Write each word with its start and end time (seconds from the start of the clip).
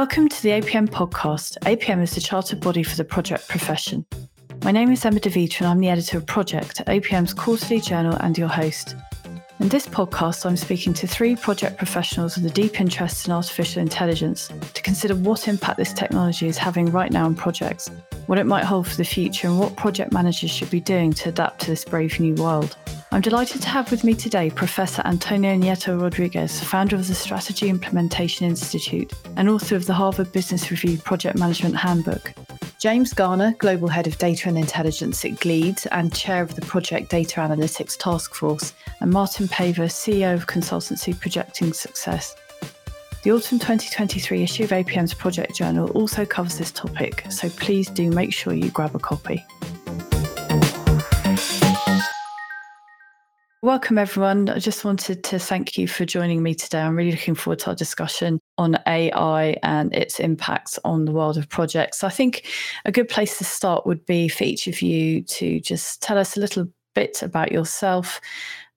Welcome 0.00 0.30
to 0.30 0.42
the 0.42 0.48
APM 0.48 0.88
podcast. 0.88 1.58
APM 1.58 2.02
is 2.02 2.14
the 2.14 2.22
chartered 2.22 2.60
body 2.60 2.82
for 2.82 2.96
the 2.96 3.04
project 3.04 3.46
profession. 3.48 4.06
My 4.64 4.72
name 4.72 4.90
is 4.90 5.04
Emma 5.04 5.20
DeVita 5.20 5.60
and 5.60 5.68
I'm 5.68 5.78
the 5.78 5.90
editor 5.90 6.16
of 6.16 6.24
Project, 6.24 6.80
APM's 6.86 7.34
quarterly 7.34 7.82
journal 7.82 8.16
and 8.20 8.38
your 8.38 8.48
host. 8.48 8.96
In 9.60 9.68
this 9.68 9.86
podcast, 9.86 10.46
I'm 10.46 10.56
speaking 10.56 10.94
to 10.94 11.06
three 11.06 11.36
project 11.36 11.76
professionals 11.76 12.34
with 12.34 12.46
a 12.46 12.54
deep 12.54 12.80
interest 12.80 13.26
in 13.26 13.32
artificial 13.34 13.82
intelligence 13.82 14.48
to 14.72 14.80
consider 14.80 15.14
what 15.14 15.48
impact 15.48 15.76
this 15.76 15.92
technology 15.92 16.48
is 16.48 16.56
having 16.56 16.86
right 16.86 17.12
now 17.12 17.26
on 17.26 17.34
projects, 17.34 17.90
what 18.24 18.38
it 18.38 18.46
might 18.46 18.64
hold 18.64 18.88
for 18.88 18.96
the 18.96 19.04
future, 19.04 19.48
and 19.48 19.58
what 19.58 19.76
project 19.76 20.12
managers 20.12 20.50
should 20.50 20.70
be 20.70 20.80
doing 20.80 21.12
to 21.12 21.28
adapt 21.28 21.60
to 21.60 21.66
this 21.66 21.84
brave 21.84 22.18
new 22.18 22.34
world. 22.36 22.74
I'm 23.12 23.20
delighted 23.20 23.60
to 23.60 23.68
have 23.68 23.90
with 23.90 24.02
me 24.02 24.14
today 24.14 24.48
Professor 24.48 25.02
Antonio 25.04 25.54
Nieto 25.54 26.00
Rodriguez, 26.00 26.58
founder 26.64 26.96
of 26.96 27.06
the 27.06 27.14
Strategy 27.14 27.68
Implementation 27.68 28.46
Institute 28.46 29.12
and 29.36 29.50
author 29.50 29.76
of 29.76 29.84
the 29.84 29.92
Harvard 29.92 30.32
Business 30.32 30.70
Review 30.70 30.96
Project 30.96 31.38
Management 31.38 31.76
Handbook, 31.76 32.32
James 32.80 33.12
Garner, 33.12 33.52
Global 33.58 33.88
Head 33.88 34.06
of 34.06 34.16
Data 34.16 34.48
and 34.48 34.56
Intelligence 34.56 35.22
at 35.26 35.32
Gleeds 35.32 35.86
and 35.92 36.14
Chair 36.14 36.42
of 36.42 36.54
the 36.54 36.62
Project 36.62 37.10
Data 37.10 37.40
Analytics 37.40 37.98
Task 37.98 38.34
Force, 38.34 38.72
and 39.00 39.10
Martin 39.10 39.46
Paver, 39.48 39.84
CEO 39.84 40.32
of 40.32 40.46
consultancy 40.46 41.18
Projecting 41.20 41.74
Success. 41.74 42.34
The 43.22 43.32
autumn 43.32 43.58
2023 43.58 44.42
issue 44.42 44.64
of 44.64 44.70
APM's 44.70 45.12
Project 45.12 45.54
Journal 45.54 45.90
also 45.90 46.24
covers 46.24 46.56
this 46.56 46.72
topic, 46.72 47.26
so 47.28 47.50
please 47.50 47.90
do 47.90 48.10
make 48.10 48.32
sure 48.32 48.54
you 48.54 48.70
grab 48.70 48.94
a 48.94 48.98
copy. 48.98 49.44
Welcome, 53.62 53.98
everyone. 53.98 54.48
I 54.48 54.58
just 54.58 54.86
wanted 54.86 55.22
to 55.24 55.38
thank 55.38 55.76
you 55.76 55.86
for 55.86 56.06
joining 56.06 56.42
me 56.42 56.54
today. 56.54 56.80
I'm 56.80 56.96
really 56.96 57.10
looking 57.10 57.34
forward 57.34 57.58
to 57.58 57.66
our 57.68 57.74
discussion 57.76 58.40
on 58.56 58.78
AI 58.86 59.54
and 59.62 59.94
its 59.94 60.18
impacts 60.18 60.78
on 60.82 61.04
the 61.04 61.12
world 61.12 61.36
of 61.36 61.46
projects. 61.46 62.02
I 62.02 62.08
think 62.08 62.46
a 62.86 62.92
good 62.92 63.10
place 63.10 63.36
to 63.36 63.44
start 63.44 63.86
would 63.86 64.06
be 64.06 64.28
for 64.28 64.44
each 64.44 64.66
of 64.66 64.80
you 64.80 65.20
to 65.24 65.60
just 65.60 66.00
tell 66.00 66.16
us 66.16 66.38
a 66.38 66.40
little 66.40 66.68
bit 66.94 67.22
about 67.22 67.52
yourself 67.52 68.18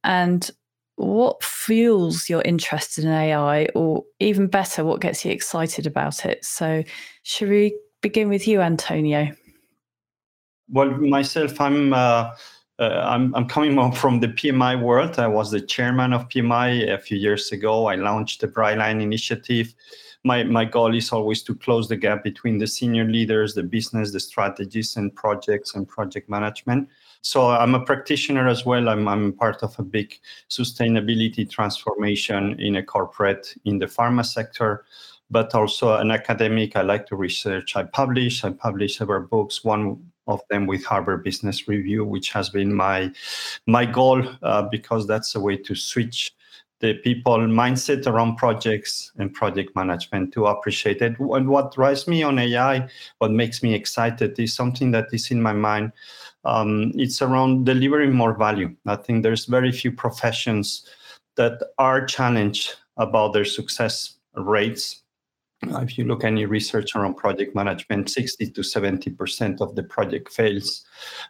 and 0.04 0.52
what 0.98 1.42
fuels 1.42 2.30
your 2.30 2.42
interest 2.42 2.98
in 2.98 3.08
AI, 3.08 3.68
or 3.76 4.04
even 4.20 4.48
better, 4.48 4.84
what 4.84 5.00
gets 5.00 5.24
you 5.24 5.32
excited 5.32 5.88
about 5.88 6.26
it. 6.26 6.44
So, 6.44 6.84
should 7.24 7.48
we 7.48 7.80
begin 8.02 8.28
with 8.28 8.50
you, 8.50 8.60
Antonio? 8.60 9.32
Well, 10.68 10.92
myself, 10.92 11.62
I'm. 11.62 11.94
Uh 11.94 12.32
Uh, 12.80 13.04
I'm, 13.06 13.34
I'm 13.36 13.48
coming 13.48 13.92
from 13.94 14.20
the 14.20 14.28
PMI 14.28 14.82
world. 14.82 15.20
I 15.20 15.28
was 15.28 15.52
the 15.52 15.62
chairman 15.62 16.14
of 16.14 16.28
PMI 16.30 16.94
a 16.94 16.98
few 16.98 17.18
years 17.18 17.52
ago. 17.52 17.88
I 17.88 17.96
launched 17.96 18.42
the 18.42 18.48
Brightline 18.48 19.02
initiative. 19.02 19.74
My, 20.26 20.44
my 20.44 20.64
goal 20.64 20.96
is 20.96 21.12
always 21.12 21.44
to 21.44 21.56
close 21.56 21.90
the 21.90 21.98
gap 21.98 22.24
between 22.24 22.58
the 22.58 22.68
senior 22.68 23.04
leaders, 23.04 23.54
the 23.54 23.64
business, 23.64 24.14
the 24.14 24.22
strategists, 24.22 24.96
and 24.96 25.14
projects 25.14 25.76
and 25.76 25.88
project 25.88 26.30
management. 26.30 26.88
So 27.22 27.50
I'm 27.50 27.76
a 27.76 27.84
practitioner 27.84 28.48
as 28.48 28.66
well. 28.66 28.88
I'm, 28.88 29.08
I'm 29.08 29.34
part 29.34 29.64
of 29.64 29.78
a 29.80 29.84
big 29.84 30.18
sustainability 30.50 31.50
transformation 31.50 32.60
in 32.60 32.78
a 32.78 32.84
corporate 32.84 33.54
in 33.66 33.80
the 33.80 33.86
pharma 33.86 34.26
sector 34.26 34.86
but 35.34 35.56
also 35.56 35.96
an 35.96 36.12
academic. 36.12 36.76
I 36.76 36.84
like 36.84 37.08
to 37.08 37.16
research. 37.16 37.76
I 37.76 37.84
publish. 37.84 38.44
I 38.44 38.52
publish 38.52 39.00
several 39.00 39.28
books. 39.28 39.64
One 39.64 40.12
of 40.28 40.42
them 40.50 40.68
with 40.68 40.84
Harvard 40.84 41.24
Business 41.24 41.68
Review, 41.68 42.06
which 42.06 42.32
has 42.32 42.50
been 42.50 42.74
my 42.74 43.12
my 43.68 43.86
goal 43.86 44.24
uh, 44.42 44.64
because 44.64 45.08
that's 45.08 45.36
a 45.36 45.40
way 45.40 45.58
to 45.58 45.76
switch 45.76 46.34
the 46.84 46.96
people 46.96 47.38
mindset 47.38 48.06
around 48.08 48.36
projects 48.36 49.14
and 49.18 49.34
project 49.34 49.74
management 49.74 50.34
to 50.34 50.48
appreciate 50.48 51.02
it. 51.02 51.18
And 51.18 51.48
what 51.48 51.74
drives 51.74 52.10
me 52.10 52.24
on 52.24 52.38
AI, 52.38 52.90
what 53.20 53.32
makes 53.32 53.64
me 53.64 53.74
excited, 53.74 54.38
is 54.38 54.54
something 54.54 54.92
that 54.92 55.08
is 55.14 55.32
in 55.32 55.42
my 55.42 55.54
mind. 55.54 55.94
Um, 56.44 56.92
it's 56.96 57.22
around 57.22 57.66
delivering 57.66 58.12
more 58.14 58.34
value. 58.34 58.76
I 58.86 58.98
think 58.98 59.24
there's 59.24 59.46
very 59.46 59.72
few 59.72 59.94
professions 59.94 60.86
that 61.36 61.62
are 61.78 62.06
challenged 62.06 62.76
about 62.98 63.32
their 63.32 63.46
success 63.46 64.16
rates 64.36 65.03
if 65.82 65.98
you 65.98 66.06
look 66.06 66.24
any 66.24 66.46
research 66.46 66.96
around 66.96 67.16
project 67.16 67.56
management 67.56 68.10
60 68.10 68.52
to 68.52 68.64
70 68.64 69.12
percent 69.12 69.62
of 69.62 69.76
the 69.76 69.84
project 69.84 70.32
fails. 70.32 70.86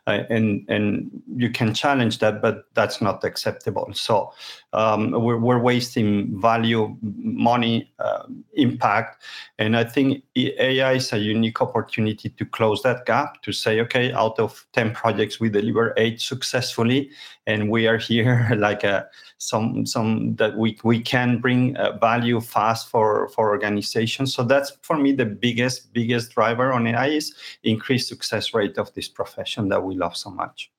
Uh, 0.08 0.24
and 0.30 0.66
and 0.70 1.10
you 1.36 1.50
can 1.50 1.74
challenge 1.74 2.20
that 2.20 2.42
but 2.42 2.66
that's 2.74 3.02
not 3.02 3.24
acceptable. 3.24 3.90
So 3.94 4.34
um, 4.74 5.12
we're, 5.12 5.38
we're 5.38 5.60
wasting 5.60 6.40
value 6.42 6.96
money 7.02 7.92
uh, 8.00 8.24
impact 8.54 9.24
and 9.60 9.78
i 9.78 9.84
think 9.84 10.24
ai 10.36 10.94
is 10.94 11.14
a 11.14 11.18
unique 11.18 11.62
opportunity 11.62 12.30
to 12.30 12.46
close 12.46 12.82
that 12.82 13.06
gap 13.06 13.42
to 13.42 13.52
say 13.52 13.80
okay 13.80 14.12
out 14.14 14.38
of 14.40 14.66
10 14.74 14.94
projects 14.94 15.40
we 15.40 15.50
deliver 15.50 15.94
eight 15.98 16.20
successfully 16.20 17.10
and 17.48 17.70
we 17.70 17.88
are 17.88 17.98
here 17.98 18.50
like 18.58 18.84
a 18.84 19.08
some 19.44 19.86
some 19.86 20.36
that 20.36 20.58
we 20.58 20.78
we 20.84 21.00
can 21.02 21.40
bring 21.40 21.76
uh, 21.78 21.98
value 21.98 22.40
fast 22.40 22.90
for 22.90 23.28
for 23.30 23.50
organizations. 23.50 24.34
So 24.34 24.44
that's 24.44 24.72
for 24.82 24.98
me 24.98 25.12
the 25.12 25.26
biggest 25.26 25.94
biggest 25.94 26.32
driver 26.34 26.72
on 26.72 26.88
AI 26.88 27.08
is 27.08 27.36
increased 27.64 28.08
success 28.08 28.54
rate 28.54 28.78
of 28.78 28.94
this 28.94 29.10
profession 29.10 29.70
that 29.70 29.84
we 29.84 29.96
love 29.96 30.16
so 30.16 30.30
much. 30.30 30.72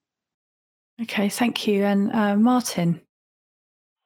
Okay, 1.03 1.28
thank 1.28 1.66
you, 1.66 1.84
and 1.84 2.12
uh, 2.12 2.37
Martin. 2.37 3.00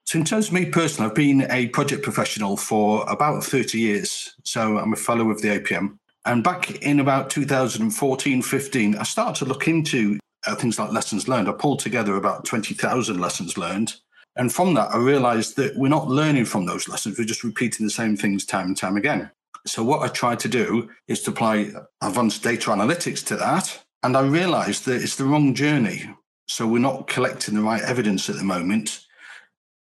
So, 0.09 0.19
in 0.19 0.25
terms 0.25 0.49
of 0.49 0.55
me 0.55 0.65
personally, 0.65 1.11
I've 1.11 1.15
been 1.15 1.47
a 1.51 1.69
project 1.69 2.03
professional 2.03 2.57
for 2.57 3.05
about 3.11 3.45
30 3.45 3.79
years. 3.79 4.35
So, 4.43 4.79
I'm 4.79 4.95
a 4.95 4.97
fellow 4.97 5.31
of 5.31 5.43
the 5.43 5.49
APM. 5.49 5.99
And 6.25 6.43
back 6.43 6.71
in 6.81 6.99
about 6.99 7.29
2014 7.29 8.41
15, 8.41 8.97
I 8.97 9.03
started 9.03 9.39
to 9.41 9.45
look 9.45 9.69
into 9.69 10.19
uh, 10.47 10.55
things 10.55 10.79
like 10.79 10.93
lessons 10.93 11.29
learned. 11.29 11.47
I 11.47 11.53
pulled 11.53 11.81
together 11.81 12.17
about 12.17 12.47
20,000 12.47 13.21
lessons 13.21 13.59
learned 13.59 13.97
and 14.39 14.51
from 14.51 14.75
that, 14.75 14.95
I 14.95 14.97
realized 14.97 15.57
that 15.57 15.77
we're 15.77 15.89
not 15.89 16.09
learning 16.09 16.45
from 16.47 16.65
those 16.65 16.89
lessons. 16.89 17.19
We're 17.19 17.25
just 17.25 17.43
repeating 17.43 17.85
the 17.85 17.91
same 17.91 18.17
things 18.17 18.47
time 18.47 18.69
and 18.69 18.77
time 18.77 18.97
again. 18.97 19.31
So, 19.67 19.83
what 19.83 20.03
I 20.03 20.09
tried 20.09 20.39
to 20.41 20.49
do 20.49 20.89
is 21.09 21.21
to 21.23 21.33
apply 21.33 21.73
advanced 22.01 22.45
data 22.45 22.71
analytics 22.71 23.23
to 23.27 23.37
that. 23.37 23.85
And 24.05 24.17
I 24.17 24.23
realized 24.23 24.87
that 24.87 25.03
it's 25.03 25.17
the 25.17 25.25
wrong 25.25 25.55
journey. 25.55 26.09
So, 26.47 26.67
we're 26.69 26.79
not 26.79 27.09
collecting 27.09 27.57
the 27.57 27.63
right 27.63 27.83
evidence 27.83 28.31
at 28.31 28.37
the 28.37 28.45
moment. 28.45 29.01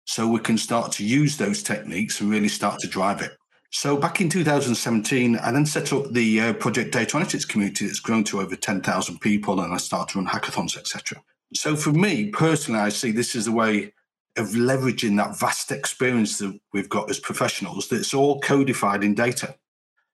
So, 0.09 0.27
we 0.27 0.41
can 0.41 0.57
start 0.57 0.91
to 0.93 1.05
use 1.05 1.37
those 1.37 1.63
techniques 1.63 2.23
and 2.23 2.31
really 2.31 2.49
start 2.49 2.79
to 2.81 2.89
drive 2.89 3.21
it. 3.21 3.37
So, 3.71 3.95
back 3.95 4.23
in 4.23 4.31
2017, 4.31 5.37
I 5.37 5.53
then 5.53 5.67
set 5.67 5.93
up 5.93 6.11
the 6.13 6.41
uh, 6.41 6.53
Project 6.55 6.95
Data 6.95 7.19
Analytics 7.19 7.47
community 7.47 7.85
that's 7.85 8.01
grown 8.01 8.25
to 8.25 8.41
over 8.41 8.57
10,000 8.57 9.21
people, 9.21 9.61
and 9.61 9.75
I 9.75 9.77
started 9.77 10.13
to 10.13 10.19
run 10.19 10.27
hackathons, 10.27 10.79
etc. 10.79 11.23
So, 11.53 11.77
for 11.77 11.93
me 11.93 12.31
personally, 12.31 12.81
I 12.81 12.89
see 12.89 13.11
this 13.11 13.37
as 13.37 13.49
a 13.49 13.53
way 13.53 13.93
of 14.39 14.47
leveraging 14.53 15.19
that 15.19 15.39
vast 15.39 15.71
experience 15.71 16.39
that 16.39 16.59
we've 16.73 16.89
got 16.89 17.11
as 17.11 17.19
professionals 17.19 17.89
that's 17.89 18.15
all 18.15 18.41
codified 18.41 19.05
in 19.05 19.15
data. 19.15 19.57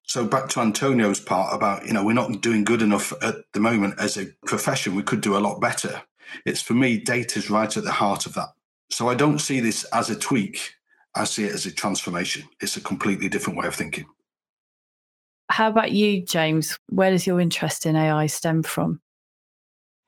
So 0.02 0.26
back 0.26 0.48
to 0.50 0.60
Antonio's 0.60 1.20
part 1.20 1.54
about, 1.54 1.86
you 1.86 1.92
know, 1.92 2.04
we're 2.04 2.14
not 2.14 2.40
doing 2.40 2.64
good 2.64 2.82
enough 2.82 3.12
at 3.22 3.36
the 3.52 3.60
moment 3.60 3.94
as 3.98 4.16
a 4.16 4.26
profession. 4.44 4.94
We 4.96 5.02
could 5.02 5.20
do 5.20 5.36
a 5.36 5.38
lot 5.38 5.60
better. 5.60 6.02
It's 6.44 6.60
for 6.60 6.74
me, 6.74 6.98
data 6.98 7.38
is 7.38 7.50
right 7.50 7.74
at 7.76 7.84
the 7.84 7.92
heart 7.92 8.26
of 8.26 8.34
that. 8.34 8.48
So 8.94 9.08
I 9.08 9.16
don't 9.16 9.40
see 9.40 9.58
this 9.58 9.82
as 9.92 10.08
a 10.08 10.14
tweak. 10.14 10.76
I 11.16 11.24
see 11.24 11.46
it 11.46 11.52
as 11.52 11.66
a 11.66 11.72
transformation. 11.72 12.44
It's 12.60 12.76
a 12.76 12.80
completely 12.80 13.28
different 13.28 13.58
way 13.58 13.66
of 13.66 13.74
thinking. 13.74 14.06
How 15.50 15.68
about 15.68 15.90
you, 15.90 16.22
James? 16.22 16.78
Where 16.90 17.10
does 17.10 17.26
your 17.26 17.40
interest 17.40 17.86
in 17.86 17.96
AI 17.96 18.28
stem 18.28 18.62
from? 18.62 19.00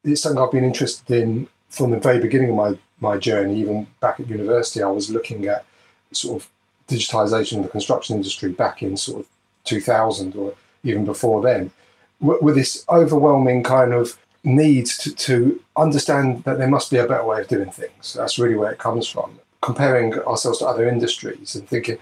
It's 0.05 0.23
something 0.23 0.41
I've 0.41 0.53
been 0.53 0.63
interested 0.63 1.21
in 1.21 1.49
from 1.69 1.91
the 1.91 1.99
very 1.99 2.21
beginning 2.21 2.51
of 2.51 2.55
my 2.55 2.79
my 3.01 3.19
journey, 3.19 3.59
even 3.59 3.89
back 3.99 4.21
at 4.21 4.29
university, 4.29 4.85
I 4.85 4.89
was 4.89 5.11
looking 5.11 5.47
at 5.49 5.65
sort 6.13 6.41
of 6.41 6.49
digitization 6.87 7.59
of 7.59 7.65
the 7.65 7.71
construction 7.71 8.15
industry 8.15 8.53
back 8.53 8.85
in 8.85 8.97
sort 8.97 9.21
of 9.23 9.27
2000 9.65 10.37
or 10.37 10.55
even 10.85 11.05
before 11.05 11.43
then, 11.43 11.73
with 12.21 12.55
this 12.55 12.85
overwhelming 12.89 13.65
kind 13.65 13.93
of 13.93 14.17
need 14.47 14.87
to, 14.87 15.15
to 15.15 15.61
understand 15.77 16.45
that 16.45 16.57
there 16.57 16.69
must 16.69 16.91
be 16.91 16.99
a 16.99 17.07
better 17.07 17.25
way 17.25 17.41
of 17.41 17.49
doing 17.49 17.71
things. 17.71 18.15
That's 18.15 18.39
really 18.39 18.55
where 18.55 18.73
it 18.73 18.79
comes 18.79 19.09
from. 19.09 19.39
Comparing 19.61 20.15
ourselves 20.21 20.61
to 20.61 20.67
other 20.67 20.89
industries 20.89 21.57
and 21.57 21.69
thinking, 21.69 21.99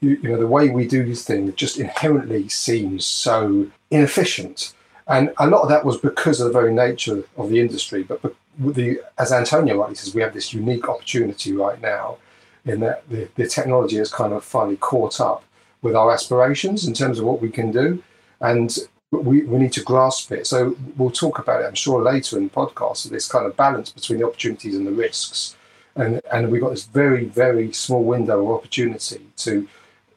you, 0.00 0.18
you 0.22 0.30
know, 0.30 0.38
the 0.38 0.46
way 0.46 0.70
we 0.70 0.88
do 0.88 1.04
these 1.04 1.24
things 1.24 1.54
just 1.54 1.78
inherently 1.78 2.48
seems 2.48 3.04
so 3.04 3.66
inefficient. 3.90 4.72
And 5.06 5.32
a 5.38 5.46
lot 5.46 5.62
of 5.62 5.68
that 5.68 5.84
was 5.84 5.98
because 5.98 6.40
of 6.40 6.46
the 6.46 6.52
very 6.52 6.72
nature 6.72 7.24
of 7.36 7.50
the 7.50 7.60
industry, 7.60 8.02
but 8.02 8.20
the, 8.58 9.00
as 9.18 9.32
Antonio 9.32 9.76
rightly 9.78 9.94
says, 9.94 10.14
we 10.14 10.22
have 10.22 10.34
this 10.34 10.54
unique 10.54 10.88
opportunity 10.88 11.52
right 11.52 11.80
now 11.80 12.16
in 12.64 12.80
that 12.80 13.08
the, 13.10 13.28
the 13.34 13.46
technology 13.46 13.96
has 13.96 14.10
kind 14.10 14.32
of 14.32 14.44
finally 14.44 14.76
caught 14.76 15.20
up 15.20 15.44
with 15.82 15.94
our 15.94 16.12
aspirations 16.12 16.86
in 16.86 16.94
terms 16.94 17.18
of 17.18 17.24
what 17.24 17.42
we 17.42 17.50
can 17.50 17.70
do. 17.70 18.02
And 18.40 18.76
we, 19.12 19.42
we 19.42 19.58
need 19.58 19.72
to 19.74 19.82
grasp 19.82 20.32
it. 20.32 20.46
So 20.46 20.76
we'll 20.96 21.10
talk 21.10 21.38
about 21.38 21.62
it, 21.62 21.66
I'm 21.66 21.74
sure, 21.74 22.02
later 22.02 22.38
in 22.38 22.44
the 22.44 22.50
podcast, 22.50 23.08
this 23.10 23.28
kind 23.28 23.46
of 23.46 23.56
balance 23.56 23.90
between 23.90 24.18
the 24.18 24.26
opportunities 24.26 24.74
and 24.74 24.86
the 24.86 24.92
risks. 24.92 25.56
And, 25.94 26.20
and 26.32 26.50
we've 26.50 26.62
got 26.62 26.70
this 26.70 26.86
very, 26.86 27.26
very 27.26 27.72
small 27.72 28.02
window 28.02 28.42
of 28.42 28.56
opportunity 28.58 29.26
to 29.36 29.68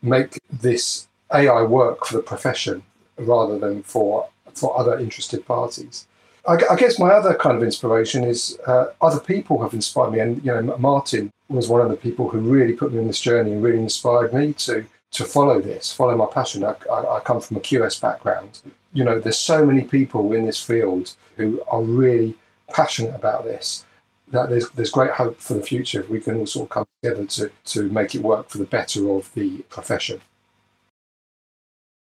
make 0.01 0.39
this 0.49 1.07
AI 1.33 1.63
work 1.63 2.05
for 2.05 2.15
the 2.15 2.23
profession 2.23 2.83
rather 3.17 3.57
than 3.59 3.83
for 3.83 4.29
for 4.53 4.77
other 4.79 4.97
interested 4.97 5.45
parties. 5.45 6.07
I, 6.47 6.57
I 6.71 6.75
guess 6.77 6.97
my 6.97 7.09
other 7.09 7.33
kind 7.35 7.57
of 7.57 7.63
inspiration 7.63 8.23
is 8.23 8.57
uh, 8.67 8.87
other 9.01 9.19
people 9.19 9.61
have 9.61 9.73
inspired 9.73 10.11
me, 10.11 10.19
and 10.19 10.37
you 10.45 10.53
know, 10.53 10.77
Martin 10.77 11.31
was 11.49 11.67
one 11.67 11.81
of 11.81 11.89
the 11.89 11.97
people 11.97 12.29
who 12.29 12.39
really 12.39 12.73
put 12.73 12.93
me 12.93 12.99
on 12.99 13.07
this 13.07 13.19
journey 13.19 13.51
and 13.51 13.61
really 13.61 13.79
inspired 13.79 14.33
me 14.33 14.53
to 14.53 14.85
to 15.11 15.25
follow 15.25 15.61
this, 15.61 15.93
follow 15.93 16.15
my 16.15 16.25
passion. 16.25 16.63
I, 16.63 16.75
I, 16.91 17.17
I 17.17 17.19
come 17.21 17.39
from 17.41 17.57
a 17.57 17.59
QS 17.61 18.01
background. 18.01 18.61
You 18.95 19.03
know, 19.03 19.19
there's 19.19 19.37
so 19.37 19.63
many 19.63 19.83
people 19.83 20.33
in 20.33 20.45
this 20.47 20.59
field 20.59 21.13
who 21.37 21.61
are 21.67 21.83
really 21.83 22.33
passionate 22.69 23.13
about 23.13 23.43
this 23.43 23.85
that 24.29 24.49
there's 24.49 24.69
there's 24.71 24.89
great 24.89 25.11
hope 25.11 25.39
for 25.39 25.53
the 25.53 25.61
future 25.61 26.01
if 26.01 26.09
we 26.09 26.19
can 26.19 26.35
all 26.35 26.47
sort 26.47 26.65
of 26.65 26.69
come 26.69 26.85
together 27.03 27.25
to 27.25 27.51
to 27.65 27.89
make 27.89 28.15
it 28.15 28.21
work 28.21 28.49
for 28.49 28.57
the 28.57 28.65
better 28.65 29.09
of 29.11 29.31
the 29.33 29.59
profession. 29.69 30.19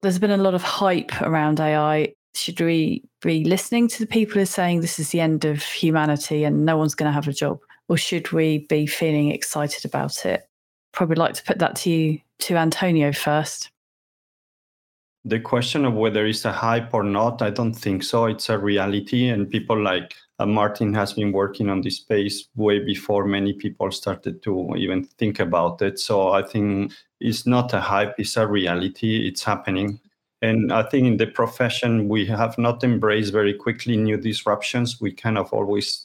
There's 0.02 0.20
been 0.20 0.32
a 0.32 0.38
lot 0.38 0.54
of 0.54 0.62
hype 0.62 1.22
around 1.22 1.60
AI. 1.60 2.14
Should 2.36 2.60
we 2.60 3.04
be 3.22 3.46
listening 3.46 3.88
to 3.88 4.00
the 4.00 4.08
people 4.08 4.36
who 4.36 4.42
are 4.42 4.46
saying 4.46 4.82
this 4.82 5.00
is 5.00 5.10
the 5.10 5.22
end 5.22 5.46
of 5.46 5.64
humanity 5.64 6.44
and 6.44 6.66
no 6.66 6.78
one's 6.78 6.96
going 6.96 7.08
to 7.08 7.14
have 7.14 7.28
a 7.28 7.34
job? 7.34 7.60
Or 7.88 7.98
should 7.98 8.32
we 8.32 8.66
be 8.70 8.86
feeling 8.86 9.32
excited 9.32 9.86
about 9.86 10.26
it? 10.26 10.44
Probably 10.92 11.16
like 11.16 11.36
to 11.36 11.44
put 11.44 11.60
that 11.60 11.76
to 11.78 11.90
you, 11.90 12.20
to 12.40 12.58
Antonio 12.58 13.14
first. 13.14 13.70
The 15.26 15.40
question 15.40 15.86
of 15.86 15.94
whether 15.94 16.26
it's 16.26 16.44
a 16.44 16.52
hype 16.52 16.94
or 16.94 17.04
not, 17.04 17.42
I 17.42 17.50
don't 17.50 17.74
think 17.74 18.04
so. 18.04 18.26
It's 18.26 18.50
a 18.50 18.58
reality, 18.58 19.30
and 19.30 19.50
people 19.50 19.82
like 19.82 20.14
uh, 20.40 20.46
Martin 20.46 20.94
has 20.94 21.14
been 21.14 21.32
working 21.32 21.70
on 21.70 21.80
this 21.80 21.98
space 21.98 22.50
way 22.56 22.80
before 22.80 23.26
many 23.26 23.54
people 23.54 23.90
started 23.92 24.44
to 24.44 24.76
even 24.76 25.06
think 25.06 25.40
about 25.40 25.82
it. 25.82 25.98
So 26.00 26.32
I 26.34 26.44
think 26.44 26.92
it's 27.22 27.48
not 27.48 27.74
a 27.74 27.80
hype, 27.80 28.16
it's 28.18 28.36
a 28.36 28.46
reality. 28.46 29.26
It's 29.26 29.44
happening. 29.44 30.02
And 30.42 30.74
I 30.74 30.84
think 30.84 31.08
in 31.08 31.16
the 31.16 31.28
profession, 31.28 32.10
we 32.10 32.26
have 32.26 32.58
not 32.58 32.84
embraced 32.84 33.32
very 33.32 33.54
quickly 33.54 33.96
new 33.96 34.18
disruptions. 34.18 35.00
We 35.00 35.14
kind 35.14 35.38
of 35.38 35.54
always 35.54 36.03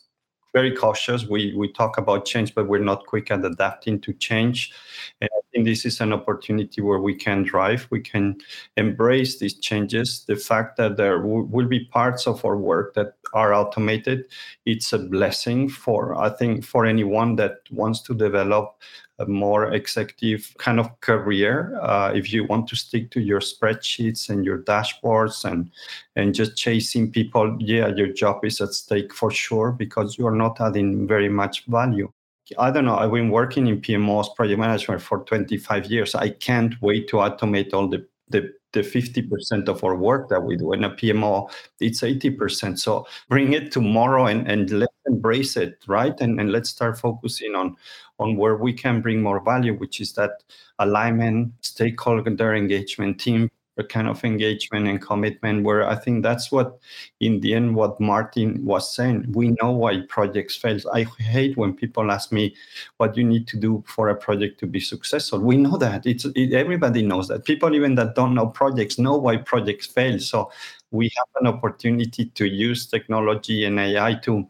very 0.52 0.74
cautious. 0.74 1.26
We 1.26 1.54
we 1.54 1.72
talk 1.72 1.98
about 1.98 2.24
change, 2.24 2.54
but 2.54 2.68
we're 2.68 2.78
not 2.82 3.06
quick 3.06 3.30
at 3.30 3.44
adapting 3.44 4.00
to 4.00 4.12
change. 4.14 4.72
And 5.20 5.28
I 5.32 5.40
think 5.52 5.66
this 5.66 5.84
is 5.84 6.00
an 6.00 6.12
opportunity 6.12 6.80
where 6.80 6.98
we 6.98 7.14
can 7.14 7.42
drive, 7.42 7.86
we 7.90 8.00
can 8.00 8.36
embrace 8.76 9.38
these 9.38 9.58
changes. 9.58 10.24
The 10.26 10.36
fact 10.36 10.76
that 10.78 10.96
there 10.96 11.18
w- 11.18 11.48
will 11.50 11.66
be 11.66 11.84
parts 11.86 12.26
of 12.26 12.44
our 12.44 12.56
work 12.56 12.94
that 12.94 13.14
are 13.34 13.52
automated, 13.52 14.24
it's 14.64 14.92
a 14.92 14.98
blessing 14.98 15.68
for 15.68 16.18
I 16.18 16.30
think 16.30 16.64
for 16.64 16.86
anyone 16.86 17.36
that 17.36 17.58
wants 17.70 18.00
to 18.02 18.14
develop 18.14 18.76
a 19.18 19.26
more 19.26 19.72
executive 19.72 20.54
kind 20.58 20.78
of 20.78 21.00
career. 21.00 21.78
Uh, 21.80 22.12
if 22.14 22.32
you 22.32 22.44
want 22.44 22.68
to 22.68 22.76
stick 22.76 23.10
to 23.10 23.20
your 23.20 23.40
spreadsheets 23.40 24.28
and 24.28 24.44
your 24.44 24.58
dashboards 24.58 25.44
and 25.44 25.70
and 26.16 26.34
just 26.34 26.56
chasing 26.56 27.10
people, 27.10 27.56
yeah, 27.60 27.88
your 27.88 28.12
job 28.12 28.44
is 28.44 28.60
at 28.60 28.74
stake 28.74 29.12
for 29.14 29.30
sure 29.30 29.72
because 29.72 30.18
you 30.18 30.26
are 30.26 30.36
not 30.36 30.60
adding 30.60 31.06
very 31.06 31.28
much 31.28 31.66
value. 31.66 32.10
I 32.58 32.70
don't 32.70 32.86
know. 32.86 32.96
I've 32.96 33.12
been 33.12 33.30
working 33.30 33.66
in 33.66 33.80
PMOs 33.80 34.34
project 34.34 34.58
management 34.58 35.02
for 35.02 35.18
25 35.24 35.86
years. 35.86 36.14
I 36.14 36.30
can't 36.30 36.74
wait 36.80 37.08
to 37.08 37.16
automate 37.16 37.74
all 37.74 37.88
the 37.88 38.06
the 38.30 38.52
the 38.72 38.80
50% 38.80 39.68
of 39.68 39.82
our 39.82 39.96
work 39.96 40.28
that 40.28 40.42
we 40.42 40.56
do 40.56 40.72
in 40.72 40.84
a 40.84 40.90
PMO, 40.90 41.50
it's 41.80 42.02
80%. 42.02 42.78
So 42.78 43.06
bring 43.28 43.54
it 43.54 43.72
tomorrow 43.72 44.26
and, 44.26 44.46
and 44.46 44.70
let's 44.70 44.92
embrace 45.18 45.56
it, 45.56 45.82
right? 45.88 46.18
And, 46.20 46.40
and 46.40 46.52
let's 46.52 46.70
start 46.70 46.98
focusing 46.98 47.54
on, 47.54 47.76
on 48.18 48.36
where 48.36 48.56
we 48.56 48.72
can 48.72 49.00
bring 49.00 49.20
more 49.20 49.42
value, 49.42 49.74
which 49.74 50.00
is 50.00 50.12
that 50.12 50.44
alignment, 50.78 51.52
stakeholder 51.60 52.54
engagement, 52.54 53.20
team 53.20 53.50
kind 53.84 54.08
of 54.08 54.24
engagement 54.24 54.88
and 54.88 55.00
commitment 55.00 55.64
where 55.64 55.88
i 55.88 55.94
think 55.94 56.22
that's 56.22 56.50
what 56.50 56.78
in 57.20 57.40
the 57.40 57.54
end 57.54 57.74
what 57.74 58.00
martin 58.00 58.64
was 58.64 58.94
saying. 58.94 59.24
We 59.32 59.54
know 59.60 59.70
why 59.72 60.00
projects 60.08 60.56
fail. 60.56 60.78
I 60.92 61.04
hate 61.18 61.56
when 61.56 61.74
people 61.74 62.10
ask 62.10 62.32
me 62.32 62.54
what 62.96 63.16
you 63.16 63.24
need 63.24 63.46
to 63.48 63.56
do 63.56 63.84
for 63.86 64.08
a 64.08 64.16
project 64.16 64.58
to 64.60 64.66
be 64.66 64.80
successful. 64.80 65.38
We 65.40 65.56
know 65.56 65.76
that. 65.78 66.06
It's 66.06 66.24
it, 66.24 66.52
everybody 66.52 67.02
knows 67.02 67.28
that. 67.28 67.44
People 67.44 67.74
even 67.74 67.94
that 67.96 68.14
don't 68.14 68.34
know 68.34 68.46
projects 68.46 68.98
know 68.98 69.16
why 69.16 69.36
projects 69.36 69.86
fail. 69.86 70.18
So 70.18 70.50
we 70.90 71.10
have 71.16 71.28
an 71.40 71.46
opportunity 71.46 72.26
to 72.26 72.46
use 72.46 72.86
technology 72.86 73.64
and 73.64 73.78
ai 73.78 74.14
to 74.24 74.48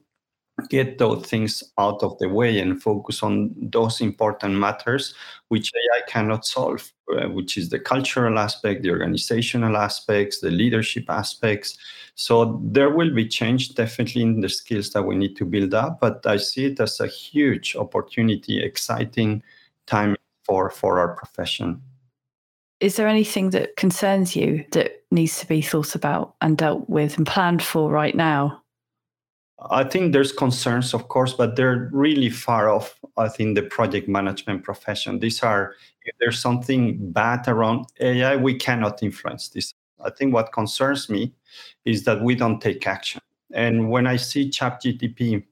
get 0.68 0.98
those 0.98 1.24
things 1.26 1.62
out 1.78 2.02
of 2.02 2.18
the 2.18 2.28
way 2.28 2.58
and 2.58 2.82
focus 2.82 3.22
on 3.22 3.54
those 3.60 4.00
important 4.00 4.54
matters 4.54 5.14
which 5.48 5.72
AI 5.74 6.00
cannot 6.08 6.44
solve, 6.44 6.92
uh, 7.16 7.28
which 7.28 7.56
is 7.56 7.70
the 7.70 7.78
cultural 7.78 8.38
aspect, 8.38 8.82
the 8.82 8.90
organizational 8.90 9.76
aspects, 9.76 10.40
the 10.40 10.50
leadership 10.50 11.04
aspects. 11.08 11.78
So 12.14 12.60
there 12.64 12.90
will 12.90 13.14
be 13.14 13.26
change 13.28 13.74
definitely 13.74 14.22
in 14.22 14.40
the 14.40 14.48
skills 14.48 14.90
that 14.90 15.02
we 15.02 15.14
need 15.16 15.36
to 15.36 15.44
build 15.44 15.74
up, 15.74 16.00
but 16.00 16.26
I 16.26 16.36
see 16.36 16.66
it 16.66 16.80
as 16.80 17.00
a 17.00 17.06
huge 17.06 17.76
opportunity, 17.76 18.62
exciting 18.62 19.42
time 19.86 20.16
for, 20.44 20.70
for 20.70 20.98
our 20.98 21.14
profession. 21.14 21.80
Is 22.80 22.96
there 22.96 23.08
anything 23.08 23.50
that 23.50 23.76
concerns 23.76 24.36
you 24.36 24.64
that 24.72 25.02
needs 25.10 25.40
to 25.40 25.46
be 25.46 25.62
thought 25.62 25.94
about 25.94 26.34
and 26.40 26.56
dealt 26.56 26.88
with 26.88 27.16
and 27.16 27.26
planned 27.26 27.62
for 27.62 27.90
right 27.90 28.14
now? 28.14 28.57
I 29.70 29.84
think 29.84 30.12
there's 30.12 30.32
concerns, 30.32 30.94
of 30.94 31.08
course, 31.08 31.34
but 31.34 31.56
they're 31.56 31.88
really 31.92 32.30
far 32.30 32.68
off. 32.70 32.98
I 33.16 33.28
think 33.28 33.56
the 33.56 33.62
project 33.62 34.08
management 34.08 34.62
profession. 34.62 35.18
These 35.18 35.42
are 35.42 35.74
if 36.04 36.14
there's 36.20 36.38
something 36.38 37.10
bad 37.12 37.48
around 37.48 37.86
AI, 38.00 38.36
we 38.36 38.54
cannot 38.54 39.02
influence 39.02 39.48
this. 39.48 39.74
I 40.04 40.10
think 40.10 40.32
what 40.32 40.52
concerns 40.52 41.08
me 41.08 41.34
is 41.84 42.04
that 42.04 42.22
we 42.22 42.34
don't 42.36 42.60
take 42.60 42.86
action. 42.86 43.20
And 43.52 43.90
when 43.90 44.06
I 44.06 44.16
see 44.16 44.48
ChatGPT 44.48 45.44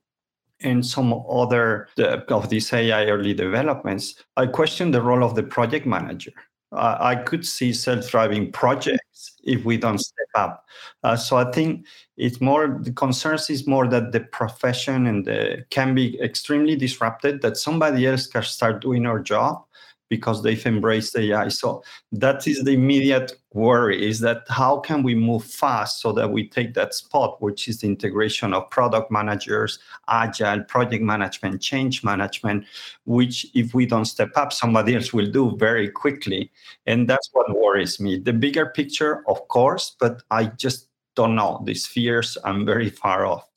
and 0.60 0.86
some 0.86 1.12
other 1.28 1.88
of 2.28 2.48
these 2.48 2.72
AI 2.72 3.06
early 3.06 3.34
developments, 3.34 4.22
I 4.36 4.46
question 4.46 4.92
the 4.92 5.02
role 5.02 5.24
of 5.24 5.34
the 5.34 5.42
project 5.42 5.84
manager. 5.84 6.32
Uh, 6.72 6.96
I 7.00 7.16
could 7.16 7.46
see 7.46 7.72
self-driving 7.72 8.52
projects 8.52 9.05
if 9.46 9.64
we 9.64 9.76
don't 9.76 9.98
step 9.98 10.28
up. 10.34 10.66
Uh, 11.02 11.16
so 11.16 11.37
I 11.37 11.50
think 11.50 11.87
it's 12.16 12.40
more 12.40 12.81
the 12.82 12.93
concerns 12.93 13.48
is 13.48 13.66
more 13.66 13.87
that 13.88 14.12
the 14.12 14.20
profession 14.20 15.06
and 15.06 15.25
the, 15.25 15.64
can 15.70 15.94
be 15.94 16.20
extremely 16.20 16.76
disrupted. 16.76 17.42
That 17.42 17.56
somebody 17.56 18.06
else 18.06 18.26
can 18.26 18.42
start 18.42 18.82
doing 18.82 19.06
our 19.06 19.20
job, 19.20 19.64
because 20.08 20.42
they've 20.42 20.64
embraced 20.66 21.16
AI. 21.16 21.48
So 21.48 21.82
that 22.12 22.46
is 22.46 22.62
the 22.62 22.72
immediate 22.72 23.32
worry 23.52 24.08
is 24.08 24.20
that 24.20 24.42
how 24.48 24.78
can 24.78 25.02
we 25.02 25.14
move 25.14 25.44
fast 25.44 26.00
so 26.00 26.12
that 26.12 26.30
we 26.30 26.48
take 26.48 26.75
that 26.75 26.94
spot, 26.94 27.40
which 27.42 27.68
is 27.68 27.80
the 27.80 27.86
integration 27.86 28.54
of 28.54 28.70
product 28.70 29.10
managers, 29.10 29.78
agile, 30.08 30.62
project 30.64 31.02
management, 31.02 31.60
change 31.60 32.04
management, 32.04 32.64
which 33.04 33.46
if 33.54 33.75
we 33.75 33.86
don't 33.86 34.04
step 34.04 34.30
up, 34.36 34.52
somebody 34.52 34.94
else 34.94 35.12
will 35.12 35.30
do 35.30 35.56
very 35.56 35.88
quickly. 35.88 36.50
And 36.86 37.08
that's 37.08 37.30
what 37.32 37.56
worries 37.56 37.98
me. 37.98 38.18
The 38.18 38.32
bigger 38.32 38.66
picture, 38.66 39.25
of 39.28 39.48
course, 39.48 39.96
but 39.98 40.22
I 40.30 40.46
just 40.46 40.88
don't 41.14 41.34
know. 41.34 41.62
These 41.64 41.86
fears, 41.86 42.36
I'm 42.44 42.64
very 42.66 42.90
far 42.90 43.26
off. 43.26 43.48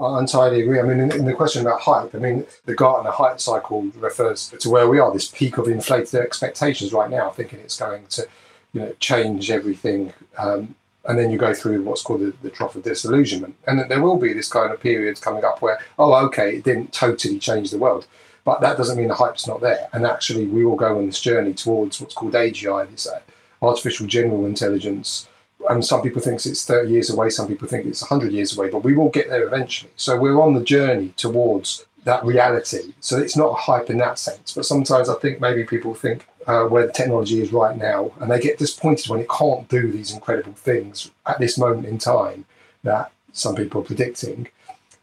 I 0.00 0.18
entirely 0.18 0.62
agree. 0.62 0.78
I 0.78 0.82
mean, 0.82 1.00
in, 1.00 1.12
in, 1.12 1.24
the 1.24 1.32
question 1.32 1.62
about 1.62 1.80
hype, 1.80 2.14
I 2.14 2.18
mean, 2.18 2.46
the 2.66 2.74
Gartner 2.74 3.10
hype 3.10 3.40
cycle 3.40 3.82
refers 3.96 4.48
to 4.48 4.70
where 4.70 4.88
we 4.88 4.98
are, 4.98 5.12
this 5.12 5.28
peak 5.28 5.58
of 5.58 5.68
inflated 5.68 6.20
expectations 6.20 6.92
right 6.92 7.10
now, 7.10 7.30
thinking 7.30 7.60
it's 7.60 7.78
going 7.78 8.06
to, 8.08 8.28
you 8.72 8.80
know, 8.82 8.92
change 9.00 9.50
everything. 9.50 10.12
Um, 10.36 10.74
and 11.06 11.18
then 11.18 11.30
you 11.30 11.38
go 11.38 11.54
through 11.54 11.82
what's 11.82 12.02
called 12.02 12.20
the, 12.20 12.34
the 12.42 12.50
trough 12.50 12.74
of 12.74 12.82
disillusionment. 12.82 13.54
And 13.66 13.88
there 13.88 14.02
will 14.02 14.18
be 14.18 14.32
this 14.32 14.48
kind 14.48 14.72
of 14.72 14.80
period 14.80 15.20
coming 15.20 15.44
up 15.44 15.62
where, 15.62 15.78
oh, 15.98 16.14
okay, 16.26 16.56
it 16.56 16.64
didn't 16.64 16.92
totally 16.92 17.38
change 17.38 17.70
the 17.70 17.78
world. 17.78 18.06
But 18.44 18.60
that 18.60 18.76
doesn't 18.76 18.98
mean 18.98 19.08
the 19.08 19.14
hype's 19.14 19.46
not 19.46 19.60
there. 19.60 19.88
And 19.92 20.06
actually, 20.06 20.46
we 20.46 20.64
will 20.64 20.76
go 20.76 20.98
on 20.98 21.06
this 21.06 21.20
journey 21.20 21.54
towards 21.54 22.00
what's 22.00 22.14
called 22.14 22.34
AGI, 22.34 22.90
this 22.90 23.06
uh, 23.06 23.20
artificial 23.62 24.06
general 24.06 24.46
intelligence 24.46 25.28
and 25.68 25.84
some 25.84 26.02
people 26.02 26.20
think 26.20 26.44
it's 26.44 26.64
30 26.64 26.90
years 26.90 27.10
away, 27.10 27.30
some 27.30 27.48
people 27.48 27.68
think 27.68 27.86
it's 27.86 28.02
100 28.02 28.32
years 28.32 28.56
away, 28.56 28.70
but 28.70 28.84
we 28.84 28.94
will 28.94 29.08
get 29.08 29.28
there 29.28 29.46
eventually. 29.46 29.90
So 29.96 30.18
we're 30.18 30.40
on 30.40 30.54
the 30.54 30.62
journey 30.62 31.12
towards 31.16 31.86
that 32.04 32.24
reality. 32.24 32.94
So 33.00 33.18
it's 33.18 33.36
not 33.36 33.50
a 33.50 33.54
hype 33.54 33.90
in 33.90 33.98
that 33.98 34.18
sense, 34.18 34.54
but 34.54 34.64
sometimes 34.64 35.08
I 35.08 35.14
think 35.14 35.40
maybe 35.40 35.64
people 35.64 35.94
think 35.94 36.26
uh, 36.46 36.64
where 36.64 36.86
the 36.86 36.92
technology 36.92 37.40
is 37.40 37.52
right 37.52 37.76
now, 37.76 38.12
and 38.20 38.30
they 38.30 38.40
get 38.40 38.58
disappointed 38.58 39.08
when 39.08 39.20
it 39.20 39.28
can't 39.28 39.68
do 39.68 39.90
these 39.90 40.12
incredible 40.12 40.52
things 40.52 41.10
at 41.26 41.40
this 41.40 41.58
moment 41.58 41.86
in 41.86 41.98
time 41.98 42.44
that 42.84 43.10
some 43.32 43.56
people 43.56 43.80
are 43.80 43.84
predicting. 43.84 44.48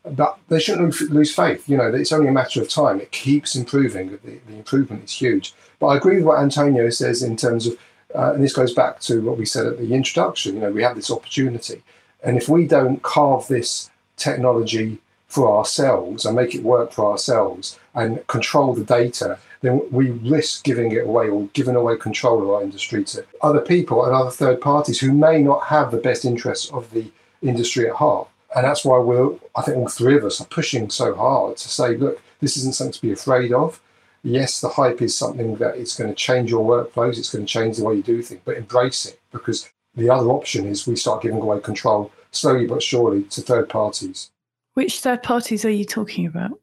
But 0.06 0.38
they 0.48 0.60
shouldn't 0.60 1.00
lose 1.12 1.34
faith. 1.34 1.68
You 1.68 1.78
know, 1.78 1.94
it's 1.94 2.12
only 2.12 2.30
a 2.30 2.32
matter 2.32 2.62
of 2.62 2.70
time. 2.70 3.00
It 3.00 3.12
keeps 3.12 3.56
improving. 3.56 4.12
The, 4.12 4.40
the 4.48 4.56
improvement 4.56 5.04
is 5.04 5.12
huge. 5.12 5.54
But 5.80 5.88
I 5.88 5.98
agree 5.98 6.18
with 6.18 6.26
what 6.26 6.40
Antonio 6.40 6.90
says 6.90 7.24
in 7.24 7.36
terms 7.36 7.68
of 7.68 7.78
uh, 8.16 8.34
and 8.34 8.44
this 8.44 8.54
goes 8.54 8.74
back 8.74 9.00
to 9.02 9.22
what 9.22 9.38
we 9.38 9.46
said 9.46 9.66
at 9.66 9.78
the 9.78 9.94
introduction. 9.94 10.56
You 10.56 10.62
know, 10.62 10.72
we 10.72 10.84
have 10.84 10.96
this 10.96 11.12
opportunity, 11.12 11.84
and 12.24 12.38
if 12.38 12.48
we 12.50 12.68
don't 12.68 13.02
carve 13.02 13.48
this 13.48 13.90
technology 14.18 15.00
for 15.28 15.58
ourselves 15.58 16.26
and 16.26 16.36
make 16.36 16.54
it 16.54 16.64
work 16.64 16.92
for 16.92 17.12
ourselves 17.12 17.80
and 17.96 18.26
control 18.28 18.76
the 18.76 18.84
data 18.84 19.40
then 19.64 19.82
we 19.92 20.12
risk 20.12 20.64
giving 20.66 20.92
it 20.92 21.06
away 21.06 21.30
or 21.30 21.48
giving 21.54 21.76
away 21.76 21.96
control 21.96 22.42
of 22.44 22.50
our 22.50 22.62
industry 22.62 23.04
to 23.06 23.26
other 23.42 23.62
people 23.62 24.06
and 24.06 24.14
other 24.14 24.30
third 24.30 24.60
parties 24.60 25.00
who 25.00 25.14
may 25.14 25.42
not 25.42 25.64
have 25.64 25.90
the 25.90 25.98
best 25.98 26.26
interests 26.26 26.70
of 26.72 26.92
the 26.92 27.10
industry 27.42 27.88
at 27.88 27.96
heart. 27.96 28.28
And 28.56 28.66
that's 28.66 28.84
why 28.84 29.00
we're, 29.00 29.32
I 29.56 29.62
think 29.62 29.78
all 29.78 29.88
three 29.88 30.18
of 30.18 30.26
us 30.26 30.42
are 30.42 30.46
pushing 30.46 30.90
so 30.90 31.16
hard 31.16 31.58
to 31.58 31.70
say, 31.70 31.96
look, 31.96 32.22
this 32.42 32.58
isn't 32.58 32.76
something 32.76 32.92
to 32.92 33.02
be 33.02 33.14
afraid 33.14 33.54
of. 33.54 33.80
Yes, 34.24 34.62
the 34.62 34.70
hype 34.70 35.02
is 35.02 35.18
something 35.18 35.56
that 35.58 35.76
it's 35.76 35.98
going 35.98 36.10
to 36.10 36.16
change 36.16 36.50
your 36.50 36.66
workflows, 36.66 37.18
it's 37.18 37.32
going 37.32 37.46
to 37.46 37.52
change 37.52 37.78
the 37.78 37.84
way 37.84 37.96
you 37.96 38.04
do 38.04 38.22
things, 38.22 38.42
but 38.46 38.56
embrace 38.56 39.06
it 39.06 39.20
because 39.32 39.70
the 39.96 40.10
other 40.10 40.30
option 40.30 40.66
is 40.66 40.88
we 40.88 40.96
start 40.96 41.22
giving 41.22 41.42
away 41.42 41.60
control 41.60 42.12
slowly 42.32 42.66
but 42.66 42.82
surely 42.82 43.24
to 43.24 43.42
third 43.42 43.68
parties. 43.70 44.32
Which 44.76 45.02
third 45.02 45.24
parties 45.24 45.66
are 45.66 45.70
you 45.70 45.86
talking 45.86 46.26
about? 46.26 46.60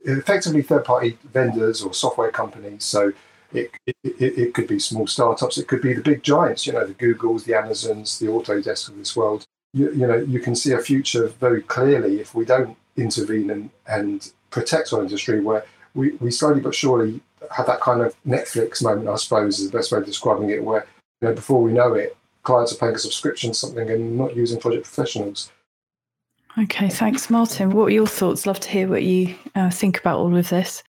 Effectively, 0.00 0.62
third 0.62 0.84
party 0.84 1.16
vendors 1.32 1.82
or 1.82 1.94
software 1.94 2.30
companies. 2.30 2.84
So 2.84 3.12
it, 3.52 3.70
it, 3.86 3.94
it, 4.04 4.54
could 4.54 4.66
be 4.66 4.78
small 4.78 5.06
startups, 5.06 5.56
it 5.56 5.68
could 5.68 5.80
be 5.80 5.94
the 5.94 6.02
big 6.02 6.22
giants, 6.22 6.66
you 6.66 6.72
know, 6.72 6.86
the 6.86 6.94
Googles, 6.94 7.44
the 7.44 7.54
Amazons, 7.54 8.18
the 8.18 8.26
Autodesk 8.26 8.88
of 8.88 8.98
this 8.98 9.16
world. 9.16 9.44
You, 9.72 9.92
you 9.92 10.06
know, 10.06 10.16
you 10.16 10.40
can 10.40 10.54
see 10.54 10.72
a 10.72 10.78
future 10.78 11.28
very 11.28 11.62
clearly 11.62 12.20
if 12.20 12.34
we 12.34 12.44
don't 12.44 12.76
intervene 12.96 13.50
and, 13.50 13.70
and 13.86 14.32
protect 14.50 14.92
our 14.92 15.00
industry 15.00 15.40
where 15.40 15.64
we, 15.96 16.10
we 16.12 16.30
slowly 16.30 16.60
but 16.60 16.74
surely 16.74 17.20
have 17.50 17.66
that 17.66 17.80
kind 17.80 18.02
of 18.02 18.14
Netflix 18.26 18.82
moment, 18.82 19.08
I 19.08 19.16
suppose, 19.16 19.58
is 19.58 19.70
the 19.70 19.76
best 19.76 19.90
way 19.90 19.98
of 19.98 20.06
describing 20.06 20.50
it, 20.50 20.62
where 20.62 20.86
you 21.20 21.28
know, 21.28 21.34
before 21.34 21.62
we 21.62 21.72
know 21.72 21.94
it, 21.94 22.16
clients 22.42 22.72
are 22.72 22.76
paying 22.76 22.94
a 22.94 22.98
subscription 22.98 23.54
something 23.54 23.90
and 23.90 24.16
not 24.16 24.36
using 24.36 24.60
project 24.60 24.84
professionals. 24.84 25.50
Okay, 26.58 26.88
thanks, 26.88 27.28
Martin. 27.28 27.70
What 27.70 27.86
are 27.86 27.90
your 27.90 28.06
thoughts? 28.06 28.46
Love 28.46 28.60
to 28.60 28.68
hear 28.68 28.88
what 28.88 29.02
you 29.02 29.34
uh, 29.54 29.70
think 29.70 29.98
about 29.98 30.18
all 30.18 30.34
of 30.36 30.48
this. 30.48 30.82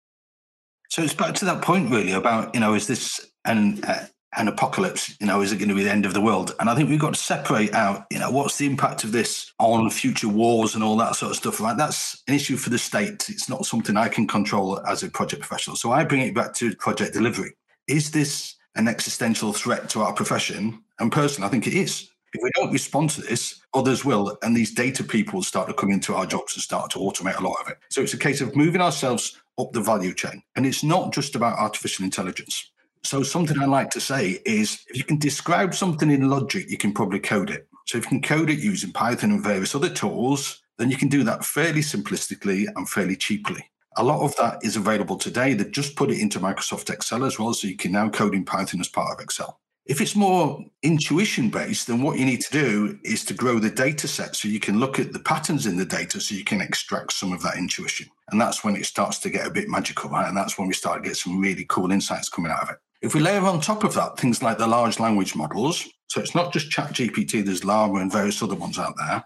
So 0.89 1.01
it's 1.01 1.13
back 1.13 1.33
to 1.35 1.45
that 1.45 1.63
point, 1.63 1.89
really, 1.89 2.11
about 2.11 2.53
you 2.53 2.59
know, 2.59 2.73
is 2.73 2.87
this 2.87 3.31
an 3.45 3.83
uh, 3.83 4.05
an 4.37 4.47
apocalypse? 4.47 5.15
You 5.19 5.27
know, 5.27 5.41
is 5.41 5.51
it 5.51 5.57
going 5.57 5.69
to 5.69 5.75
be 5.75 5.83
the 5.83 5.91
end 5.91 6.05
of 6.05 6.13
the 6.13 6.21
world? 6.21 6.55
And 6.59 6.69
I 6.69 6.75
think 6.75 6.89
we've 6.89 6.99
got 6.99 7.13
to 7.13 7.19
separate 7.19 7.73
out. 7.73 8.05
You 8.11 8.19
know, 8.19 8.31
what's 8.31 8.57
the 8.57 8.65
impact 8.65 9.03
of 9.03 9.11
this 9.11 9.53
on 9.59 9.89
future 9.89 10.27
wars 10.27 10.75
and 10.75 10.83
all 10.83 10.97
that 10.97 11.15
sort 11.15 11.31
of 11.31 11.37
stuff? 11.37 11.59
Right, 11.59 11.77
that's 11.77 12.23
an 12.27 12.33
issue 12.33 12.57
for 12.57 12.69
the 12.69 12.77
state. 12.77 13.29
It's 13.29 13.49
not 13.49 13.65
something 13.65 13.97
I 13.97 14.09
can 14.09 14.27
control 14.27 14.79
as 14.87 15.03
a 15.03 15.09
project 15.09 15.41
professional. 15.41 15.75
So 15.75 15.91
I 15.91 16.03
bring 16.03 16.21
it 16.21 16.35
back 16.35 16.53
to 16.55 16.75
project 16.75 17.13
delivery. 17.13 17.53
Is 17.87 18.11
this 18.11 18.55
an 18.75 18.87
existential 18.87 19.53
threat 19.53 19.89
to 19.89 20.01
our 20.01 20.13
profession? 20.13 20.83
And 20.99 21.11
personally, 21.11 21.47
I 21.47 21.51
think 21.51 21.67
it 21.67 21.73
is. 21.73 22.09
If 22.33 22.43
we 22.43 22.51
don't 22.55 22.73
respond 22.73 23.11
to 23.11 23.21
this, 23.21 23.61
others 23.73 24.03
will, 24.03 24.37
and 24.41 24.57
these 24.57 24.73
data 24.73 25.05
people 25.05 25.41
start 25.41 25.69
to 25.69 25.73
come 25.73 25.89
into 25.89 26.13
our 26.13 26.25
jobs 26.25 26.53
and 26.53 26.61
start 26.61 26.91
to 26.91 26.99
automate 26.99 27.39
a 27.39 27.43
lot 27.43 27.61
of 27.61 27.69
it. 27.69 27.77
So 27.89 28.01
it's 28.01 28.13
a 28.13 28.17
case 28.17 28.41
of 28.41 28.57
moving 28.57 28.81
ourselves 28.81 29.39
up 29.57 29.71
the 29.71 29.79
value 29.79 30.13
chain. 30.13 30.43
And 30.57 30.65
it's 30.65 30.83
not 30.83 31.13
just 31.13 31.35
about 31.35 31.57
artificial 31.57 32.03
intelligence. 32.03 32.71
So 33.05 33.21
something 33.21 33.59
I 33.59 33.65
like 33.65 33.91
to 33.91 34.01
say 34.01 34.41
is 34.45 34.83
if 34.87 34.97
you 34.97 35.03
can 35.03 35.19
describe 35.19 35.75
something 35.75 36.09
in 36.09 36.27
logic, 36.27 36.69
you 36.69 36.77
can 36.77 36.91
probably 36.91 37.19
code 37.19 37.51
it. 37.51 37.67
So 37.85 37.99
if 37.99 38.05
you 38.05 38.09
can 38.09 38.21
code 38.21 38.49
it 38.49 38.57
using 38.57 38.91
Python 38.91 39.29
and 39.29 39.43
various 39.43 39.75
other 39.75 39.89
tools, 39.89 40.63
then 40.79 40.89
you 40.89 40.97
can 40.97 41.07
do 41.07 41.23
that 41.23 41.45
fairly 41.45 41.81
simplistically 41.81 42.65
and 42.75 42.89
fairly 42.89 43.15
cheaply. 43.15 43.63
A 43.97 44.03
lot 44.03 44.21
of 44.21 44.35
that 44.37 44.57
is 44.63 44.75
available 44.75 45.17
today. 45.17 45.53
They've 45.53 45.71
just 45.71 45.95
put 45.95 46.09
it 46.09 46.19
into 46.19 46.39
Microsoft 46.39 46.89
Excel 46.89 47.23
as 47.23 47.37
well. 47.37 47.53
So 47.53 47.67
you 47.67 47.77
can 47.77 47.91
now 47.91 48.09
code 48.09 48.33
in 48.33 48.43
Python 48.43 48.81
as 48.81 48.89
part 48.89 49.13
of 49.13 49.23
Excel. 49.23 49.59
If 49.85 50.01
it's 50.01 50.15
more 50.15 50.65
intuition 50.81 51.51
based, 51.51 51.85
then 51.85 52.01
what 52.01 52.17
you 52.17 52.25
need 52.25 52.41
to 52.41 52.51
do 52.51 52.97
is 53.03 53.23
to 53.25 53.35
grow 53.35 53.59
the 53.59 53.69
data 53.69 54.07
set 54.07 54.35
so 54.35 54.47
you 54.47 54.59
can 54.59 54.79
look 54.79 54.97
at 54.97 55.13
the 55.13 55.19
patterns 55.19 55.67
in 55.67 55.77
the 55.77 55.85
data 55.85 56.19
so 56.19 56.33
you 56.33 56.43
can 56.43 56.59
extract 56.59 57.13
some 57.13 57.31
of 57.31 57.43
that 57.43 57.57
intuition. 57.57 58.07
And 58.31 58.41
that's 58.41 58.63
when 58.63 58.75
it 58.75 58.87
starts 58.87 59.19
to 59.19 59.29
get 59.29 59.45
a 59.45 59.51
bit 59.51 59.69
magical, 59.69 60.09
right? 60.09 60.27
And 60.27 60.35
that's 60.35 60.57
when 60.57 60.67
we 60.67 60.73
start 60.73 61.03
to 61.03 61.09
get 61.09 61.17
some 61.17 61.39
really 61.39 61.65
cool 61.69 61.91
insights 61.91 62.29
coming 62.29 62.51
out 62.51 62.63
of 62.63 62.69
it. 62.71 62.77
If 63.05 63.13
we 63.13 63.21
layer 63.21 63.41
on 63.41 63.61
top 63.61 63.83
of 63.83 63.93
that 63.93 64.17
things 64.17 64.41
like 64.41 64.57
the 64.57 64.65
large 64.65 64.99
language 64.99 65.35
models, 65.35 65.87
so 66.07 66.19
it's 66.19 66.33
not 66.33 66.51
just 66.51 66.71
ChatGPT, 66.71 67.45
there's 67.45 67.63
Llama 67.63 67.99
and 67.99 68.11
various 68.11 68.41
other 68.41 68.55
ones 68.55 68.79
out 68.79 68.95
there. 68.97 69.23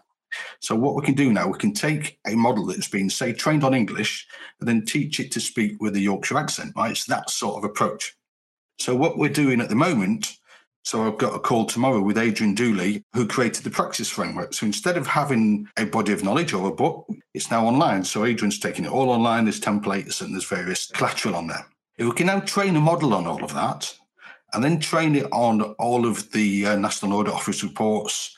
So 0.60 0.76
what 0.76 0.96
we 0.96 1.02
can 1.02 1.16
do 1.16 1.32
now, 1.32 1.48
we 1.48 1.58
can 1.58 1.74
take 1.74 2.20
a 2.28 2.36
model 2.36 2.66
that's 2.66 2.90
been, 2.90 3.10
say, 3.10 3.32
trained 3.32 3.64
on 3.64 3.74
English 3.74 4.28
and 4.60 4.68
then 4.68 4.86
teach 4.86 5.20
it 5.20 5.32
to 5.32 5.40
speak 5.40 5.82
with 5.82 5.96
a 5.96 6.00
Yorkshire 6.02 6.38
accent, 6.38 6.74
right? 6.76 6.92
It's 6.92 7.06
that 7.06 7.30
sort 7.30 7.58
of 7.58 7.64
approach. 7.64 8.16
So 8.80 8.96
what 8.96 9.18
we're 9.18 9.30
doing 9.30 9.62
at 9.62 9.70
the 9.70 9.76
moment 9.76 10.38
so 10.84 11.06
I've 11.06 11.18
got 11.18 11.36
a 11.36 11.40
call 11.40 11.66
tomorrow 11.66 12.02
with 12.02 12.18
Adrian 12.18 12.56
Dooley, 12.56 13.04
who 13.14 13.28
created 13.28 13.64
the 13.64 13.70
Praxis 13.70 14.10
framework. 14.10 14.54
So 14.54 14.66
instead 14.66 14.98
of 14.98 15.06
having 15.06 15.68
a 15.78 15.86
body 15.86 16.14
of 16.14 16.24
knowledge 16.24 16.54
or 16.54 16.68
a 16.68 16.74
book, 16.74 17.08
it's 17.34 17.52
now 17.52 17.68
online. 17.68 18.04
So 18.04 18.26
Adrian's 18.26 18.60
taking 18.60 18.86
it 18.86 18.92
all 18.92 19.10
online. 19.10 19.46
There's 19.46 19.60
templates 19.60 20.22
and 20.22 20.34
there's 20.34 20.46
various 20.46 20.88
collateral 20.88 21.36
on 21.36 21.48
there. 21.48 21.68
If 22.00 22.06
we 22.06 22.14
can 22.14 22.28
now 22.28 22.40
train 22.40 22.78
a 22.78 22.80
model 22.80 23.14
on 23.14 23.28
all 23.28 23.44
of 23.44 23.54
that, 23.56 23.94
and 24.54 24.64
then 24.64 24.80
train 24.80 25.16
it 25.16 25.28
on 25.34 25.62
all 25.62 26.08
of 26.08 26.32
the 26.32 26.66
uh, 26.66 26.76
National 26.78 27.12
Audit 27.20 27.34
Office 27.34 27.62
reports, 27.62 28.38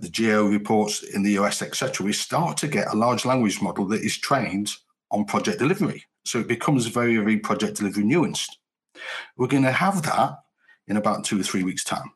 the 0.00 0.08
GAO 0.08 0.44
reports 0.44 1.02
in 1.02 1.22
the 1.22 1.32
US, 1.32 1.60
etc., 1.60 2.06
we 2.06 2.14
start 2.14 2.56
to 2.56 2.66
get 2.66 2.90
a 2.90 2.96
large 2.96 3.26
language 3.26 3.60
model 3.60 3.86
that 3.88 4.00
is 4.00 4.16
trained 4.16 4.72
on 5.10 5.26
project 5.26 5.58
delivery. 5.58 6.02
So 6.24 6.38
it 6.38 6.48
becomes 6.48 6.86
very, 6.86 7.18
very 7.18 7.36
project 7.36 7.76
delivery 7.76 8.04
nuanced. 8.04 8.56
We're 9.36 9.48
going 9.48 9.64
to 9.64 9.70
have 9.70 10.02
that 10.04 10.38
in 10.88 10.96
about 10.96 11.24
two 11.24 11.38
or 11.38 11.42
three 11.42 11.62
weeks' 11.62 11.84
time. 11.84 12.10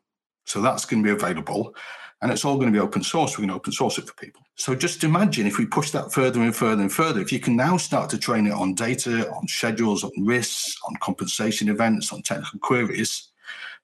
So 0.47 0.59
that's 0.59 0.85
going 0.85 1.03
to 1.03 1.07
be 1.07 1.13
available 1.13 1.75
and 2.21 2.31
it's 2.31 2.43
all 2.43 2.55
going 2.55 2.71
to 2.71 2.77
be 2.77 2.83
open 2.83 3.03
source. 3.03 3.37
We 3.37 3.43
can 3.43 3.51
open 3.51 3.71
source 3.71 3.97
it 3.97 4.07
for 4.07 4.13
people. 4.15 4.41
So 4.55 4.75
just 4.75 5.03
imagine 5.03 5.47
if 5.47 5.57
we 5.57 5.65
push 5.65 5.91
that 5.91 6.11
further 6.11 6.41
and 6.41 6.55
further 6.55 6.81
and 6.81 6.91
further, 6.91 7.21
if 7.21 7.31
you 7.31 7.39
can 7.39 7.55
now 7.55 7.77
start 7.77 8.09
to 8.09 8.17
train 8.17 8.45
it 8.45 8.53
on 8.53 8.73
data, 8.73 9.29
on 9.31 9.47
schedules, 9.47 10.03
on 10.03 10.11
risks, 10.19 10.75
on 10.87 10.95
compensation 10.97 11.69
events, 11.69 12.11
on 12.11 12.21
technical 12.21 12.59
queries, 12.59 13.29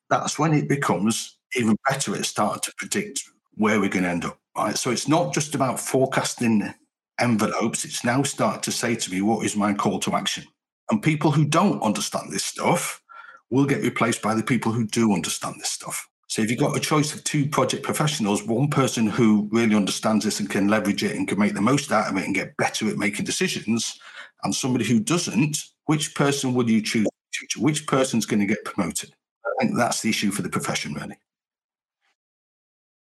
that's 0.09 0.37
when 0.37 0.53
it 0.53 0.67
becomes 0.67 1.37
even 1.55 1.77
better 1.87 2.15
at 2.15 2.25
starting 2.25 2.61
to 2.61 2.73
predict 2.77 3.23
where 3.55 3.79
we're 3.79 3.89
going 3.89 4.03
to 4.03 4.09
end 4.09 4.25
up. 4.25 4.37
Right. 4.57 4.77
So 4.77 4.91
it's 4.91 5.07
not 5.07 5.33
just 5.33 5.55
about 5.55 5.79
forecasting 5.79 6.73
envelopes. 7.19 7.85
It's 7.85 8.03
now 8.03 8.23
start 8.23 8.63
to 8.63 8.71
say 8.71 8.95
to 8.95 9.11
me, 9.11 9.21
what 9.21 9.45
is 9.45 9.55
my 9.55 9.73
call 9.73 9.99
to 9.99 10.15
action? 10.15 10.43
And 10.89 11.01
people 11.01 11.31
who 11.31 11.45
don't 11.45 11.81
understand 11.81 12.31
this 12.31 12.45
stuff 12.45 13.01
will 13.49 13.65
get 13.65 13.81
replaced 13.81 14.21
by 14.21 14.33
the 14.33 14.43
people 14.43 14.71
who 14.71 14.85
do 14.85 15.13
understand 15.13 15.55
this 15.59 15.71
stuff. 15.71 16.07
So 16.35 16.41
if 16.41 16.51
you've 16.51 16.59
got 16.59 16.75
a 16.75 16.81
choice 16.81 17.15
of 17.15 17.23
two 17.23 17.47
project 17.47 17.81
professionals, 17.81 18.43
one 18.43 18.67
person 18.67 19.07
who 19.07 19.47
really 19.53 19.73
understands 19.73 20.25
this 20.25 20.41
and 20.41 20.49
can 20.49 20.67
leverage 20.67 21.01
it 21.01 21.15
and 21.15 21.25
can 21.25 21.39
make 21.39 21.53
the 21.53 21.61
most 21.61 21.93
out 21.93 22.11
of 22.11 22.17
it 22.17 22.25
and 22.25 22.35
get 22.35 22.57
better 22.57 22.89
at 22.89 22.97
making 22.97 23.23
decisions, 23.23 23.97
and 24.43 24.53
somebody 24.53 24.83
who 24.83 24.99
doesn't, 24.99 25.57
which 25.85 26.13
person 26.13 26.53
will 26.53 26.69
you 26.69 26.81
choose? 26.81 27.07
Which 27.55 27.87
person's 27.87 28.25
going 28.25 28.41
to 28.41 28.45
get 28.45 28.65
promoted? 28.65 29.13
I 29.45 29.49
think 29.61 29.77
that's 29.77 30.01
the 30.01 30.09
issue 30.09 30.29
for 30.29 30.41
the 30.41 30.49
profession, 30.49 30.93
really. 30.93 31.15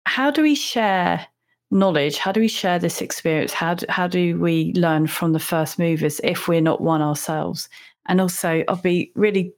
How 0.05 0.29
do 0.29 0.41
we 0.41 0.53
share 0.53 1.25
knowledge? 1.71 2.17
How 2.17 2.33
do 2.33 2.41
we 2.41 2.49
share 2.49 2.77
this 2.77 3.01
experience? 3.01 3.53
How 3.53 3.75
do, 3.75 3.85
how 3.87 4.05
do 4.05 4.37
we 4.37 4.73
learn 4.75 5.07
from 5.07 5.31
the 5.31 5.39
first 5.39 5.79
movers 5.79 6.19
if 6.25 6.49
we're 6.49 6.59
not 6.59 6.81
one 6.81 7.01
ourselves? 7.01 7.69
And 8.05 8.19
also, 8.19 8.65
I'll 8.67 8.75
be 8.75 9.13
really 9.15 9.53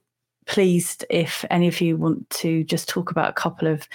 pleased 0.46 1.04
if 1.10 1.44
any 1.50 1.68
of 1.68 1.80
you 1.80 1.96
want 1.96 2.28
to 2.30 2.64
just 2.64 2.88
talk 2.88 3.10
about 3.10 3.30
a 3.30 3.34
couple 3.34 3.68
of 3.68 3.88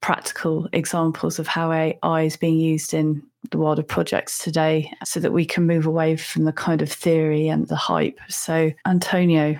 practical 0.00 0.68
examples 0.72 1.38
of 1.38 1.46
how 1.46 1.72
AI 1.72 2.22
is 2.22 2.36
being 2.36 2.58
used 2.58 2.94
in 2.94 3.22
the 3.50 3.58
world 3.58 3.78
of 3.78 3.88
projects 3.88 4.38
today 4.42 4.92
so 5.04 5.20
that 5.20 5.32
we 5.32 5.44
can 5.44 5.66
move 5.66 5.86
away 5.86 6.16
from 6.16 6.44
the 6.44 6.52
kind 6.52 6.82
of 6.82 6.90
theory 6.90 7.48
and 7.48 7.68
the 7.68 7.76
hype. 7.76 8.18
So, 8.28 8.70
Antonio. 8.86 9.58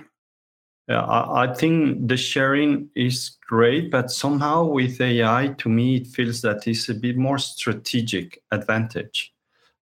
Yeah, 0.87 1.05
I 1.07 1.53
think 1.53 2.07
the 2.07 2.17
sharing 2.17 2.89
is 2.95 3.37
great, 3.47 3.91
but 3.91 4.09
somehow 4.09 4.65
with 4.65 4.99
AI, 4.99 5.53
to 5.59 5.69
me, 5.69 5.97
it 5.97 6.07
feels 6.07 6.41
that 6.41 6.67
it's 6.67 6.89
a 6.89 6.95
bit 6.95 7.15
more 7.15 7.37
strategic 7.37 8.41
advantage. 8.51 9.31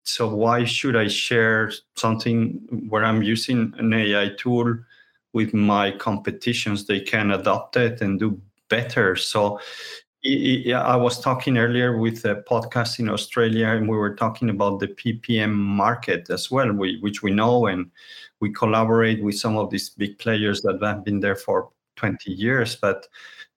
So, 0.03 0.35
why 0.35 0.65
should 0.65 0.97
I 0.97 1.07
share 1.07 1.71
something 1.95 2.87
where 2.89 3.05
I'm 3.05 3.23
using 3.23 3.73
an 3.79 3.93
AI 3.93 4.31
tool? 4.37 4.79
With 5.37 5.53
my 5.53 5.91
competitions, 5.91 6.87
they 6.87 6.99
can 6.99 7.31
adopt 7.31 7.77
it 7.77 8.01
and 8.01 8.19
do 8.19 8.41
better. 8.71 9.15
So 9.17 9.61
I 10.25 10.97
was 10.97 11.21
talking 11.21 11.59
earlier 11.59 11.99
with 11.99 12.25
a 12.25 12.43
podcast 12.51 12.99
in 12.99 13.11
Australia, 13.11 13.69
and 13.69 13.87
we 13.87 13.99
were 13.99 14.17
talking 14.17 14.49
about 14.49 14.81
the 14.81 14.89
PPM 14.89 15.53
market 15.53 16.31
as 16.31 16.51
well, 16.51 16.73
which 16.73 17.23
we 17.23 17.33
know, 17.33 17.67
and 17.67 17.91
we 18.41 18.51
collaborate 18.51 19.23
with 19.23 19.37
some 19.37 19.59
of 19.59 19.69
these 19.69 19.91
big 19.91 20.19
players 20.19 20.63
that 20.63 20.83
have 20.83 21.05
been 21.05 21.21
there 21.21 21.37
for 21.37 21.69
20 21.97 22.33
years. 22.33 22.75
But 22.75 23.07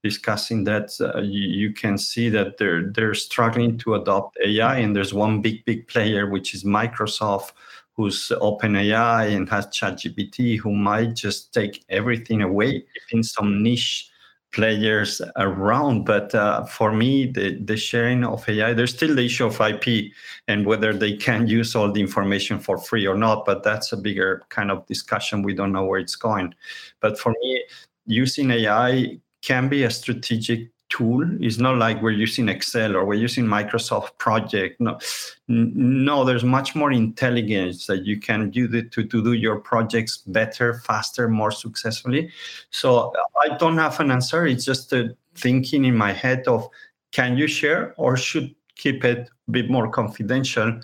discussing 0.03 0.65
that, 0.65 0.91
uh, 1.00 1.21
you, 1.21 1.48
you, 1.62 1.74
can 1.74 1.98
see 1.98 2.27
that 2.29 2.57
they're 2.57 2.91
they're 2.91 3.13
struggling 3.15 3.77
to 3.79 3.95
adopt 3.95 4.38
AI, 4.45 4.79
and 4.79 4.93
there's 4.93 5.13
one 5.13 5.41
big 5.41 5.63
big 5.63 5.88
player, 5.88 6.29
which 6.29 6.53
is 6.53 6.63
Microsoft, 6.65 7.53
who's 8.00 8.32
OpenAI 8.41 9.36
and 9.36 9.50
has 9.50 9.68
ChatGPT, 9.68 10.58
who 10.58 10.74
might 10.74 11.15
just 11.15 11.53
take 11.53 11.84
everything 11.89 12.41
away 12.41 12.86
in 13.12 13.22
some 13.22 13.62
niche 13.62 14.10
players 14.53 15.22
around. 15.36 16.06
But 16.06 16.34
uh, 16.34 16.63
for 16.63 16.94
me, 16.94 17.25
the, 17.25 17.62
the 17.62 17.75
sharing 17.75 18.24
of 18.24 18.48
AI, 18.48 18.72
there's 18.72 18.96
still 18.96 19.13
the 19.13 19.25
issue 19.25 19.48
of 19.48 19.60
IP 19.60 20.13
and 20.48 20.65
whether 20.65 20.94
they 20.94 21.18
can 21.18 21.46
use 21.46 21.75
all 21.75 21.91
the 21.91 22.00
information 22.00 22.58
for 22.58 22.77
free 22.77 23.06
or 23.06 23.18
not. 23.18 23.44
But 23.44 23.63
that's 23.63 23.91
a 23.91 23.98
bigger 23.98 24.44
kind 24.48 24.72
of 24.72 24.86
discussion. 24.86 25.44
We 25.44 25.53
don't 25.53 25.74
know 25.74 25.84
where 25.84 26.00
it's 26.00 26.15
going. 26.15 26.56
But 27.01 27.20
for 27.20 27.36
me, 27.41 27.65
using 28.06 28.50
AI 28.51 29.20
can 29.41 29.68
be 29.68 29.84
a 29.84 29.89
strategic 29.89 30.70
tool. 30.89 31.25
It's 31.39 31.58
not 31.58 31.77
like 31.77 32.01
we're 32.01 32.12
using 32.12 32.50
Excel 32.50 32.96
or 32.96 33.05
we're 33.05 33.13
using 33.13 33.46
Microsoft 33.46 34.17
Project. 34.17 34.81
No, 34.81 35.00
no, 35.48 36.24
there's 36.24 36.43
much 36.43 36.75
more 36.75 36.91
intelligence 36.91 37.86
that 37.88 38.05
you 38.05 38.19
can 38.19 38.50
do 38.50 38.69
it 38.74 38.91
to, 38.93 39.03
to 39.05 39.24
do 39.24 39.34
your 39.34 39.60
projects 39.60 40.17
better, 40.17 40.74
faster, 40.74 41.27
more 41.27 41.51
successfully. 41.51 42.31
So 42.72 43.13
I 43.43 43.58
don't 43.58 43.77
have 43.77 44.00
an 44.00 44.12
answer. 44.12 44.46
It's 44.48 44.65
just 44.65 44.91
a 44.93 45.15
thinking 45.36 45.86
in 45.86 45.96
my 45.96 46.12
head 46.12 46.48
of 46.48 46.67
can 47.12 47.38
you 47.38 47.48
share 47.48 47.93
or 47.98 48.17
should 48.17 48.53
keep 48.75 49.03
it 49.05 49.29
a 49.48 49.51
bit 49.51 49.69
more 49.69 49.89
confidential 49.89 50.79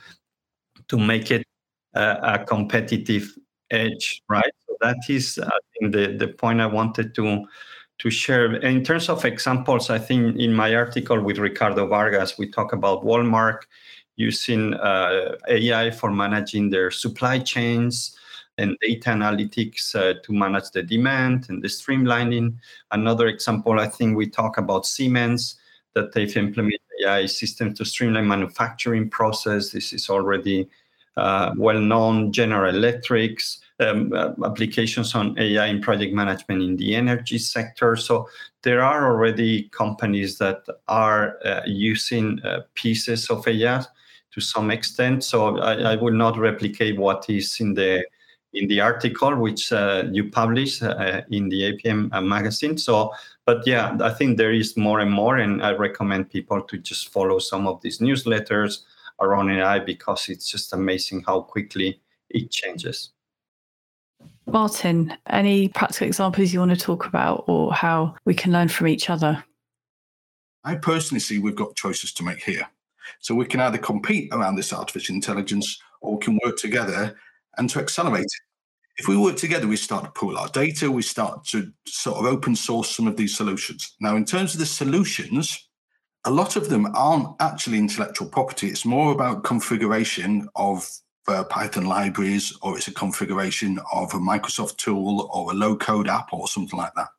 to 0.88 0.98
make 0.98 1.32
it 1.32 1.46
a, 1.94 2.20
a 2.34 2.46
competitive 2.46 3.36
edge, 3.72 4.22
right? 4.30 4.52
So 4.68 4.76
that 4.82 4.98
is, 5.10 5.40
I 5.40 5.58
think, 5.80 5.94
the, 5.94 6.16
the 6.18 6.28
point 6.34 6.62
I 6.62 6.68
wanted 6.68 7.16
to 7.16 7.46
to 8.00 8.10
share. 8.10 8.56
In 8.56 8.84
terms 8.84 9.10
of 9.10 9.24
examples, 9.26 9.90
I 9.90 10.00
think 10.00 10.38
in 10.38 10.54
my 10.54 10.76
article 10.76 11.22
with 11.22 11.38
Ricardo 11.38 11.88
Vargas, 11.88 12.38
we 12.38 12.50
talk 12.50 12.74
about 12.74 13.04
Walmart 13.04 13.60
using 14.18 14.74
uh, 14.76 15.36
AI 15.48 15.92
for 15.92 16.12
managing 16.12 16.70
their 16.70 16.92
supply 16.92 17.40
chains 17.40 18.18
and 18.58 18.78
data 18.82 19.10
analytics 19.10 19.96
uh, 19.96 20.20
to 20.24 20.34
manage 20.34 20.72
the 20.72 20.82
demand 20.82 21.48
and 21.50 21.62
the 21.62 21.68
streamlining. 21.68 22.56
Another 22.92 23.28
example, 23.28 23.80
I 23.80 23.88
think 23.88 24.16
we 24.16 24.30
talk 24.30 24.58
about 24.58 24.86
Siemens 24.86 25.60
that 25.94 26.14
they've 26.14 26.36
implemented 26.38 26.80
AI 27.04 27.26
systems 27.26 27.78
to 27.78 27.86
streamline 27.86 28.28
manufacturing 28.28 29.10
process. 29.10 29.72
This 29.72 29.92
is 29.94 30.10
already 30.10 30.68
uh, 31.18 31.54
well 31.58 31.80
known. 31.80 32.32
General 32.32 32.76
Electrics 32.76 33.60
um, 33.80 34.14
uh, 34.14 34.32
applications 34.46 35.16
on 35.16 35.38
AI 35.38 35.66
in 35.68 35.82
project 35.82 36.14
management 36.14 36.62
in 36.62 36.78
the 36.78 36.96
energy 36.96 37.38
sector. 37.38 37.96
So 37.96 38.30
there 38.64 38.82
are 38.82 39.08
already 39.12 39.70
companies 39.70 40.38
that 40.38 40.64
are 40.88 41.38
uh, 41.46 41.62
using 41.66 42.42
uh, 42.44 42.62
pieces 42.74 43.30
of 43.30 43.48
AI 43.48 43.84
to 44.32 44.42
some 44.42 44.72
extent. 44.72 45.24
So 45.24 45.58
I, 45.60 45.94
I, 45.94 45.96
will 45.96 46.14
not 46.14 46.38
replicate 46.38 46.98
what 46.98 47.30
is 47.30 47.60
in 47.60 47.74
the 47.74 48.06
in 48.54 48.68
the 48.68 48.80
article 48.80 49.36
which 49.36 49.72
uh, 49.74 50.04
you 50.12 50.30
publish 50.30 50.82
uh, 50.82 51.22
in 51.30 51.50
the 51.50 51.74
APM 51.74 52.10
uh, 52.14 52.22
magazine. 52.22 52.78
So, 52.78 53.12
but 53.46 53.68
yeah, 53.68 53.98
I 54.02 54.12
think 54.12 54.38
there 54.38 54.54
is 54.54 54.78
more 54.78 55.02
and 55.02 55.12
more, 55.12 55.38
and 55.38 55.62
I 55.62 55.74
recommend 55.74 56.30
people 56.30 56.62
to 56.62 56.78
just 56.78 57.10
follow 57.10 57.40
some 57.40 57.68
of 57.68 57.82
these 57.82 58.00
newsletters 58.00 58.84
around 59.20 59.52
AI 59.52 59.80
because 59.80 60.30
it's 60.30 60.50
just 60.50 60.72
amazing 60.72 61.24
how 61.28 61.42
quickly 61.42 62.00
it 62.30 62.50
changes. 62.50 63.12
Martin, 64.56 65.14
any 65.32 65.68
practical 65.68 66.08
examples 66.08 66.54
you 66.54 66.60
want 66.60 66.72
to 66.72 66.78
talk 66.78 67.06
about 67.08 67.44
or 67.46 67.74
how 67.74 68.16
we 68.24 68.34
can 68.34 68.54
learn 68.54 68.70
from 68.70 68.88
each 68.88 69.10
other? 69.10 69.44
I 70.64 70.76
personally 70.76 71.20
see 71.20 71.40
we've 71.40 71.58
got 71.58 71.76
choices 71.76 72.14
to 72.14 72.24
make 72.24 72.42
here. 72.42 72.66
So 73.20 73.36
we 73.36 73.48
can 73.48 73.60
either 73.60 73.78
compete 73.78 74.34
around 74.34 74.56
this 74.56 74.72
artificial 74.72 75.14
intelligence 75.14 75.78
or 76.00 76.16
we 76.16 76.24
can 76.24 76.40
work 76.46 76.56
together 76.56 77.18
and 77.58 77.70
to 77.70 77.80
accelerate 77.80 78.24
it. 78.24 78.32
If 78.98 79.10
we 79.10 79.18
work 79.18 79.36
together, 79.36 79.68
we 79.68 79.76
start 79.76 80.06
to 80.06 80.12
pool 80.12 80.38
our 80.38 80.48
data, 80.48 80.90
we 80.90 81.02
start 81.02 81.44
to 81.48 81.70
sort 81.86 82.20
of 82.20 82.26
open 82.26 82.56
source 82.56 82.96
some 82.96 83.08
of 83.08 83.18
these 83.18 83.36
solutions. 83.36 83.94
Now, 84.00 84.16
in 84.16 84.24
terms 84.24 84.54
of 84.54 84.62
the 84.62 84.66
solutions, 84.66 85.68
a 86.24 86.32
lot 86.32 86.56
of 86.56 86.70
them 86.70 86.88
aren't 86.96 87.28
actually 87.42 87.78
intellectual 87.78 88.30
property. 88.30 88.70
It's 88.70 88.86
more 88.86 89.12
about 89.12 89.44
configuration 89.44 90.48
of 90.56 90.90
uh, 91.28 91.44
Python 91.46 91.86
libraries, 91.86 92.58
or 92.62 92.78
it's 92.78 92.88
a 92.88 92.94
configuration 92.94 93.80
of 93.94 94.14
a 94.14 94.18
Microsoft 94.18 94.78
tool 94.78 95.30
or 95.34 95.52
a 95.52 95.56
low 95.56 95.76
code 95.76 96.08
app 96.08 96.34
or 96.34 96.48
something 96.48 96.78
like 96.78 96.94
that. 96.96 97.10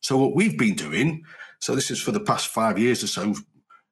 So, 0.00 0.16
what 0.16 0.34
we've 0.34 0.58
been 0.58 0.74
doing, 0.74 1.24
so 1.60 1.74
this 1.74 1.90
is 1.90 2.00
for 2.00 2.12
the 2.12 2.20
past 2.20 2.48
five 2.48 2.78
years 2.78 3.02
or 3.02 3.06
so, 3.06 3.34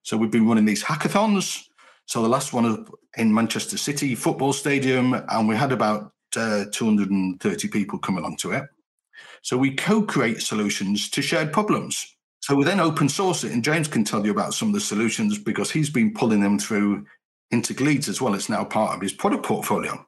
so 0.02 0.16
we've 0.16 0.30
been 0.30 0.46
running 0.46 0.64
these 0.64 0.84
hackathons. 0.84 1.64
So, 2.06 2.22
the 2.22 2.28
last 2.28 2.52
one 2.52 2.86
in 3.16 3.32
Manchester 3.32 3.76
City 3.76 4.14
football 4.14 4.52
stadium, 4.52 5.14
and 5.28 5.48
we 5.48 5.56
had 5.56 5.72
about 5.72 6.12
uh, 6.36 6.64
230 6.72 7.68
people 7.68 7.98
come 7.98 8.18
along 8.18 8.36
to 8.38 8.52
it. 8.52 8.64
So, 9.42 9.56
we 9.56 9.74
co 9.74 10.02
create 10.02 10.42
solutions 10.42 11.08
to 11.10 11.22
shared 11.22 11.52
problems. 11.52 12.14
So 12.42 12.56
we 12.56 12.64
then 12.64 12.80
open 12.80 13.08
source 13.08 13.44
it, 13.44 13.52
and 13.52 13.62
James 13.62 13.86
can 13.86 14.02
tell 14.02 14.24
you 14.24 14.32
about 14.32 14.52
some 14.52 14.68
of 14.68 14.74
the 14.74 14.80
solutions 14.80 15.38
because 15.38 15.70
he's 15.70 15.90
been 15.90 16.12
pulling 16.12 16.40
them 16.40 16.58
through 16.58 17.06
into 17.52 17.74
Gleeds 17.74 18.08
as 18.08 18.20
well. 18.20 18.34
It's 18.34 18.48
now 18.48 18.64
part 18.64 18.96
of 18.96 19.00
his 19.00 19.12
product 19.12 19.44
portfolio. 19.44 20.04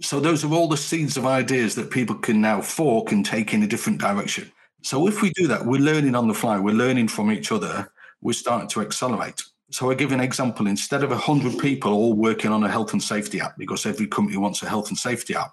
So 0.00 0.20
those 0.20 0.44
are 0.44 0.52
all 0.52 0.68
the 0.68 0.76
seeds 0.76 1.16
of 1.16 1.26
ideas 1.26 1.74
that 1.76 1.90
people 1.90 2.16
can 2.16 2.40
now 2.40 2.60
fork 2.60 3.12
and 3.12 3.24
take 3.24 3.54
in 3.54 3.62
a 3.62 3.66
different 3.66 4.00
direction. 4.00 4.50
So 4.82 5.06
if 5.06 5.22
we 5.22 5.30
do 5.30 5.46
that, 5.46 5.64
we're 5.64 5.80
learning 5.80 6.14
on 6.14 6.26
the 6.26 6.34
fly, 6.34 6.58
we're 6.58 6.74
learning 6.74 7.08
from 7.08 7.30
each 7.30 7.52
other, 7.52 7.90
we're 8.20 8.32
starting 8.32 8.68
to 8.70 8.80
accelerate. 8.80 9.40
So 9.70 9.90
I 9.90 9.94
give 9.94 10.12
an 10.12 10.20
example 10.20 10.66
instead 10.66 11.02
of 11.02 11.10
100 11.10 11.58
people 11.58 11.92
all 11.92 12.14
working 12.14 12.50
on 12.50 12.64
a 12.64 12.68
health 12.68 12.92
and 12.92 13.02
safety 13.02 13.40
app, 13.40 13.56
because 13.56 13.86
every 13.86 14.06
company 14.06 14.36
wants 14.36 14.62
a 14.62 14.68
health 14.68 14.88
and 14.88 14.98
safety 14.98 15.34
app, 15.34 15.52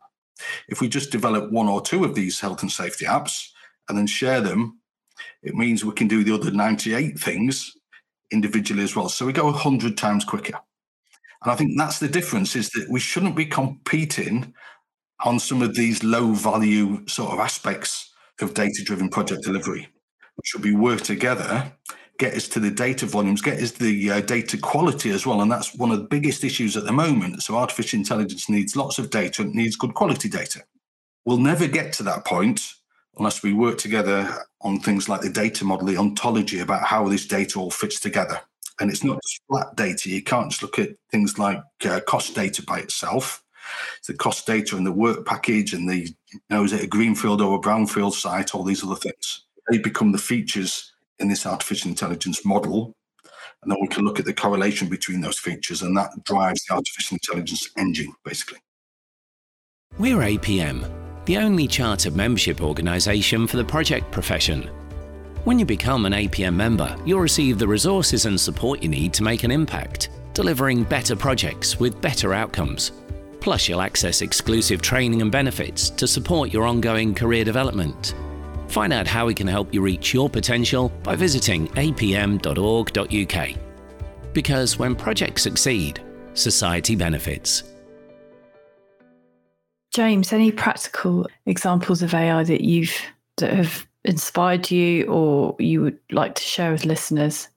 if 0.67 0.81
we 0.81 0.89
just 0.89 1.11
develop 1.11 1.51
one 1.51 1.67
or 1.67 1.81
two 1.81 2.03
of 2.03 2.15
these 2.15 2.39
health 2.39 2.61
and 2.61 2.71
safety 2.71 3.05
apps 3.05 3.49
and 3.87 3.97
then 3.97 4.07
share 4.07 4.41
them, 4.41 4.79
it 5.43 5.53
means 5.53 5.85
we 5.85 5.93
can 5.93 6.07
do 6.07 6.23
the 6.23 6.33
other 6.33 6.51
98 6.51 7.19
things 7.19 7.73
individually 8.31 8.83
as 8.83 8.95
well. 8.95 9.09
So 9.09 9.25
we 9.25 9.33
go 9.33 9.45
100 9.45 9.97
times 9.97 10.25
quicker. 10.25 10.59
And 11.43 11.51
I 11.51 11.55
think 11.55 11.77
that's 11.77 11.99
the 11.99 12.07
difference 12.07 12.55
is 12.55 12.69
that 12.71 12.87
we 12.89 12.99
shouldn't 12.99 13.35
be 13.35 13.45
competing 13.45 14.53
on 15.25 15.39
some 15.39 15.61
of 15.61 15.75
these 15.75 16.03
low 16.03 16.33
value 16.33 17.05
sort 17.07 17.31
of 17.31 17.39
aspects 17.39 18.11
of 18.41 18.53
data 18.53 18.83
driven 18.83 19.09
project 19.09 19.43
delivery. 19.43 19.87
We 20.37 20.41
should 20.45 20.61
be 20.61 20.73
work 20.73 21.01
together, 21.01 21.71
get 22.17 22.33
us 22.33 22.47
to 22.49 22.59
the 22.59 22.71
data 22.71 23.05
volumes, 23.05 23.41
get 23.41 23.61
us 23.61 23.71
the 23.71 24.11
uh, 24.11 24.21
data 24.21 24.57
quality 24.57 25.11
as 25.11 25.25
well. 25.25 25.41
And 25.41 25.51
that's 25.51 25.75
one 25.75 25.91
of 25.91 25.99
the 25.99 26.07
biggest 26.07 26.43
issues 26.43 26.77
at 26.77 26.85
the 26.85 26.93
moment. 26.93 27.43
So 27.43 27.55
artificial 27.55 27.99
intelligence 27.99 28.49
needs 28.49 28.75
lots 28.75 28.99
of 28.99 29.09
data, 29.09 29.41
and 29.41 29.53
needs 29.53 29.75
good 29.75 29.93
quality 29.93 30.29
data. 30.29 30.63
We'll 31.25 31.37
never 31.37 31.67
get 31.67 31.91
to 31.93 32.03
that 32.03 32.25
point 32.25 32.73
unless 33.17 33.43
we 33.43 33.51
work 33.53 33.77
together 33.77 34.45
on 34.61 34.79
things 34.79 35.09
like 35.09 35.21
the 35.21 35.29
data 35.29 35.65
model, 35.65 35.87
the 35.87 35.97
ontology 35.97 36.59
about 36.59 36.83
how 36.83 37.07
this 37.07 37.25
data 37.27 37.59
all 37.59 37.71
fits 37.71 37.99
together. 37.99 38.39
And 38.79 38.89
it's 38.89 39.03
not 39.03 39.19
just 39.23 39.41
flat 39.47 39.75
data. 39.75 40.09
You 40.09 40.23
can't 40.23 40.49
just 40.49 40.63
look 40.63 40.79
at 40.79 40.91
things 41.11 41.37
like 41.37 41.61
uh, 41.85 41.99
cost 42.07 42.35
data 42.35 42.63
by 42.63 42.79
itself. 42.79 43.43
It's 43.97 44.07
the 44.07 44.13
cost 44.13 44.47
data 44.47 44.77
and 44.77 44.85
the 44.85 44.91
work 44.91 45.25
package 45.25 45.73
and 45.73 45.89
the, 45.89 46.07
you 46.31 46.39
know, 46.49 46.63
is 46.63 46.73
it 46.73 46.83
a 46.83 46.87
greenfield 46.87 47.41
or 47.41 47.57
a 47.57 47.61
brownfield 47.61 48.13
site, 48.13 48.55
all 48.55 48.63
these 48.63 48.83
other 48.83 48.95
things. 48.95 49.45
They 49.69 49.77
become 49.77 50.11
the 50.11 50.17
features 50.17 50.91
in 51.19 51.27
this 51.27 51.45
artificial 51.45 51.89
intelligence 51.89 52.45
model. 52.45 52.95
And 53.61 53.71
then 53.71 53.79
we 53.81 53.87
can 53.87 54.05
look 54.05 54.19
at 54.19 54.25
the 54.25 54.33
correlation 54.33 54.87
between 54.87 55.19
those 55.19 55.37
features, 55.37 55.81
and 55.81 55.95
that 55.97 56.11
drives 56.23 56.63
the 56.65 56.75
artificial 56.75 57.15
intelligence 57.15 57.69
engine, 57.77 58.13
basically. 58.23 58.59
We're 59.97 60.19
APM, 60.19 60.89
the 61.25 61.37
only 61.37 61.67
chartered 61.67 62.15
membership 62.15 62.61
organisation 62.61 63.47
for 63.47 63.57
the 63.57 63.65
project 63.65 64.11
profession. 64.11 64.69
When 65.45 65.57
you 65.57 65.65
become 65.65 66.05
an 66.05 66.11
APM 66.11 66.53
member, 66.53 66.93
you'll 67.05 67.21
receive 67.21 67.59
the 67.59 67.67
resources 67.67 68.25
and 68.25 68.39
support 68.39 68.83
you 68.83 68.89
need 68.89 69.13
to 69.13 69.23
make 69.23 69.43
an 69.43 69.51
impact, 69.51 70.09
delivering 70.33 70.83
better 70.83 71.15
projects 71.15 71.79
with 71.79 72.01
better 72.01 72.33
outcomes. 72.33 72.91
Plus, 73.39 73.69
you'll 73.69 73.81
access 73.81 74.21
exclusive 74.21 74.81
training 74.81 75.21
and 75.21 75.31
benefits 75.31 75.89
to 75.91 76.07
support 76.07 76.51
your 76.51 76.65
ongoing 76.65 77.15
career 77.15 77.45
development. 77.45 78.15
Find 78.67 78.91
out 78.91 79.07
how 79.07 79.25
we 79.25 79.33
can 79.33 79.47
help 79.47 79.73
you 79.73 79.81
reach 79.81 80.13
your 80.13 80.29
potential 80.29 80.89
by 81.03 81.15
visiting 81.15 81.69
apm.org.uk. 81.69 83.49
Because 84.33 84.77
when 84.77 84.93
projects 84.93 85.41
succeed, 85.41 86.03
society 86.33 86.97
benefits. 86.97 87.63
James, 89.93 90.33
any 90.33 90.51
practical 90.51 91.27
examples 91.45 92.01
of 92.01 92.13
AI 92.13 92.43
that 92.43 92.61
you've 92.61 92.93
that 93.37 93.53
have 93.53 93.88
inspired 94.09 94.69
you 94.71 95.05
or 95.05 95.55
you 95.59 95.81
would 95.81 95.99
like 96.11 96.35
to 96.35 96.43
share 96.43 96.71
with 96.71 96.85
listeners? 96.85 97.47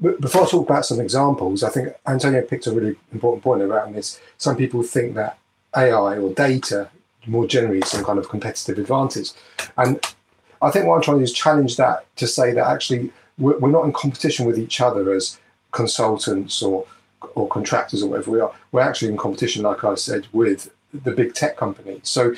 Before 0.00 0.42
I 0.42 0.46
talk 0.46 0.68
about 0.68 0.84
some 0.84 1.00
examples, 1.00 1.62
I 1.62 1.70
think 1.70 1.88
Antonio 2.06 2.42
picked 2.42 2.66
a 2.66 2.72
really 2.72 2.96
important 3.12 3.42
point 3.42 3.62
around 3.62 3.94
this. 3.94 4.20
Some 4.38 4.56
people 4.56 4.82
think 4.82 5.14
that 5.14 5.38
AI 5.76 6.18
or 6.18 6.34
data 6.34 6.90
more 7.26 7.46
generally 7.46 7.78
is 7.78 7.88
some 7.88 8.04
kind 8.04 8.18
of 8.18 8.28
competitive 8.28 8.76
advantage. 8.78 9.30
And 9.78 10.04
I 10.60 10.70
think 10.70 10.86
what 10.86 10.96
I'm 10.96 11.02
trying 11.02 11.18
to 11.18 11.20
do 11.20 11.24
is 11.24 11.32
challenge 11.32 11.76
that 11.76 12.04
to 12.16 12.26
say 12.26 12.52
that 12.52 12.66
actually 12.66 13.12
we're, 13.38 13.58
we're 13.58 13.70
not 13.70 13.84
in 13.84 13.92
competition 13.92 14.46
with 14.46 14.58
each 14.58 14.80
other 14.80 15.12
as 15.14 15.38
consultants 15.70 16.62
or 16.62 16.86
or 17.34 17.48
contractors 17.48 18.02
or 18.02 18.10
whatever 18.10 18.30
we 18.30 18.40
are. 18.40 18.52
We're 18.72 18.80
actually 18.80 19.08
in 19.08 19.16
competition, 19.16 19.62
like 19.62 19.82
I 19.82 19.94
said, 19.94 20.26
with 20.32 20.70
the 20.92 21.12
big 21.12 21.34
tech 21.34 21.56
companies. 21.56 22.00
So 22.02 22.34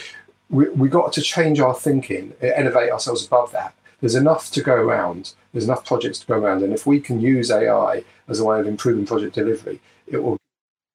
we 0.51 0.69
we 0.71 0.89
got 0.89 1.13
to 1.15 1.23
change 1.23 1.61
our 1.61 1.75
thinking, 1.75 2.33
elevate 2.41 2.91
ourselves 2.91 3.27
above 3.27 3.53
that. 3.53 3.75
There's 4.01 4.15
enough 4.15 4.51
to 4.53 4.63
go 4.63 4.75
around. 4.75 5.33
There's 5.53 5.65
enough 5.65 5.85
projects 5.85 6.19
to 6.21 6.27
go 6.27 6.35
around, 6.35 6.63
and 6.63 6.73
if 6.73 6.87
we 6.87 7.01
can 7.01 7.21
use 7.21 7.51
AI 7.51 8.05
as 8.29 8.41
a 8.41 8.45
way 8.45 8.61
of 8.61 8.67
improving 8.67 9.07
project 9.07 9.35
delivery, 9.35 9.81
it 10.07 10.19
will 10.19 10.39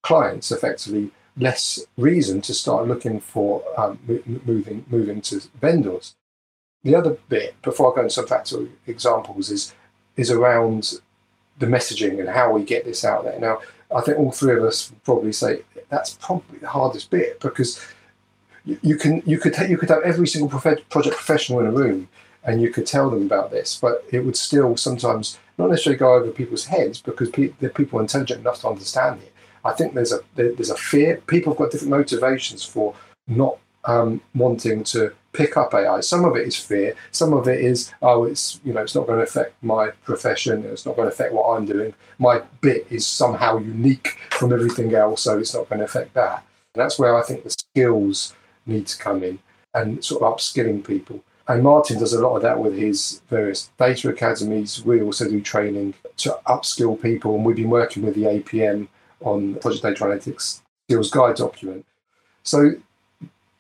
clients 0.04 0.52
effectively 0.52 1.12
less 1.38 1.80
reason 1.98 2.42
to 2.42 2.54
start 2.54 2.88
looking 2.88 3.20
for 3.20 3.64
um, 3.78 4.00
moving 4.46 4.86
moving 4.90 5.22
to 5.22 5.42
vendors. 5.60 6.16
The 6.84 6.96
other 6.96 7.18
bit, 7.30 7.62
before 7.62 7.92
I 7.92 7.96
go 7.96 8.02
into 8.02 8.14
some 8.14 8.28
practical 8.28 8.68
examples, 8.88 9.50
is 9.50 9.74
is 10.16 10.32
around 10.32 11.00
the 11.60 11.68
messaging 11.68 12.20
and 12.20 12.30
how 12.30 12.52
we 12.52 12.64
get 12.64 12.86
this 12.86 13.06
out 13.06 13.24
there. 13.24 13.40
Now, 13.40 13.60
I 13.94 14.02
think 14.02 14.18
all 14.18 14.32
three 14.32 14.56
of 14.56 14.64
us 14.64 14.92
probably 15.04 15.32
say 15.32 15.62
that's 15.90 16.18
probably 16.22 16.60
the 16.60 16.70
hardest 16.70 17.10
bit 17.10 17.40
because 17.40 17.80
you, 18.66 18.96
can 18.96 19.22
you 19.26 19.38
could 19.38 19.58
you 19.70 19.78
could 19.78 19.90
have 19.90 20.04
every 20.04 20.28
single 20.28 20.50
prof- 20.50 20.88
project 20.90 21.16
professional 21.16 21.60
in 21.60 21.66
a 21.68 21.72
room 21.72 22.08
and 22.44 22.62
you 22.62 22.72
could 22.72 22.88
tell 22.88 23.10
them 23.10 23.24
about 23.24 23.52
this, 23.52 23.78
but 23.80 24.04
it 24.12 24.20
would 24.20 24.36
still 24.36 24.76
sometimes 24.76 25.38
not 25.58 25.70
necessarily 25.70 25.98
go 25.98 26.14
over 26.14 26.32
people's 26.32 26.66
heads 26.66 27.02
because 27.02 27.30
pe- 27.30 27.54
the 27.60 27.70
people 27.70 28.00
are 28.00 28.02
intelligent 28.02 28.40
enough 28.40 28.62
to 28.62 28.68
understand 28.68 29.22
it. 29.22 29.34
I 29.64 29.74
think 29.74 29.94
there's 29.94 30.12
a 30.12 30.22
there's 30.36 30.72
a 30.72 30.76
fear. 30.76 31.22
People 31.28 31.54
have 31.54 31.60
got 31.60 31.72
different 31.72 31.92
motivations 31.92 32.64
for 32.64 32.96
not 33.28 33.58
um, 33.86 34.22
wanting 34.36 34.84
to 34.86 35.14
pick 35.34 35.56
up 35.56 35.74
AI. 35.74 36.02
Some 36.02 36.26
of 36.26 36.36
it 36.36 36.48
is 36.48 36.58
fear. 36.58 36.96
Some 37.12 37.34
of 37.34 37.48
it 37.48 37.62
is, 37.62 37.92
oh, 38.02 38.24
it's 38.26 38.60
you 38.64 38.74
know, 38.74 38.82
it's 38.82 38.96
not 38.96 39.06
going 39.06 39.20
to 39.20 39.24
affect 39.24 39.54
my 39.64 39.90
profession. 40.04 40.66
It's 40.66 40.86
not 40.86 40.96
going 40.96 41.08
to 41.08 41.14
affect 41.14 41.34
what 41.34 41.56
I'm 41.56 41.66
doing. 41.66 41.94
My 42.18 42.42
bit 42.62 42.88
is 42.90 43.06
somehow 43.06 43.58
unique 43.60 44.18
from 44.32 44.52
everything 44.52 44.94
else, 44.96 45.22
so 45.22 45.38
it's 45.38 45.54
not 45.54 45.70
going 45.70 45.80
to 45.80 45.86
affect 45.86 46.14
that. 46.16 46.44
And 46.74 46.82
that's 46.84 46.98
where 46.98 47.16
I 47.16 47.22
think 47.22 47.44
the 47.44 47.52
skills 47.52 48.34
need 48.66 48.88
to 48.88 48.98
come 48.98 49.24
in 49.24 49.40
and 49.74 50.04
sort 50.04 50.22
of 50.22 50.34
upskilling 50.34 50.86
people. 50.86 51.24
And 51.48 51.64
Martin 51.64 52.00
does 52.00 52.14
a 52.14 52.22
lot 52.22 52.36
of 52.36 52.42
that 52.44 52.60
with 52.60 52.78
his 52.78 53.22
various 53.30 53.72
data 53.78 54.10
academies. 54.10 54.86
We 54.86 55.02
also 55.02 55.30
do 55.30 55.42
training 55.42 55.96
to 56.18 56.38
upskill 56.46 57.02
people, 57.02 57.36
and 57.36 57.46
we've 57.46 57.56
been 57.56 57.70
working 57.70 58.04
with 58.04 58.16
the 58.16 58.24
APM 58.24 58.88
on 59.22 59.56
Project 59.56 59.84
Data 59.84 60.04
Analytics 60.06 60.62
Skills 60.88 61.12
Guide 61.12 61.36
document. 61.36 61.86
So 62.44 62.76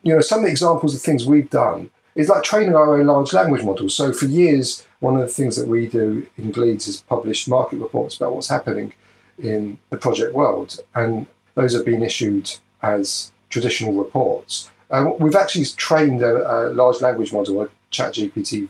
you 0.03 0.13
know, 0.13 0.21
some 0.21 0.45
examples 0.45 0.95
of 0.95 1.01
things 1.01 1.25
we've 1.25 1.49
done 1.49 1.89
is 2.15 2.29
like 2.29 2.43
training 2.43 2.75
our 2.75 2.97
own 2.97 3.07
large 3.07 3.33
language 3.33 3.63
models. 3.63 3.95
So 3.95 4.11
for 4.11 4.25
years, 4.25 4.85
one 4.99 5.15
of 5.15 5.21
the 5.21 5.27
things 5.27 5.55
that 5.55 5.67
we 5.67 5.87
do 5.87 6.27
in 6.37 6.51
Gleeds 6.51 6.87
is 6.87 7.01
publish 7.01 7.47
market 7.47 7.77
reports 7.77 8.17
about 8.17 8.33
what's 8.33 8.49
happening 8.49 8.93
in 9.39 9.77
the 9.89 9.97
project 9.97 10.33
world, 10.33 10.79
and 10.95 11.25
those 11.55 11.73
have 11.73 11.85
been 11.85 12.03
issued 12.03 12.51
as 12.81 13.31
traditional 13.49 13.93
reports. 13.93 14.69
Um, 14.91 15.17
we've 15.19 15.35
actually 15.35 15.65
trained 15.65 16.21
a, 16.21 16.69
a, 16.69 16.73
large 16.73 17.01
language 17.01 17.31
model, 17.31 17.61
a 17.61 17.69
ChatGPT, 17.91 18.67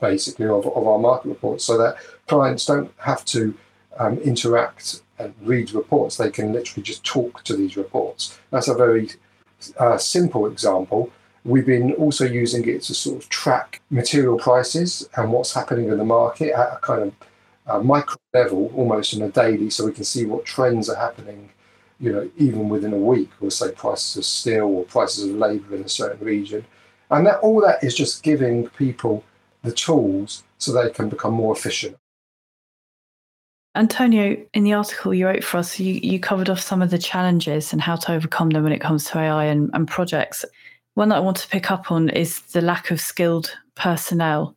basically 0.00 0.46
of, 0.46 0.66
of 0.66 0.86
our 0.86 0.98
market 0.98 1.28
reports, 1.28 1.64
so 1.64 1.78
that 1.78 1.96
clients 2.26 2.66
don't 2.66 2.92
have 2.98 3.24
to 3.26 3.56
um, 3.98 4.18
interact 4.18 5.02
and 5.18 5.34
read 5.42 5.72
reports; 5.72 6.16
they 6.16 6.30
can 6.30 6.52
literally 6.52 6.82
just 6.82 7.04
talk 7.04 7.42
to 7.44 7.56
these 7.56 7.76
reports. 7.76 8.38
That's 8.50 8.68
a 8.68 8.74
very 8.74 9.10
uh, 9.78 9.98
simple 9.98 10.46
example, 10.46 11.10
we've 11.44 11.66
been 11.66 11.92
also 11.94 12.24
using 12.24 12.68
it 12.68 12.82
to 12.82 12.94
sort 12.94 13.22
of 13.22 13.28
track 13.28 13.80
material 13.90 14.38
prices 14.38 15.08
and 15.16 15.32
what's 15.32 15.54
happening 15.54 15.88
in 15.88 15.98
the 15.98 16.04
market 16.04 16.52
at 16.52 16.74
a 16.74 16.78
kind 16.82 17.02
of 17.02 17.14
uh, 17.66 17.80
micro 17.80 18.16
level, 18.34 18.72
almost 18.74 19.14
on 19.14 19.22
a 19.22 19.28
daily, 19.28 19.70
so 19.70 19.86
we 19.86 19.92
can 19.92 20.04
see 20.04 20.26
what 20.26 20.44
trends 20.44 20.88
are 20.88 20.96
happening, 20.96 21.50
you 22.02 22.12
know, 22.12 22.28
even 22.36 22.68
within 22.68 22.92
a 22.92 22.98
week, 22.98 23.30
or 23.40 23.50
say 23.50 23.70
prices 23.70 24.16
of 24.16 24.24
steel 24.24 24.64
or 24.64 24.84
prices 24.84 25.24
of 25.24 25.36
labour 25.36 25.76
in 25.76 25.84
a 25.84 25.88
certain 25.88 26.26
region. 26.26 26.66
And 27.10 27.24
that 27.26 27.38
all 27.38 27.60
that 27.60 27.82
is 27.84 27.94
just 27.94 28.24
giving 28.24 28.68
people 28.70 29.22
the 29.62 29.70
tools 29.70 30.42
so 30.58 30.72
they 30.72 30.90
can 30.90 31.08
become 31.08 31.32
more 31.32 31.54
efficient. 31.54 31.96
Antonio, 33.76 34.36
in 34.52 34.64
the 34.64 34.72
article 34.72 35.14
you 35.14 35.26
wrote 35.26 35.44
for 35.44 35.58
us, 35.58 35.78
you, 35.78 35.94
you 35.94 36.18
covered 36.18 36.50
off 36.50 36.60
some 36.60 36.82
of 36.82 36.90
the 36.90 36.98
challenges 36.98 37.72
and 37.72 37.80
how 37.80 37.94
to 37.96 38.12
overcome 38.12 38.50
them 38.50 38.64
when 38.64 38.72
it 38.72 38.80
comes 38.80 39.04
to 39.04 39.18
AI 39.18 39.44
and, 39.44 39.70
and 39.72 39.86
projects. 39.86 40.44
One 40.94 41.08
that 41.08 41.16
I 41.16 41.20
want 41.20 41.36
to 41.38 41.48
pick 41.48 41.70
up 41.70 41.92
on 41.92 42.10
is 42.10 42.40
the 42.40 42.60
lack 42.60 42.90
of 42.90 43.00
skilled 43.00 43.56
personnel. 43.76 44.56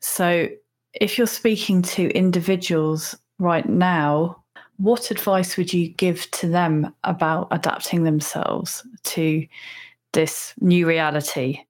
So, 0.00 0.48
if 1.00 1.16
you're 1.16 1.26
speaking 1.26 1.80
to 1.82 2.10
individuals 2.10 3.16
right 3.38 3.66
now, 3.66 4.41
what 4.82 5.12
advice 5.12 5.56
would 5.56 5.72
you 5.72 5.88
give 5.90 6.28
to 6.32 6.48
them 6.48 6.92
about 7.04 7.46
adapting 7.52 8.02
themselves 8.02 8.84
to 9.04 9.46
this 10.12 10.54
new 10.60 10.88
reality? 10.88 11.60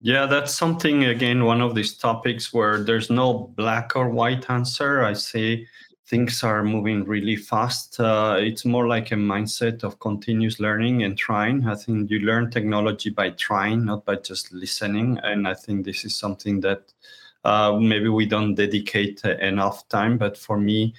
Yeah, 0.00 0.26
that's 0.26 0.54
something, 0.54 1.04
again, 1.04 1.44
one 1.44 1.60
of 1.60 1.74
these 1.74 1.98
topics 1.98 2.54
where 2.54 2.84
there's 2.84 3.10
no 3.10 3.52
black 3.56 3.96
or 3.96 4.10
white 4.10 4.48
answer. 4.48 5.02
I 5.02 5.14
say 5.14 5.66
things 6.06 6.44
are 6.44 6.62
moving 6.62 7.02
really 7.02 7.34
fast. 7.34 7.98
Uh, 7.98 8.36
it's 8.38 8.64
more 8.64 8.86
like 8.86 9.10
a 9.10 9.16
mindset 9.16 9.82
of 9.82 9.98
continuous 9.98 10.60
learning 10.60 11.02
and 11.02 11.18
trying. 11.18 11.66
I 11.66 11.74
think 11.74 12.12
you 12.12 12.20
learn 12.20 12.48
technology 12.52 13.10
by 13.10 13.30
trying, 13.30 13.86
not 13.86 14.04
by 14.04 14.16
just 14.16 14.52
listening. 14.52 15.18
And 15.24 15.48
I 15.48 15.54
think 15.54 15.84
this 15.84 16.04
is 16.04 16.14
something 16.14 16.60
that 16.60 16.92
uh, 17.42 17.76
maybe 17.76 18.08
we 18.08 18.24
don't 18.24 18.54
dedicate 18.54 19.24
enough 19.24 19.88
time. 19.88 20.16
But 20.16 20.38
for 20.38 20.60
me, 20.60 20.94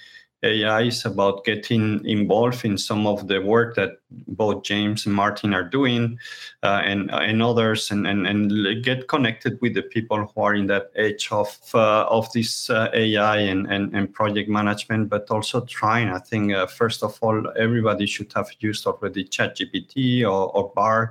AI 0.48 0.84
is 0.84 1.06
about 1.06 1.46
getting 1.46 2.04
involved 2.06 2.66
in 2.66 2.78
some 2.78 3.06
of 3.06 3.28
the 3.28 3.42
work 3.42 3.76
that 3.76 4.00
both 4.10 4.64
James 4.64 5.06
and 5.06 5.14
Martin 5.14 5.54
are 5.54 5.64
doing, 5.64 6.18
uh, 6.64 6.82
and 6.84 7.12
and 7.12 7.42
others, 7.42 7.92
and, 7.92 8.08
and 8.08 8.26
and 8.26 8.84
get 8.84 9.08
connected 9.08 9.60
with 9.62 9.74
the 9.74 9.84
people 9.84 10.32
who 10.34 10.42
are 10.42 10.56
in 10.56 10.68
that 10.68 10.92
edge 10.96 11.30
of 11.32 11.58
uh, 11.74 12.04
of 12.04 12.32
this 12.34 12.70
uh, 12.70 12.90
AI 12.94 13.38
and, 13.38 13.68
and 13.72 13.96
and 13.96 14.14
project 14.14 14.50
management, 14.50 15.10
but 15.10 15.30
also 15.30 15.62
trying. 15.66 16.10
I 16.10 16.20
think 16.20 16.54
uh, 16.54 16.68
first 16.68 17.04
of 17.04 17.18
all, 17.22 17.52
everybody 17.58 18.06
should 18.06 18.32
have 18.34 18.50
used 18.60 18.88
already 18.88 19.26
ChatGPT 19.26 20.24
or, 20.24 20.56
or 20.56 20.72
Bard 20.76 21.10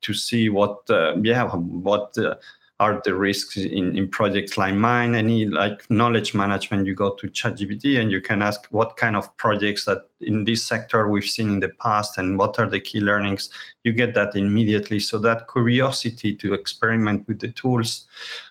to 0.00 0.14
see 0.14 0.48
what 0.48 0.88
uh, 0.90 1.16
yeah 1.22 1.48
what 1.50 2.16
uh, 2.18 2.36
are 2.80 3.00
the 3.04 3.14
risks 3.14 3.56
in, 3.56 3.96
in 3.96 4.08
projects 4.08 4.56
like 4.56 4.74
mine. 4.74 5.14
Any 5.14 5.46
like 5.46 5.88
knowledge 5.90 6.32
management 6.32 6.86
you 6.86 6.94
go 6.94 7.14
to 7.14 7.26
chatgpt 7.26 8.00
and 8.00 8.10
you 8.10 8.20
can 8.20 8.40
ask 8.40 8.66
what 8.70 8.96
kind 8.96 9.16
of 9.16 9.36
projects 9.36 9.84
that 9.86 10.08
in 10.20 10.44
this 10.44 10.64
sector 10.64 11.08
we've 11.08 11.24
seen 11.24 11.48
in 11.50 11.60
the 11.60 11.70
past 11.80 12.18
and 12.18 12.38
what 12.38 12.58
are 12.58 12.68
the 12.68 12.80
key 12.80 13.00
learnings. 13.00 13.50
You 13.82 13.92
get 13.92 14.14
that 14.14 14.36
immediately. 14.36 15.00
So 15.00 15.18
that 15.18 15.48
curiosity 15.50 16.34
to 16.36 16.54
experiment 16.54 17.26
with 17.26 17.40
the 17.40 17.48
tools 17.48 18.06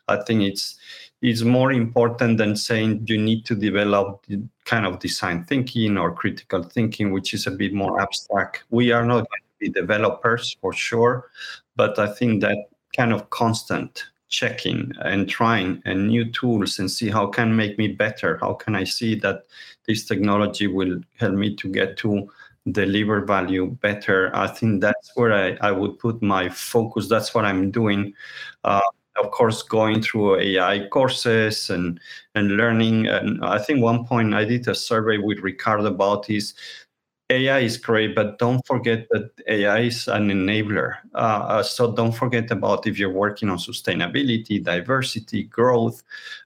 i 0.07 0.17
think 0.23 0.41
it's 0.41 0.77
is 1.21 1.43
more 1.43 1.71
important 1.71 2.37
than 2.37 2.55
saying 2.55 3.03
you 3.07 3.17
need 3.17 3.43
to 3.45 3.55
develop 3.55 4.23
kind 4.65 4.85
of 4.85 4.99
design 4.99 5.43
thinking 5.45 5.97
or 5.97 6.13
critical 6.13 6.61
thinking 6.61 7.11
which 7.11 7.33
is 7.33 7.47
a 7.47 7.51
bit 7.51 7.73
more 7.73 7.99
abstract. 7.99 8.65
We 8.69 8.91
are 8.91 9.03
not 9.03 9.27
going 9.29 9.41
to 9.41 9.57
be 9.59 9.69
developers 9.69 10.55
for 10.61 10.73
sure 10.73 11.29
but 11.75 11.97
i 11.97 12.07
think 12.13 12.41
that 12.41 12.57
kind 12.95 13.11
of 13.11 13.29
constant 13.29 14.05
checking 14.29 14.91
and 15.01 15.29
trying 15.29 15.81
and 15.85 16.07
new 16.07 16.29
tools 16.31 16.79
and 16.79 16.91
see 16.91 17.09
how 17.09 17.27
can 17.27 17.55
make 17.55 17.77
me 17.77 17.87
better. 17.87 18.37
How 18.37 18.53
can 18.53 18.75
i 18.75 18.83
see 18.83 19.15
that 19.19 19.43
this 19.87 20.05
technology 20.05 20.67
will 20.67 20.99
help 21.17 21.33
me 21.33 21.55
to 21.55 21.69
get 21.69 21.97
to 21.97 22.29
deliver 22.71 23.25
value 23.25 23.77
better? 23.81 24.35
I 24.35 24.47
think 24.47 24.81
that's 24.81 25.11
where 25.15 25.33
i, 25.33 25.67
I 25.67 25.71
would 25.71 25.97
put 25.99 26.21
my 26.21 26.49
focus. 26.49 27.07
That's 27.07 27.33
what 27.33 27.45
i'm 27.45 27.71
doing 27.71 28.13
uh, 28.63 28.81
of 29.17 29.31
course 29.31 29.63
going 29.63 30.01
through 30.01 30.39
ai 30.39 30.87
courses 30.89 31.69
and 31.69 31.99
and 32.35 32.57
learning. 32.57 33.07
And 33.07 33.43
i 33.43 33.57
think 33.57 33.81
one 33.81 34.05
point 34.05 34.33
i 34.33 34.45
did 34.45 34.67
a 34.67 34.75
survey 34.75 35.17
with 35.17 35.39
ricardo 35.39 35.85
about 35.85 36.29
is 36.29 36.53
AI 37.29 37.59
is 37.59 37.77
great, 37.77 38.15
but 38.15 38.39
don't 38.39 38.65
forget 38.65 39.07
that 39.09 39.31
AI 39.47 39.79
is 39.79 40.07
an 40.07 40.29
enabler. 40.29 40.95
Uh, 41.13 41.17
uh, 41.17 41.63
so 41.63 41.91
don't 41.91 42.13
forget 42.13 42.49
about 42.51 42.87
if 42.87 42.97
you're 42.97 43.11
working 43.11 43.49
on 43.49 43.57
sustainability, 43.57 44.63
diversity, 44.63 45.43
growth, 45.43 46.03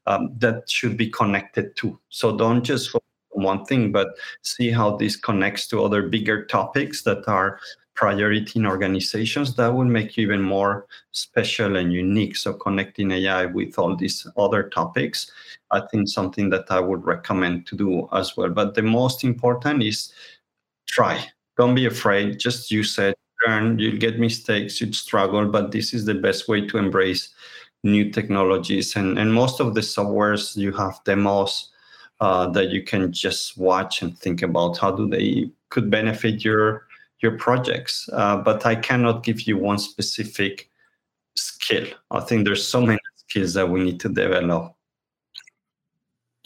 um, 0.08 0.32
that 0.40 0.68
should 0.68 0.98
be 0.98 1.08
connected 1.08 1.76
too. 1.76 2.00
So 2.10 2.36
don't 2.36 2.64
just 2.64 2.90
focus 2.90 3.06
on 3.36 3.44
one 3.44 3.66
thing, 3.66 3.92
but 3.92 4.10
see 4.42 4.72
how 4.72 4.98
this 4.98 5.16
connects 5.16 5.68
to 5.68 5.84
other 5.84 6.10
bigger 6.10 6.46
topics 6.46 7.04
that 7.04 7.28
are 7.28 7.60
priority 7.94 8.60
in 8.60 8.66
organizations. 8.66 9.56
That 9.58 9.76
will 9.76 9.86
make 9.86 10.18
you 10.18 10.26
even 10.26 10.42
more 10.42 10.88
special 11.12 11.76
and 11.76 11.94
unique. 11.94 12.36
So 12.36 12.54
connecting 12.54 13.12
AI 13.12 13.46
with 13.46 13.78
all 13.78 13.96
these 13.96 14.26
other 14.36 14.70
topics, 14.70 15.32
I 15.70 15.82
think 15.92 16.08
something 16.08 16.50
that 16.50 16.72
I 16.72 16.80
would 16.80 17.06
recommend 17.06 17.68
to 17.68 17.76
do 17.76 18.10
as 18.14 18.36
well. 18.36 18.50
But 18.50 18.74
the 18.74 18.82
most 18.82 19.24
important 19.24 19.84
is 19.84 20.12
try. 20.92 21.26
Don't 21.58 21.76
be 21.76 21.86
afraid. 21.86 22.40
Just 22.40 22.70
use 22.70 22.98
it. 23.00 23.18
Learn. 23.48 23.80
You'll 23.80 23.98
get 23.98 24.20
mistakes. 24.20 24.80
You'd 24.80 24.96
struggle, 24.96 25.48
but 25.48 25.72
this 25.72 25.94
is 25.94 26.06
the 26.06 26.14
best 26.14 26.48
way 26.48 26.68
to 26.68 26.78
embrace 26.78 27.34
new 27.84 28.12
technologies. 28.12 28.96
And 28.96 29.18
and 29.18 29.34
most 29.34 29.60
of 29.60 29.74
the 29.74 29.82
softwares 29.82 30.56
you 30.56 30.72
have 30.74 31.00
demos 31.06 31.72
uh, 32.20 32.48
that 32.50 32.70
you 32.70 32.84
can 32.84 33.12
just 33.12 33.58
watch 33.58 34.04
and 34.04 34.18
think 34.18 34.44
about 34.44 34.78
how 34.78 34.92
do 34.92 35.08
they 35.08 35.50
could 35.70 35.90
benefit 35.90 36.44
your 36.46 36.86
your 37.22 37.38
projects. 37.38 38.08
Uh, 38.14 38.38
but 38.38 38.66
I 38.66 38.76
cannot 38.76 39.24
give 39.24 39.42
you 39.42 39.58
one 39.58 39.80
specific 39.80 40.70
skill. 41.36 41.88
I 42.12 42.20
think 42.20 42.46
there's 42.46 42.68
so 42.68 42.82
many 42.82 43.00
skills 43.16 43.54
that 43.54 43.70
we 43.70 43.84
need 43.84 44.00
to 44.02 44.10
develop. 44.10 44.76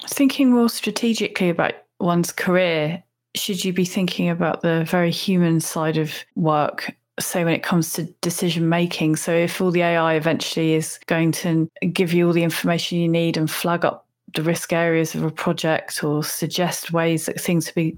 Thinking 0.08 0.52
more 0.52 0.70
strategically 0.70 1.50
about 1.50 1.74
one's 2.00 2.32
career, 2.32 3.04
should 3.36 3.64
you 3.64 3.74
be 3.74 3.86
thinking 3.86 4.30
about 4.30 4.62
the 4.62 4.84
very 4.86 5.12
human 5.12 5.60
side 5.60 5.98
of 5.98 6.14
work 6.36 6.96
say 7.20 7.46
when 7.46 7.54
it 7.54 7.64
comes 7.64 7.94
to 7.94 8.04
decision 8.22 8.68
making? 8.68 9.16
So 9.16 9.34
if 9.34 9.62
all 9.62 9.72
the 9.72 9.84
ai 9.84 10.16
eventually 10.16 10.74
is 10.74 11.00
going 11.06 11.32
to 11.34 11.70
give 11.94 12.14
you 12.14 12.28
all 12.28 12.34
the 12.34 12.44
information 12.44 12.98
you 12.98 13.08
need 13.08 13.38
and 13.38 13.50
flag 13.50 13.86
up 13.86 14.06
the 14.34 14.44
risk 14.44 14.74
areas 14.74 15.16
of 15.16 15.24
a 15.24 15.32
project 15.32 16.04
or 16.04 16.22
suggest 16.24 16.92
ways 16.92 17.26
that 17.26 17.40
things 17.40 17.72
be 17.72 17.98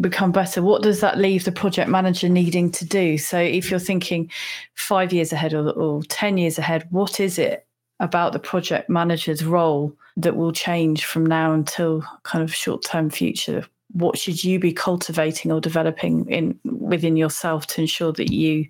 become 0.00 0.30
better 0.30 0.60
what 0.60 0.82
does 0.82 1.00
that 1.00 1.16
leave 1.16 1.44
the 1.44 1.52
project 1.52 1.88
manager 1.88 2.28
needing 2.28 2.70
to 2.70 2.84
do? 2.84 3.16
So 3.16 3.38
if 3.38 3.70
you're 3.70 3.80
thinking 3.80 4.30
five 4.74 5.12
years 5.12 5.32
ahead 5.32 5.54
or, 5.54 5.70
or 5.70 6.02
10 6.04 6.36
years 6.36 6.58
ahead 6.58 6.86
what 6.90 7.20
is 7.20 7.38
it 7.38 7.66
about 8.00 8.32
the 8.32 8.38
project 8.38 8.90
manager's 8.90 9.44
role 9.44 9.96
that 10.16 10.36
will 10.36 10.52
change 10.52 11.06
from 11.06 11.24
now 11.24 11.52
until 11.52 12.04
kind 12.24 12.44
of 12.44 12.54
short 12.54 12.84
term 12.84 13.08
future 13.08 13.64
what 13.92 14.18
should 14.18 14.42
you 14.42 14.58
be 14.58 14.72
cultivating 14.72 15.52
or 15.52 15.60
developing 15.60 16.28
in 16.28 16.58
within 16.64 17.16
yourself 17.16 17.66
to 17.68 17.80
ensure 17.80 18.12
that 18.12 18.32
you 18.32 18.66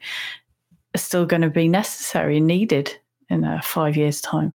are 0.94 0.98
still 0.98 1.26
going 1.26 1.42
to 1.42 1.50
be 1.50 1.68
necessary 1.68 2.38
and 2.38 2.46
needed 2.46 2.94
in 3.28 3.60
five 3.62 3.96
years 3.96 4.20
time? 4.20 4.52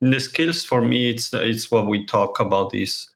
The 0.00 0.20
skills 0.20 0.64
for 0.64 0.82
me 0.82 1.10
it's 1.10 1.32
it's 1.32 1.70
what 1.70 1.86
we 1.86 2.04
talk 2.06 2.38
about 2.40 2.70
these 2.70 3.08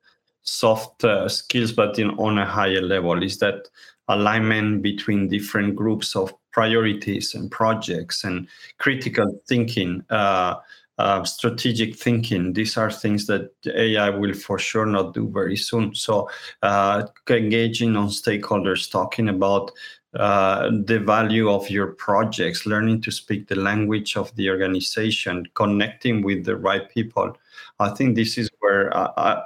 soft 0.43 1.05
uh, 1.05 1.29
skills 1.29 1.73
but 1.73 1.99
in 1.99 2.11
on 2.11 2.39
a 2.39 2.47
higher 2.47 2.81
level 2.81 3.23
is 3.23 3.39
that 3.39 3.69
alignment 4.09 4.83
between 4.83 5.29
different 5.29 5.77
groups 5.77 6.17
of 6.17 6.35
priorities 6.53 7.35
and 7.35 7.51
projects 7.51 8.25
and 8.25 8.49
critical 8.79 9.41
thinking. 9.49 10.03
Uh, 10.11 10.57
uh, 11.01 11.25
strategic 11.25 11.97
thinking. 11.97 12.53
These 12.53 12.77
are 12.77 12.91
things 12.91 13.27
that 13.27 13.51
AI 13.67 14.11
will 14.11 14.35
for 14.35 14.59
sure 14.59 14.87
not 14.87 15.15
do 15.15 15.29
very 15.29 15.57
soon. 15.57 15.95
So, 15.95 16.29
uh, 16.63 17.07
engaging 17.29 17.97
on 17.97 18.09
stakeholders, 18.09 18.91
talking 18.91 19.29
about 19.29 19.73
uh, 20.15 20.71
the 20.85 20.99
value 20.99 21.49
of 21.49 21.71
your 21.71 21.89
projects, 21.93 22.67
learning 22.67 23.01
to 23.03 23.11
speak 23.11 23.49
the 23.49 23.55
language 23.55 24.17
of 24.17 24.35
the 24.37 24.51
organization, 24.51 25.47
connecting 25.55 26.23
with 26.23 26.45
the 26.45 26.57
right 26.57 26.91
people. 26.91 27.37
I 27.79 27.91
think 27.91 28.17
this 28.17 28.37
is 28.37 28.51
where 28.59 28.95
uh, 28.95 29.13
uh, 29.17 29.43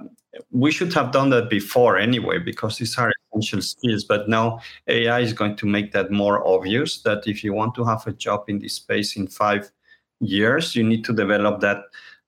we 0.51 0.73
should 0.73 0.93
have 0.95 1.12
done 1.12 1.31
that 1.31 1.51
before 1.51 1.99
anyway, 1.99 2.38
because 2.38 2.79
these 2.79 2.99
are 2.99 3.12
essential 3.33 3.62
skills. 3.62 4.05
But 4.05 4.29
now 4.29 4.61
AI 4.88 5.21
is 5.21 5.33
going 5.33 5.57
to 5.57 5.67
make 5.67 5.93
that 5.93 6.11
more 6.11 6.45
obvious 6.47 7.03
that 7.03 7.29
if 7.29 7.45
you 7.45 7.53
want 7.53 7.75
to 7.77 7.85
have 7.85 8.07
a 8.07 8.12
job 8.12 8.45
in 8.49 8.59
this 8.59 8.75
space 8.75 9.17
in 9.17 9.29
five 9.29 9.71
years, 10.24 10.74
you 10.74 10.82
need 10.82 11.04
to 11.04 11.12
develop 11.12 11.60
that 11.60 11.84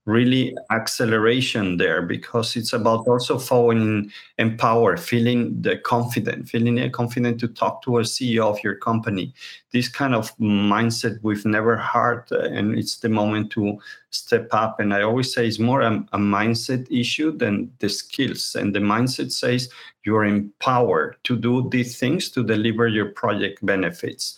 really 0.06 0.56
acceleration 0.70 1.76
there 1.76 2.00
because 2.00 2.56
it's 2.56 2.72
about 2.72 3.06
also 3.09 3.38
falling 3.38 4.11
empowered, 4.38 5.00
feeling 5.00 5.61
the 5.61 5.76
confident, 5.78 6.48
feeling 6.48 6.90
confident 6.92 7.40
to 7.40 7.48
talk 7.48 7.82
to 7.82 7.98
a 7.98 8.02
CEO 8.02 8.44
of 8.44 8.62
your 8.62 8.76
company. 8.76 9.35
This 9.72 9.88
kind 9.88 10.14
of 10.14 10.35
mindset 10.38 11.18
we've 11.22 11.44
never 11.44 11.76
had, 11.76 12.22
uh, 12.30 12.38
and 12.38 12.78
it's 12.78 12.98
the 12.98 13.09
moment 13.09 13.50
to 13.52 13.78
step 14.11 14.48
up. 14.52 14.78
And 14.78 14.94
I 14.94 15.02
always 15.02 15.35
say 15.35 15.46
it's 15.46 15.59
more 15.59 15.80
a, 15.80 15.96
a 16.12 16.18
mindset 16.18 16.87
issue 16.90 17.37
than 17.37 17.72
the 17.80 17.88
skills. 17.88 18.54
And 18.54 18.74
the 18.74 18.78
mindset 18.78 19.32
says 19.32 19.68
you're 20.04 20.24
empowered 20.24 21.16
to 21.24 21.37
do 21.37 21.68
these 21.68 21.98
things 21.98 22.30
to 22.30 22.44
deliver 22.44 22.87
your 22.87 23.06
project 23.06 23.66
benefits 23.66 24.37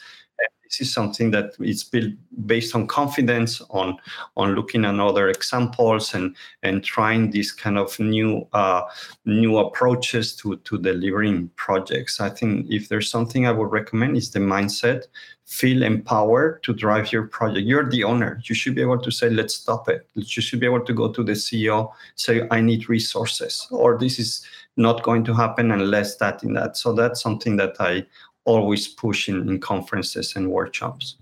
this 0.69 0.83
is 0.83 0.93
something 0.93 1.31
that 1.31 1.55
is 1.61 1.83
built 1.85 2.13
based 2.47 2.75
on 2.75 2.87
confidence 2.87 3.61
on 3.71 3.97
on 4.37 4.55
looking 4.55 4.85
at 4.85 5.01
other 5.01 5.29
examples 5.29 6.15
and 6.15 6.37
and 6.63 6.85
trying 6.85 7.31
these 7.31 7.53
kind 7.53 7.79
of 7.79 7.99
new 7.99 8.47
uh, 8.53 8.83
new 9.25 9.59
approaches 9.59 10.37
to 10.37 10.57
to 10.59 10.79
delivering 10.79 11.49
projects. 11.57 12.21
I 12.21 12.31
think 12.31 12.67
if 12.71 12.89
there's 12.89 13.11
something 13.11 13.47
i 13.47 13.53
would 13.53 13.73
recommend 13.73 14.17
is 14.17 14.31
the 14.31 14.41
mindset 14.41 15.05
feel 15.49 15.83
empowered 15.83 16.63
to 16.63 16.75
drive 16.75 17.11
your 17.11 17.27
project. 17.27 17.67
You're 17.67 17.89
the 17.89 18.05
owner. 18.05 18.39
You 18.45 18.55
should 18.55 18.75
be 18.75 18.83
able 18.83 19.01
to 19.01 19.11
say 19.11 19.31
let's 19.31 19.55
stop 19.55 19.89
it. 19.89 20.07
You 20.15 20.43
should 20.43 20.61
be 20.61 20.67
able 20.67 20.85
to 20.85 20.93
go 20.93 21.11
to 21.11 21.25
the 21.25 21.33
ceo 21.33 21.91
say 22.17 22.47
i 22.51 22.61
need 22.61 22.89
resources 22.89 23.67
or 23.71 23.99
this 23.99 24.19
is 24.19 24.47
not 24.77 25.03
going 25.03 25.25
to 25.25 25.35
happen 25.35 25.73
unless 25.73 26.17
that 26.17 26.43
in 26.45 26.53
that. 26.55 26.77
So 26.77 26.93
that's 26.93 27.21
something 27.21 27.57
that 27.57 27.77
i 27.81 28.05
always 28.49 28.89
pushing 28.89 29.47
in 29.49 29.61
conferences 29.61 30.35
and 30.35 30.51
workshops. 30.51 31.17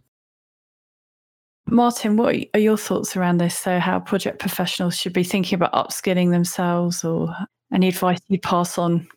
Martin, 1.69 2.17
what 2.17 2.37
are 2.55 2.61
your 2.61 2.77
thoughts 2.77 3.17
around 3.17 3.39
this? 3.39 3.59
So, 3.59 3.81
how 3.81 3.99
project 3.99 4.39
professionals 4.39 4.97
should 4.97 5.12
be 5.12 5.25
thinking 5.25 5.57
about 5.57 5.73
upskilling 5.73 6.31
themselves, 6.31 7.03
or 7.05 7.35
any 7.75 7.89
advice 7.89 8.21
you'd 8.29 8.43
pass 8.43 8.79
on? 8.79 9.09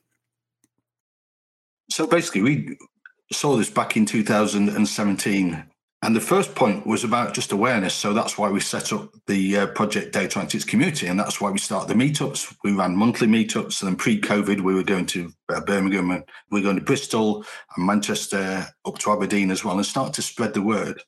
So, 1.91 2.07
basically, 2.07 2.41
we 2.41 2.77
saw 3.31 3.55
this 3.55 3.69
back 3.69 3.95
in 3.95 4.07
2017 4.07 5.63
and 6.01 6.15
the 6.15 6.21
first 6.21 6.55
point 6.55 6.87
was 6.87 7.03
about 7.03 7.33
just 7.33 7.51
awareness. 7.51 7.93
So 7.93 8.13
that's 8.13 8.37
why 8.37 8.49
we 8.49 8.61
set 8.61 8.93
up 8.93 9.09
the 9.27 9.57
uh, 9.57 9.67
Project 9.67 10.13
Data 10.13 10.39
Analytics 10.39 10.65
community. 10.65 11.07
And 11.07 11.19
that's 11.19 11.41
why 11.41 11.51
we 11.51 11.59
started 11.59 11.89
the 11.89 12.01
meetups. 12.01 12.55
We 12.63 12.71
ran 12.71 12.95
monthly 12.95 13.27
meetups. 13.27 13.81
And 13.81 13.89
then 13.89 13.95
pre 13.97 14.19
COVID, 14.19 14.61
we 14.61 14.73
were 14.73 14.83
going 14.83 15.07
to 15.07 15.33
uh, 15.49 15.59
Birmingham 15.59 16.11
and 16.11 16.23
we 16.51 16.61
were 16.61 16.63
going 16.63 16.77
to 16.77 16.85
Bristol 16.85 17.43
and 17.75 17.85
Manchester, 17.85 18.65
up 18.85 18.97
to 18.99 19.11
Aberdeen 19.11 19.51
as 19.51 19.65
well, 19.65 19.75
and 19.75 19.85
start 19.85 20.13
to 20.13 20.21
spread 20.21 20.53
the 20.53 20.61
word 20.61 21.01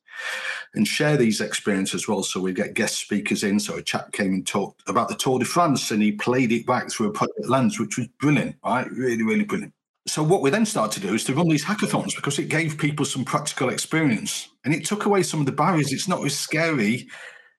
and 0.74 0.86
share 0.86 1.16
these 1.16 1.40
experiences 1.40 2.02
as 2.02 2.08
well. 2.10 2.22
So 2.22 2.42
we 2.42 2.52
get 2.52 2.74
guest 2.74 3.00
speakers 3.00 3.46
in. 3.46 3.62
So 3.62 3.78
a 3.78 3.82
chap 3.82 4.12
came 4.12 4.34
and 4.34 4.46
talked 4.46 4.84
about 4.90 5.08
the 5.08 5.16
Tour 5.16 5.40
de 5.40 5.46
France 5.46 5.92
and 5.92 6.04
he 6.04 6.12
played 6.12 6.52
it 6.52 6.66
back 6.66 6.92
through 6.92 7.08
a 7.08 7.14
project 7.14 7.48
lens, 7.48 7.80
which 7.80 7.98
was 7.98 8.08
brilliant, 8.20 8.58
right? 8.64 8.92
Really, 8.92 9.24
really 9.24 9.46
brilliant. 9.46 9.74
So 10.08 10.24
what 10.24 10.42
we 10.42 10.50
then 10.50 10.66
started 10.66 11.00
to 11.00 11.08
do 11.08 11.14
is 11.14 11.24
to 11.26 11.34
run 11.36 11.48
these 11.48 11.66
hackathons 11.66 12.16
because 12.16 12.40
it 12.40 12.50
gave 12.50 12.78
people 12.78 13.06
some 13.06 13.24
practical 13.24 13.70
experience 13.70 14.50
and 14.66 14.74
it 14.74 14.86
took 14.86 15.06
away 15.06 15.22
some 15.24 15.40
of 15.40 15.46
the 15.46 15.52
barriers. 15.52 15.94
It's 15.94 16.08
not 16.08 16.26
as 16.26 16.38
scary 16.38 17.08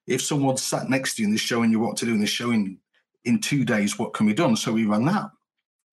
if 0.07 0.21
someone 0.21 0.57
sat 0.57 0.89
next 0.89 1.15
to 1.15 1.21
you 1.21 1.27
and 1.27 1.33
they're 1.33 1.39
showing 1.39 1.71
you 1.71 1.79
what 1.79 1.95
to 1.97 2.05
do 2.05 2.11
and 2.11 2.19
they're 2.19 2.27
showing 2.27 2.77
in 3.23 3.39
two 3.39 3.63
days 3.63 3.97
what 3.97 4.13
can 4.13 4.27
be 4.27 4.33
done. 4.33 4.55
So 4.55 4.73
we 4.73 4.85
ran 4.85 5.05
that. 5.05 5.29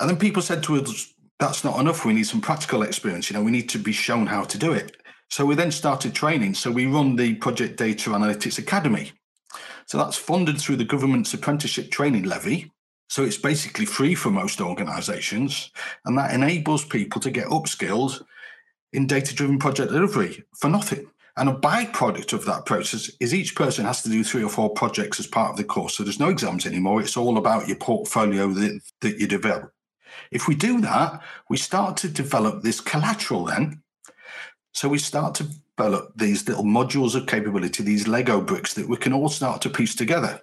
And 0.00 0.10
then 0.10 0.16
people 0.16 0.42
said 0.42 0.62
to 0.64 0.76
us, 0.76 1.14
that's 1.38 1.62
not 1.62 1.78
enough. 1.78 2.04
We 2.04 2.14
need 2.14 2.26
some 2.26 2.40
practical 2.40 2.82
experience. 2.82 3.30
You 3.30 3.36
know, 3.36 3.42
we 3.42 3.52
need 3.52 3.68
to 3.70 3.78
be 3.78 3.92
shown 3.92 4.26
how 4.26 4.44
to 4.44 4.58
do 4.58 4.72
it. 4.72 4.96
So 5.28 5.46
we 5.46 5.54
then 5.54 5.70
started 5.70 6.14
training. 6.14 6.54
So 6.54 6.70
we 6.70 6.86
run 6.86 7.14
the 7.14 7.34
Project 7.34 7.78
Data 7.78 8.10
Analytics 8.10 8.58
Academy. 8.58 9.12
So 9.86 9.98
that's 9.98 10.16
funded 10.16 10.60
through 10.60 10.76
the 10.76 10.84
government's 10.84 11.32
apprenticeship 11.32 11.90
training 11.90 12.24
levy. 12.24 12.72
So 13.10 13.24
it's 13.24 13.36
basically 13.36 13.86
free 13.86 14.14
for 14.14 14.30
most 14.30 14.60
organizations, 14.60 15.72
and 16.04 16.16
that 16.16 16.32
enables 16.32 16.84
people 16.84 17.20
to 17.22 17.30
get 17.32 17.48
upskilled 17.48 18.22
in 18.92 19.08
data 19.08 19.34
driven 19.34 19.58
project 19.58 19.90
delivery 19.90 20.44
for 20.54 20.70
nothing. 20.70 21.10
And 21.36 21.48
a 21.48 21.54
byproduct 21.54 22.32
of 22.32 22.44
that 22.44 22.66
process 22.66 23.10
is 23.18 23.34
each 23.34 23.56
person 23.56 23.84
has 23.84 24.02
to 24.02 24.08
do 24.08 24.22
three 24.22 24.44
or 24.44 24.48
four 24.48 24.70
projects 24.70 25.18
as 25.18 25.26
part 25.26 25.50
of 25.50 25.56
the 25.56 25.64
course. 25.64 25.96
So 25.96 26.04
there's 26.04 26.20
no 26.20 26.28
exams 26.28 26.66
anymore. 26.66 27.00
It's 27.00 27.16
all 27.16 27.36
about 27.36 27.66
your 27.66 27.78
portfolio 27.78 28.46
that, 28.52 28.80
that 29.00 29.18
you 29.18 29.26
develop. 29.26 29.72
If 30.30 30.46
we 30.46 30.54
do 30.54 30.80
that, 30.82 31.20
we 31.48 31.56
start 31.56 31.96
to 31.98 32.08
develop 32.08 32.62
this 32.62 32.80
collateral 32.80 33.46
then. 33.46 33.82
So 34.72 34.88
we 34.88 34.98
start 34.98 35.34
to 35.36 35.48
develop 35.76 36.12
these 36.14 36.46
little 36.46 36.62
modules 36.64 37.16
of 37.16 37.26
capability, 37.26 37.82
these 37.82 38.06
Lego 38.06 38.40
bricks 38.40 38.74
that 38.74 38.88
we 38.88 38.98
can 38.98 39.12
all 39.12 39.28
start 39.28 39.62
to 39.62 39.70
piece 39.70 39.96
together. 39.96 40.42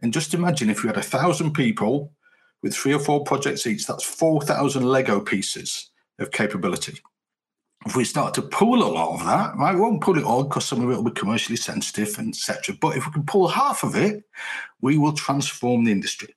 And 0.00 0.12
just 0.12 0.34
imagine 0.34 0.70
if 0.70 0.82
we 0.82 0.88
had 0.88 0.96
a 0.96 1.02
thousand 1.02 1.52
people 1.52 2.12
with 2.62 2.74
three 2.74 2.92
or 2.92 2.98
four 2.98 3.24
projects 3.24 3.66
each, 3.66 3.86
that's 3.86 4.04
4,000 4.04 4.84
Lego 4.84 5.20
pieces 5.20 5.90
of 6.18 6.30
capability. 6.30 7.00
If 7.86 7.94
we 7.94 8.04
start 8.04 8.34
to 8.34 8.42
pull 8.42 8.82
a 8.82 8.92
lot 8.92 9.14
of 9.14 9.26
that, 9.26 9.56
right, 9.56 9.74
we 9.74 9.80
won't 9.80 10.02
pull 10.02 10.18
it 10.18 10.24
all 10.24 10.42
because 10.44 10.66
some 10.66 10.82
of 10.82 10.90
it 10.90 10.96
will 10.96 11.04
be 11.04 11.10
commercially 11.12 11.56
sensitive 11.56 12.18
etc. 12.18 12.76
But 12.80 12.96
if 12.96 13.06
we 13.06 13.12
can 13.12 13.24
pull 13.24 13.48
half 13.48 13.84
of 13.84 13.94
it, 13.94 14.24
we 14.80 14.98
will 14.98 15.12
transform 15.12 15.84
the 15.84 15.92
industry. 15.92 16.34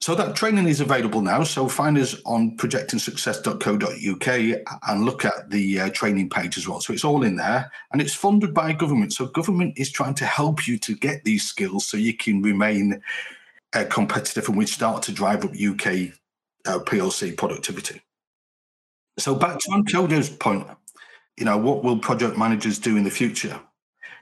So 0.00 0.14
that 0.14 0.36
training 0.36 0.68
is 0.68 0.80
available 0.80 1.20
now. 1.20 1.44
So 1.44 1.68
find 1.68 1.98
us 1.98 2.16
on 2.26 2.56
projectingsuccess.co.uk 2.56 4.78
and 4.88 5.04
look 5.04 5.24
at 5.24 5.50
the 5.50 5.80
uh, 5.80 5.90
training 5.90 6.30
page 6.30 6.58
as 6.58 6.68
well. 6.68 6.80
So 6.80 6.92
it's 6.92 7.04
all 7.04 7.22
in 7.22 7.36
there 7.36 7.70
and 7.92 8.02
it's 8.02 8.14
funded 8.14 8.52
by 8.52 8.72
government. 8.72 9.12
So 9.12 9.26
government 9.26 9.78
is 9.78 9.90
trying 9.90 10.14
to 10.14 10.26
help 10.26 10.66
you 10.66 10.78
to 10.78 10.94
get 10.94 11.24
these 11.24 11.46
skills 11.46 11.86
so 11.86 11.96
you 11.96 12.14
can 12.14 12.42
remain 12.42 13.00
uh, 13.72 13.84
competitive 13.88 14.48
and 14.48 14.58
we 14.58 14.66
start 14.66 15.02
to 15.04 15.12
drive 15.12 15.44
up 15.44 15.52
UK 15.52 16.12
uh, 16.66 16.80
PLC 16.80 17.36
productivity. 17.36 18.00
So 19.18 19.34
back 19.34 19.58
to 19.60 19.72
Antonio's 19.72 20.28
point, 20.28 20.66
you 21.36 21.44
know, 21.44 21.56
what 21.56 21.84
will 21.84 21.98
project 21.98 22.36
managers 22.36 22.78
do 22.78 22.96
in 22.96 23.04
the 23.04 23.10
future? 23.10 23.60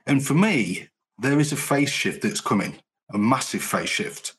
And 0.06 0.24
for 0.24 0.34
me, 0.34 0.88
there 1.18 1.40
is 1.40 1.52
a 1.52 1.56
phase 1.56 1.90
shift 1.90 2.22
that's 2.22 2.40
coming, 2.40 2.76
a 3.12 3.18
massive 3.18 3.62
phase 3.62 3.88
shift 3.88 4.34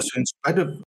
so 0.00 0.10
instead 0.16 0.58
of 0.58 0.82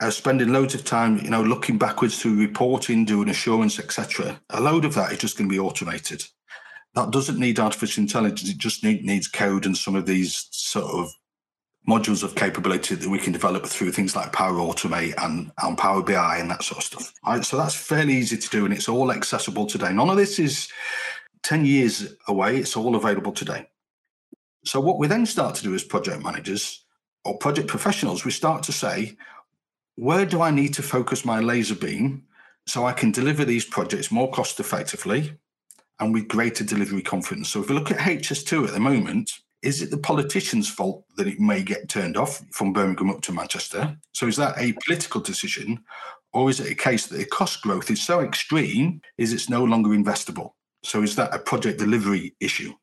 uh, 0.00 0.10
spending 0.10 0.52
loads 0.52 0.74
of 0.74 0.84
time, 0.84 1.18
you 1.18 1.30
know, 1.30 1.42
looking 1.42 1.78
backwards 1.78 2.18
through 2.18 2.38
reporting, 2.38 3.04
doing 3.04 3.28
assurance, 3.28 3.78
etc. 3.78 4.40
A 4.50 4.60
load 4.60 4.84
of 4.84 4.94
that 4.94 5.12
is 5.12 5.18
just 5.18 5.38
going 5.38 5.48
to 5.48 5.54
be 5.54 5.58
automated. 5.58 6.24
That 6.94 7.10
doesn't 7.10 7.38
need 7.38 7.58
artificial 7.58 8.02
intelligence. 8.02 8.50
It 8.50 8.58
just 8.58 8.84
need, 8.84 9.04
needs 9.04 9.28
code 9.28 9.66
and 9.66 9.76
some 9.76 9.96
of 9.96 10.06
these 10.06 10.48
sort 10.50 10.92
of 10.92 11.12
modules 11.88 12.22
of 12.22 12.34
capability 12.34 12.94
that 12.94 13.08
we 13.08 13.18
can 13.18 13.32
develop 13.32 13.66
through 13.66 13.92
things 13.92 14.16
like 14.16 14.32
Power 14.32 14.54
Automate 14.54 15.14
and, 15.22 15.50
and 15.62 15.76
Power 15.76 16.02
BI 16.02 16.38
and 16.38 16.50
that 16.50 16.62
sort 16.62 16.78
of 16.78 16.84
stuff. 16.84 17.12
Right? 17.26 17.44
So 17.44 17.56
that's 17.56 17.74
fairly 17.74 18.14
easy 18.14 18.36
to 18.36 18.48
do 18.48 18.64
and 18.64 18.72
it's 18.72 18.88
all 18.88 19.12
accessible 19.12 19.66
today. 19.66 19.92
None 19.92 20.08
of 20.08 20.16
this 20.16 20.38
is 20.38 20.68
10 21.42 21.66
years 21.66 22.14
away. 22.26 22.56
It's 22.56 22.76
all 22.76 22.96
available 22.96 23.32
today. 23.32 23.66
So 24.64 24.80
what 24.80 24.98
we 24.98 25.08
then 25.08 25.26
start 25.26 25.54
to 25.56 25.62
do 25.62 25.74
as 25.74 25.84
project 25.84 26.22
managers 26.22 26.83
or 27.24 27.38
project 27.38 27.68
professionals, 27.68 28.24
we 28.24 28.30
start 28.30 28.62
to 28.64 28.72
say, 28.72 29.16
where 29.96 30.26
do 30.26 30.42
I 30.42 30.50
need 30.50 30.74
to 30.74 30.82
focus 30.82 31.24
my 31.24 31.40
laser 31.40 31.74
beam 31.74 32.24
so 32.66 32.84
I 32.84 32.92
can 32.92 33.10
deliver 33.10 33.44
these 33.44 33.64
projects 33.64 34.10
more 34.10 34.30
cost 34.30 34.60
effectively 34.60 35.36
and 36.00 36.12
with 36.12 36.28
greater 36.28 36.64
delivery 36.64 37.02
confidence? 37.02 37.48
So 37.48 37.60
if 37.60 37.68
we 37.68 37.74
look 37.74 37.90
at 37.90 37.98
HS2 37.98 38.68
at 38.68 38.74
the 38.74 38.80
moment, 38.80 39.30
is 39.62 39.80
it 39.80 39.90
the 39.90 39.98
politician's 39.98 40.68
fault 40.68 41.04
that 41.16 41.26
it 41.26 41.40
may 41.40 41.62
get 41.62 41.88
turned 41.88 42.16
off 42.16 42.42
from 42.50 42.72
Birmingham 42.72 43.10
up 43.10 43.22
to 43.22 43.32
Manchester? 43.32 43.96
So 44.12 44.26
is 44.26 44.36
that 44.36 44.58
a 44.58 44.76
political 44.84 45.20
decision? 45.20 45.82
Or 46.34 46.50
is 46.50 46.60
it 46.60 46.70
a 46.70 46.74
case 46.74 47.06
that 47.06 47.16
the 47.16 47.24
cost 47.24 47.62
growth 47.62 47.90
is 47.90 48.04
so 48.04 48.20
extreme 48.20 49.00
is 49.16 49.32
it's 49.32 49.48
no 49.48 49.64
longer 49.64 49.90
investable? 49.90 50.50
So 50.82 51.02
is 51.02 51.16
that 51.16 51.34
a 51.34 51.38
project 51.38 51.78
delivery 51.78 52.34
issue? 52.40 52.74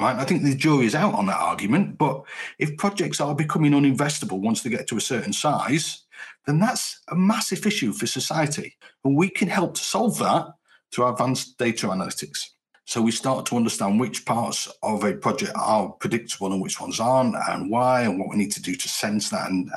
Right. 0.00 0.16
I 0.16 0.24
think 0.24 0.42
the 0.42 0.54
jury 0.54 0.86
is 0.86 0.94
out 0.94 1.12
on 1.12 1.26
that 1.26 1.38
argument. 1.38 1.98
But 1.98 2.22
if 2.58 2.78
projects 2.78 3.20
are 3.20 3.34
becoming 3.34 3.72
uninvestable 3.72 4.40
once 4.40 4.62
they 4.62 4.70
get 4.70 4.86
to 4.88 4.96
a 4.96 5.00
certain 5.00 5.34
size, 5.34 6.04
then 6.46 6.58
that's 6.58 7.00
a 7.08 7.14
massive 7.14 7.66
issue 7.66 7.92
for 7.92 8.06
society. 8.06 8.76
And 9.04 9.14
we 9.14 9.28
can 9.28 9.48
help 9.48 9.74
to 9.74 9.82
solve 9.82 10.18
that 10.20 10.46
through 10.90 11.06
advanced 11.06 11.58
data 11.58 11.88
analytics. 11.88 12.46
So 12.86 13.02
we 13.02 13.12
start 13.12 13.44
to 13.46 13.56
understand 13.56 14.00
which 14.00 14.24
parts 14.24 14.72
of 14.82 15.04
a 15.04 15.12
project 15.12 15.52
are 15.54 15.90
predictable 15.90 16.50
and 16.50 16.62
which 16.62 16.80
ones 16.80 16.98
aren't, 16.98 17.36
and 17.48 17.70
why, 17.70 18.00
and 18.00 18.18
what 18.18 18.30
we 18.30 18.36
need 18.36 18.52
to 18.52 18.62
do 18.62 18.74
to 18.74 18.88
sense 18.88 19.28
that 19.28 19.50
and, 19.50 19.70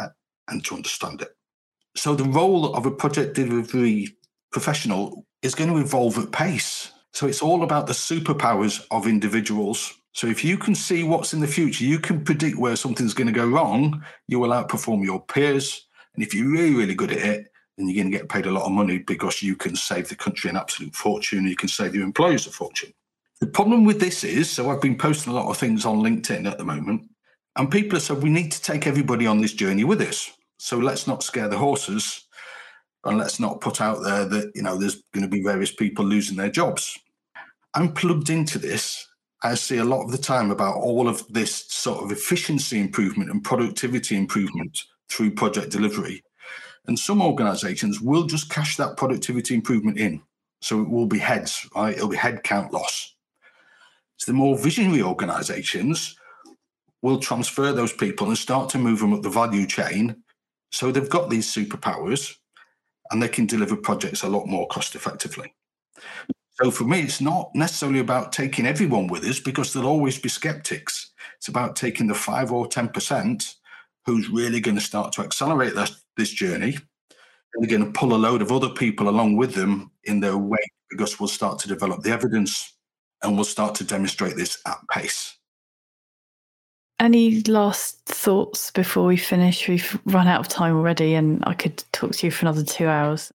and 0.48 0.64
to 0.66 0.76
understand 0.76 1.22
it. 1.22 1.36
So 1.96 2.16
the 2.16 2.24
role 2.24 2.74
of 2.76 2.86
a 2.86 2.92
project 2.92 3.36
delivery 3.36 4.16
professional 4.52 5.26
is 5.42 5.54
going 5.54 5.70
to 5.70 5.80
evolve 5.80 6.18
at 6.18 6.32
pace. 6.32 6.94
So 7.12 7.28
it's 7.28 7.42
all 7.42 7.62
about 7.62 7.88
the 7.88 7.94
superpowers 7.94 8.84
of 8.90 9.06
individuals. 9.06 9.94
So 10.14 10.28
if 10.28 10.44
you 10.44 10.58
can 10.58 10.76
see 10.76 11.04
what's 11.04 11.34
in 11.34 11.40
the 11.40 11.48
future, 11.48 11.86
you 11.86 12.00
can 12.00 12.24
predict 12.24 12.58
where 12.58 12.76
something's 12.76 13.16
going 13.16 13.28
to 13.28 13.34
go 13.34 13.48
wrong, 13.48 14.04
you 14.28 14.40
will 14.40 14.50
outperform 14.50 15.04
your 15.04 15.22
peers. 15.26 15.88
And 16.14 16.24
if 16.24 16.34
you're 16.34 16.52
really, 16.52 16.76
really 16.76 16.96
good 16.96 17.12
at 17.12 17.18
it, 17.18 17.48
then 17.78 17.88
you're 17.88 18.04
going 18.04 18.12
to 18.12 18.18
get 18.18 18.30
paid 18.30 18.46
a 18.46 18.52
lot 18.52 18.66
of 18.66 18.72
money 18.72 19.00
because 19.00 19.42
you 19.42 19.56
can 19.56 19.76
save 19.76 20.08
the 20.10 20.16
country 20.16 20.50
an 20.50 20.58
absolute 20.58 20.96
fortune. 20.96 21.48
You 21.48 21.56
can 21.56 21.70
save 21.70 21.96
your 21.96 22.04
employers 22.04 22.46
a 22.46 22.52
fortune. 22.52 22.94
The 23.40 23.48
problem 23.48 23.84
with 23.84 24.00
this 24.00 24.24
is, 24.24 24.50
so 24.50 24.70
I've 24.70 24.82
been 24.82 24.98
posting 24.98 25.34
a 25.34 25.36
lot 25.36 25.50
of 25.50 25.58
things 25.58 25.86
on 25.86 25.98
LinkedIn 25.98 26.50
at 26.50 26.58
the 26.58 26.64
moment, 26.64 27.10
and 27.56 27.72
people 27.72 27.98
have 27.98 28.04
said 28.04 28.22
we 28.22 28.30
need 28.30 28.52
to 28.52 28.62
take 28.62 28.88
everybody 28.88 29.28
on 29.28 29.42
this 29.42 29.54
journey 29.54 29.84
with 29.84 30.02
us. 30.02 30.32
So 30.58 30.78
let's 30.78 31.08
not 31.08 31.24
scare 31.24 31.50
the 31.50 31.58
horses, 31.58 32.26
and 33.04 33.18
let's 33.18 33.40
not 33.40 33.60
put 33.60 33.82
out 33.82 34.02
there 34.04 34.26
that 34.26 34.52
you 34.56 34.62
know 34.62 34.78
there's 34.78 35.04
going 35.14 35.24
to 35.24 35.30
be 35.30 35.44
various 35.44 35.74
people 35.74 36.06
losing 36.06 36.38
their 36.38 36.50
jobs. 36.50 36.98
I'm 37.74 37.92
plugged 37.92 38.30
into 38.30 38.60
this. 38.60 39.08
I 39.44 39.56
see 39.56 39.78
a 39.78 39.86
lot 39.86 40.04
of 40.04 40.12
the 40.12 40.18
time 40.18 40.52
about 40.52 40.78
all 40.78 41.10
of 41.10 41.28
this 41.28 41.66
sort 41.68 42.02
of 42.02 42.12
efficiency 42.12 42.80
improvement 42.80 43.30
and 43.30 43.44
productivity 43.44 44.16
improvement 44.16 44.80
through 45.10 45.32
project 45.32 45.70
delivery. 45.70 46.24
And 46.88 46.98
some 46.98 47.22
organizations 47.22 48.00
will 48.00 48.24
just 48.24 48.50
cash 48.50 48.78
that 48.78 48.96
productivity 48.96 49.54
improvement 49.54 49.98
in. 49.98 50.22
So 50.62 50.82
it 50.82 50.90
will 50.90 51.08
be 51.08 51.20
heads, 51.20 51.68
right? 51.76 51.94
It'll 51.94 52.08
be 52.08 52.16
head 52.16 52.44
count 52.44 52.72
loss. 52.72 53.16
So 54.16 54.32
the 54.32 54.38
more 54.38 54.58
visionary 54.58 55.02
organizations 55.02 56.16
will 57.02 57.20
transfer 57.20 57.74
those 57.74 57.92
people 57.92 58.28
and 58.28 58.38
start 58.38 58.70
to 58.70 58.78
move 58.78 59.00
them 59.00 59.14
up 59.14 59.24
the 59.24 59.30
value 59.30 59.68
chain. 59.68 60.24
So 60.72 60.90
they've 60.90 61.10
got 61.10 61.30
these 61.30 61.54
superpowers 61.54 62.34
and 63.12 63.22
they 63.22 63.28
can 63.28 63.46
deliver 63.46 63.76
projects 63.76 64.24
a 64.24 64.30
lot 64.30 64.48
more 64.48 64.68
cost 64.68 64.96
effectively. 64.96 65.54
So 66.64 66.72
for 66.72 66.86
me, 66.86 67.02
it's 67.02 67.20
not 67.20 67.54
necessarily 67.54 68.00
about 68.00 68.32
taking 68.32 68.66
everyone 68.66 69.08
with 69.08 69.26
us 69.26 69.38
because 69.38 69.74
there'll 69.74 69.90
always 69.90 70.18
be 70.18 70.30
skeptics. 70.30 71.12
It's 71.36 71.50
about 71.50 71.76
taking 71.76 72.08
the 72.08 72.16
five 72.16 72.54
or 72.54 72.70
10% 72.70 73.56
who's 74.06 74.30
really 74.30 74.62
going 74.62 74.78
to 74.78 74.82
start 74.82 75.12
to 75.14 75.24
accelerate 75.24 75.76
this, 75.76 76.06
this 76.16 76.30
journey. 76.30 76.78
And 77.54 77.60
they're 77.60 77.78
going 77.78 77.92
to 77.92 78.00
pull 78.00 78.14
a 78.14 78.16
load 78.16 78.42
of 78.42 78.54
other 78.54 78.70
people 78.70 79.10
along 79.10 79.36
with 79.36 79.56
them 79.56 79.92
in 80.06 80.22
their 80.22 80.38
wake 80.38 80.72
because 80.90 81.20
we'll 81.20 81.28
start 81.28 81.60
to 81.60 81.68
develop 81.68 82.02
the 82.02 82.12
evidence 82.12 82.78
and 83.24 83.36
we'll 83.36 83.44
start 83.44 83.76
to 83.76 83.84
demonstrate 83.84 84.38
this 84.38 84.62
at 84.66 84.78
pace. 84.90 85.36
Any 86.98 87.42
last 87.42 88.06
thoughts 88.06 88.72
before 88.72 89.06
we 89.06 89.18
finish? 89.18 89.68
We've 89.68 90.00
run 90.06 90.30
out 90.30 90.40
of 90.40 90.48
time 90.48 90.78
already, 90.78 91.16
and 91.16 91.44
I 91.46 91.56
could 91.56 91.84
talk 91.92 92.14
to 92.14 92.28
you 92.28 92.32
for 92.32 92.46
another 92.46 92.64
two 92.64 92.88
hours. 92.88 93.34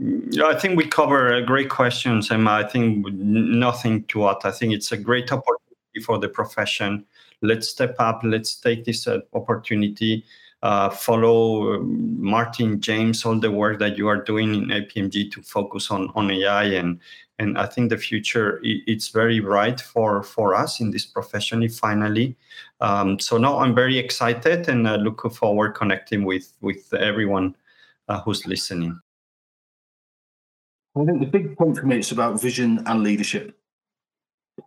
I 0.00 0.54
think 0.54 0.76
we 0.76 0.86
cover 0.86 1.40
great 1.42 1.70
questions, 1.70 2.30
Emma. 2.30 2.52
I 2.52 2.64
think 2.64 3.06
nothing 3.12 4.04
to 4.04 4.28
add. 4.28 4.36
I 4.44 4.52
think 4.52 4.72
it's 4.72 4.92
a 4.92 4.96
great 4.96 5.32
opportunity 5.32 6.00
for 6.04 6.18
the 6.18 6.28
profession. 6.28 7.04
Let's 7.42 7.68
step 7.68 7.96
up. 7.98 8.20
Let's 8.22 8.56
take 8.56 8.84
this 8.84 9.08
uh, 9.08 9.20
opportunity. 9.32 10.24
Uh, 10.62 10.90
follow 10.90 11.74
um, 11.74 12.22
Martin, 12.22 12.80
James, 12.80 13.24
all 13.24 13.38
the 13.38 13.50
work 13.50 13.78
that 13.78 13.96
you 13.96 14.08
are 14.08 14.22
doing 14.22 14.54
in 14.54 14.66
APMG 14.66 15.30
to 15.32 15.42
focus 15.42 15.90
on 15.90 16.10
on 16.14 16.30
AI 16.30 16.64
and 16.64 17.00
and 17.40 17.56
I 17.56 17.66
think 17.66 17.90
the 17.90 17.96
future 17.96 18.60
it's 18.64 19.08
very 19.08 19.38
bright 19.40 19.80
for 19.80 20.22
for 20.24 20.54
us 20.54 20.80
in 20.80 20.90
this 20.90 21.06
profession. 21.06 21.68
Finally, 21.68 22.36
um, 22.80 23.20
so 23.20 23.38
now 23.38 23.58
I'm 23.58 23.74
very 23.74 23.98
excited 23.98 24.68
and 24.68 24.86
uh, 24.86 24.96
looking 24.96 25.30
forward 25.30 25.74
connecting 25.74 26.24
with 26.24 26.52
with 26.60 26.92
everyone 26.92 27.56
uh, 28.08 28.20
who's 28.20 28.44
listening. 28.46 29.00
I 30.96 31.04
think 31.04 31.20
the 31.20 31.26
big 31.26 31.56
point 31.56 31.76
for 31.76 31.86
me 31.86 31.98
is 31.98 32.12
about 32.12 32.40
vision 32.40 32.82
and 32.86 33.02
leadership. 33.02 33.58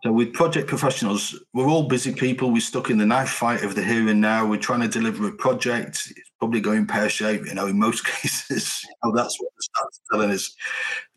So 0.02 0.12
with 0.12 0.32
project 0.32 0.68
professionals, 0.68 1.38
we're 1.52 1.68
all 1.68 1.86
busy 1.86 2.14
people. 2.14 2.50
We're 2.50 2.60
stuck 2.60 2.90
in 2.90 2.98
the 2.98 3.06
knife 3.06 3.28
fight 3.28 3.62
of 3.62 3.74
the 3.74 3.84
here 3.84 4.08
and 4.08 4.20
now. 4.20 4.46
We're 4.46 4.56
trying 4.56 4.80
to 4.80 4.88
deliver 4.88 5.28
a 5.28 5.32
project. 5.32 6.08
It's 6.10 6.30
probably 6.38 6.60
going 6.60 6.86
pear 6.86 7.08
shaped. 7.08 7.46
You 7.46 7.54
know, 7.54 7.66
in 7.66 7.78
most 7.78 8.04
cases, 8.06 8.80
you 8.82 8.90
know, 9.04 9.14
that's 9.14 9.38
what 9.38 9.50
the 9.56 9.90
telling 10.10 10.30
us. 10.30 10.54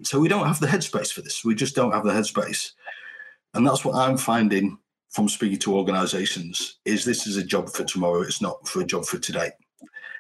So 0.03 0.19
we 0.19 0.27
don't 0.27 0.47
have 0.47 0.59
the 0.59 0.67
headspace 0.67 1.11
for 1.11 1.21
this. 1.21 1.45
We 1.45 1.55
just 1.55 1.75
don't 1.75 1.93
have 1.93 2.03
the 2.03 2.11
headspace, 2.11 2.71
and 3.53 3.65
that's 3.65 3.85
what 3.85 3.95
I'm 3.95 4.17
finding 4.17 4.77
from 5.09 5.29
speaking 5.29 5.59
to 5.59 5.75
organisations. 5.75 6.79
Is 6.83 7.05
this 7.05 7.25
is 7.25 7.37
a 7.37 7.43
job 7.43 7.69
for 7.69 7.85
tomorrow? 7.85 8.21
It's 8.21 8.41
not 8.41 8.67
for 8.67 8.81
a 8.81 8.85
job 8.85 9.05
for 9.05 9.17
today. 9.17 9.51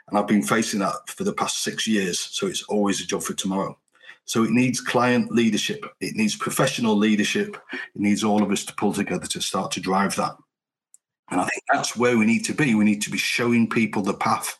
And 0.07 0.17
I've 0.17 0.27
been 0.27 0.43
facing 0.43 0.79
that 0.79 0.95
for 1.07 1.23
the 1.23 1.33
past 1.33 1.63
six 1.63 1.85
years. 1.85 2.19
So 2.19 2.47
it's 2.47 2.63
always 2.63 3.01
a 3.01 3.05
job 3.05 3.23
for 3.23 3.33
tomorrow. 3.33 3.77
So 4.25 4.43
it 4.43 4.49
needs 4.49 4.81
client 4.81 5.31
leadership, 5.31 5.85
it 6.01 6.15
needs 6.15 6.35
professional 6.35 6.95
leadership, 6.95 7.57
it 7.73 8.01
needs 8.01 8.23
all 8.23 8.41
of 8.41 8.51
us 8.51 8.65
to 8.65 8.75
pull 8.75 8.91
together 8.91 9.27
to 9.27 9.41
start 9.41 9.71
to 9.73 9.79
drive 9.79 10.15
that. 10.15 10.35
And 11.29 11.39
I 11.39 11.45
think 11.45 11.63
that's 11.71 11.95
where 11.95 12.17
we 12.17 12.25
need 12.25 12.43
to 12.45 12.53
be. 12.53 12.75
We 12.75 12.85
need 12.85 13.01
to 13.03 13.11
be 13.11 13.17
showing 13.17 13.69
people 13.69 14.01
the 14.01 14.13
path 14.13 14.57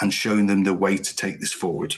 and 0.00 0.12
showing 0.12 0.46
them 0.46 0.64
the 0.64 0.74
way 0.74 0.96
to 0.96 1.16
take 1.16 1.40
this 1.40 1.52
forward. 1.52 1.96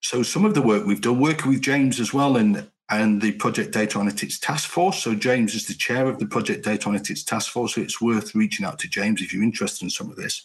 So 0.00 0.22
some 0.22 0.44
of 0.44 0.54
the 0.54 0.62
work 0.62 0.86
we've 0.86 1.00
done, 1.00 1.20
working 1.20 1.50
with 1.50 1.62
James 1.62 2.00
as 2.00 2.12
well 2.14 2.36
and 2.36 2.68
and 2.88 3.20
the 3.20 3.32
Project 3.32 3.72
Data 3.72 3.98
Analytics 3.98 4.38
Task 4.40 4.68
Force. 4.68 5.02
So 5.02 5.14
James 5.14 5.56
is 5.56 5.66
the 5.66 5.74
chair 5.74 6.06
of 6.06 6.20
the 6.20 6.26
Project 6.26 6.64
Data 6.64 6.88
Analytics 6.88 7.24
Task 7.24 7.50
Force. 7.50 7.74
So 7.74 7.80
it's 7.80 8.00
worth 8.00 8.34
reaching 8.34 8.64
out 8.64 8.78
to 8.78 8.88
James 8.88 9.20
if 9.20 9.34
you're 9.34 9.42
interested 9.42 9.84
in 9.84 9.90
some 9.90 10.08
of 10.08 10.16
this 10.16 10.44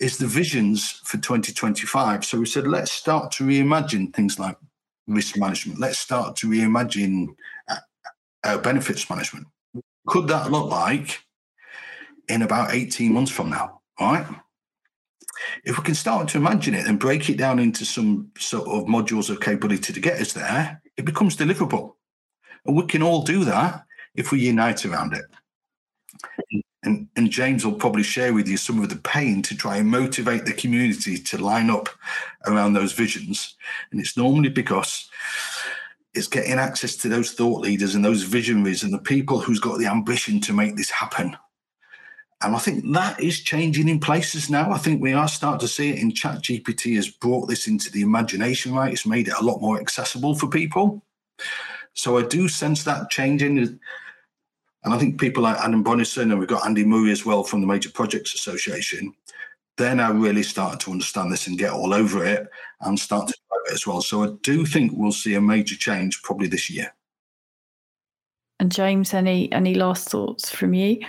is 0.00 0.18
the 0.18 0.26
visions 0.26 1.00
for 1.04 1.18
2025. 1.18 2.24
So 2.24 2.38
we 2.38 2.46
said, 2.46 2.66
let's 2.66 2.92
start 2.92 3.32
to 3.32 3.44
reimagine 3.44 4.14
things 4.14 4.38
like 4.38 4.56
risk 5.06 5.36
management. 5.36 5.80
Let's 5.80 5.98
start 5.98 6.36
to 6.36 6.48
reimagine 6.48 7.28
uh, 7.68 7.76
uh, 8.44 8.58
benefits 8.58 9.08
management. 9.10 9.46
Could 10.06 10.28
that 10.28 10.50
look 10.50 10.70
like 10.70 11.20
in 12.28 12.42
about 12.42 12.74
18 12.74 13.12
months 13.12 13.30
from 13.30 13.50
now? 13.50 13.80
Right? 14.00 14.26
If 15.64 15.78
we 15.78 15.84
can 15.84 15.94
start 15.94 16.28
to 16.28 16.38
imagine 16.38 16.74
it 16.74 16.86
and 16.86 16.98
break 16.98 17.28
it 17.28 17.38
down 17.38 17.58
into 17.58 17.84
some 17.84 18.30
sort 18.38 18.68
of 18.68 18.84
modules 18.84 19.30
of 19.30 19.40
capability 19.40 19.92
to 19.92 20.00
get 20.00 20.20
us 20.20 20.32
there, 20.32 20.80
it 20.96 21.04
becomes 21.04 21.36
deliverable. 21.36 21.94
And 22.66 22.76
we 22.76 22.86
can 22.86 23.02
all 23.02 23.22
do 23.22 23.44
that 23.44 23.84
if 24.14 24.32
we 24.32 24.40
unite 24.40 24.84
around 24.84 25.14
it. 25.14 26.64
And, 26.84 27.08
and 27.16 27.30
James 27.30 27.64
will 27.64 27.74
probably 27.74 28.04
share 28.04 28.32
with 28.32 28.46
you 28.46 28.56
some 28.56 28.80
of 28.80 28.88
the 28.88 28.96
pain 28.96 29.42
to 29.42 29.56
try 29.56 29.78
and 29.78 29.88
motivate 29.88 30.44
the 30.44 30.52
community 30.52 31.18
to 31.18 31.38
line 31.38 31.70
up 31.70 31.88
around 32.46 32.72
those 32.72 32.92
visions. 32.92 33.56
And 33.90 34.00
it's 34.00 34.16
normally 34.16 34.48
because 34.48 35.08
it's 36.14 36.28
getting 36.28 36.58
access 36.58 36.96
to 36.96 37.08
those 37.08 37.32
thought 37.32 37.60
leaders 37.60 37.94
and 37.94 38.04
those 38.04 38.22
visionaries 38.22 38.82
and 38.82 38.92
the 38.92 38.98
people 38.98 39.40
who's 39.40 39.60
got 39.60 39.78
the 39.78 39.86
ambition 39.86 40.40
to 40.42 40.52
make 40.52 40.76
this 40.76 40.90
happen. 40.90 41.36
And 42.40 42.54
I 42.54 42.58
think 42.58 42.84
that 42.92 43.20
is 43.20 43.40
changing 43.40 43.88
in 43.88 43.98
places 43.98 44.48
now. 44.48 44.70
I 44.70 44.78
think 44.78 45.02
we 45.02 45.12
are 45.12 45.26
starting 45.26 45.58
to 45.60 45.68
see 45.68 45.90
it 45.90 45.98
in 45.98 46.12
Chat 46.12 46.42
GPT 46.42 46.94
has 46.94 47.08
brought 47.08 47.48
this 47.48 47.66
into 47.66 47.90
the 47.90 48.02
imagination, 48.02 48.72
right? 48.74 48.92
It's 48.92 49.06
made 49.06 49.26
it 49.26 49.34
a 49.38 49.44
lot 49.44 49.60
more 49.60 49.80
accessible 49.80 50.36
for 50.36 50.46
people. 50.46 51.02
So 51.94 52.16
I 52.16 52.22
do 52.22 52.46
sense 52.46 52.84
that 52.84 53.10
changing. 53.10 53.80
And 54.84 54.94
I 54.94 54.98
think 54.98 55.20
people 55.20 55.42
like 55.42 55.58
Adam 55.58 55.82
Boddison 55.82 56.30
and 56.30 56.38
we've 56.38 56.48
got 56.48 56.64
Andy 56.64 56.84
Murray 56.84 57.10
as 57.10 57.26
well 57.26 57.42
from 57.42 57.60
the 57.60 57.66
Major 57.66 57.90
Projects 57.90 58.34
Association, 58.34 59.12
they're 59.76 59.94
now 59.94 60.12
really 60.12 60.42
starting 60.42 60.78
to 60.80 60.92
understand 60.92 61.32
this 61.32 61.46
and 61.46 61.58
get 61.58 61.72
all 61.72 61.94
over 61.94 62.24
it 62.24 62.48
and 62.80 62.98
start 62.98 63.28
to 63.28 63.34
drive 63.48 63.72
it 63.72 63.74
as 63.74 63.86
well. 63.86 64.00
So 64.00 64.24
I 64.24 64.30
do 64.42 64.64
think 64.64 64.92
we'll 64.94 65.12
see 65.12 65.34
a 65.34 65.40
major 65.40 65.76
change 65.76 66.22
probably 66.22 66.48
this 66.48 66.70
year. 66.70 66.92
And 68.60 68.72
James, 68.72 69.14
any 69.14 69.50
any 69.52 69.74
last 69.74 70.08
thoughts 70.08 70.50
from 70.50 70.74
you? 70.74 71.00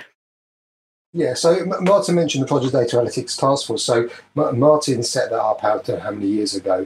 Yeah, 1.13 1.34
so 1.34 1.65
Martin 1.82 2.13
mentioned 2.13 2.43
the 2.43 2.47
Project 2.47 2.74
Data 2.74 2.97
Analytics 2.97 3.39
Task 3.39 3.65
Force. 3.65 3.84
So 3.84 4.07
Martin 4.36 5.01
set 5.01 5.32
that 5.32 5.41
up 5.41 5.63
out 5.63 5.88
how 5.88 6.11
many 6.11 6.28
years 6.28 6.53
ago? 6.53 6.86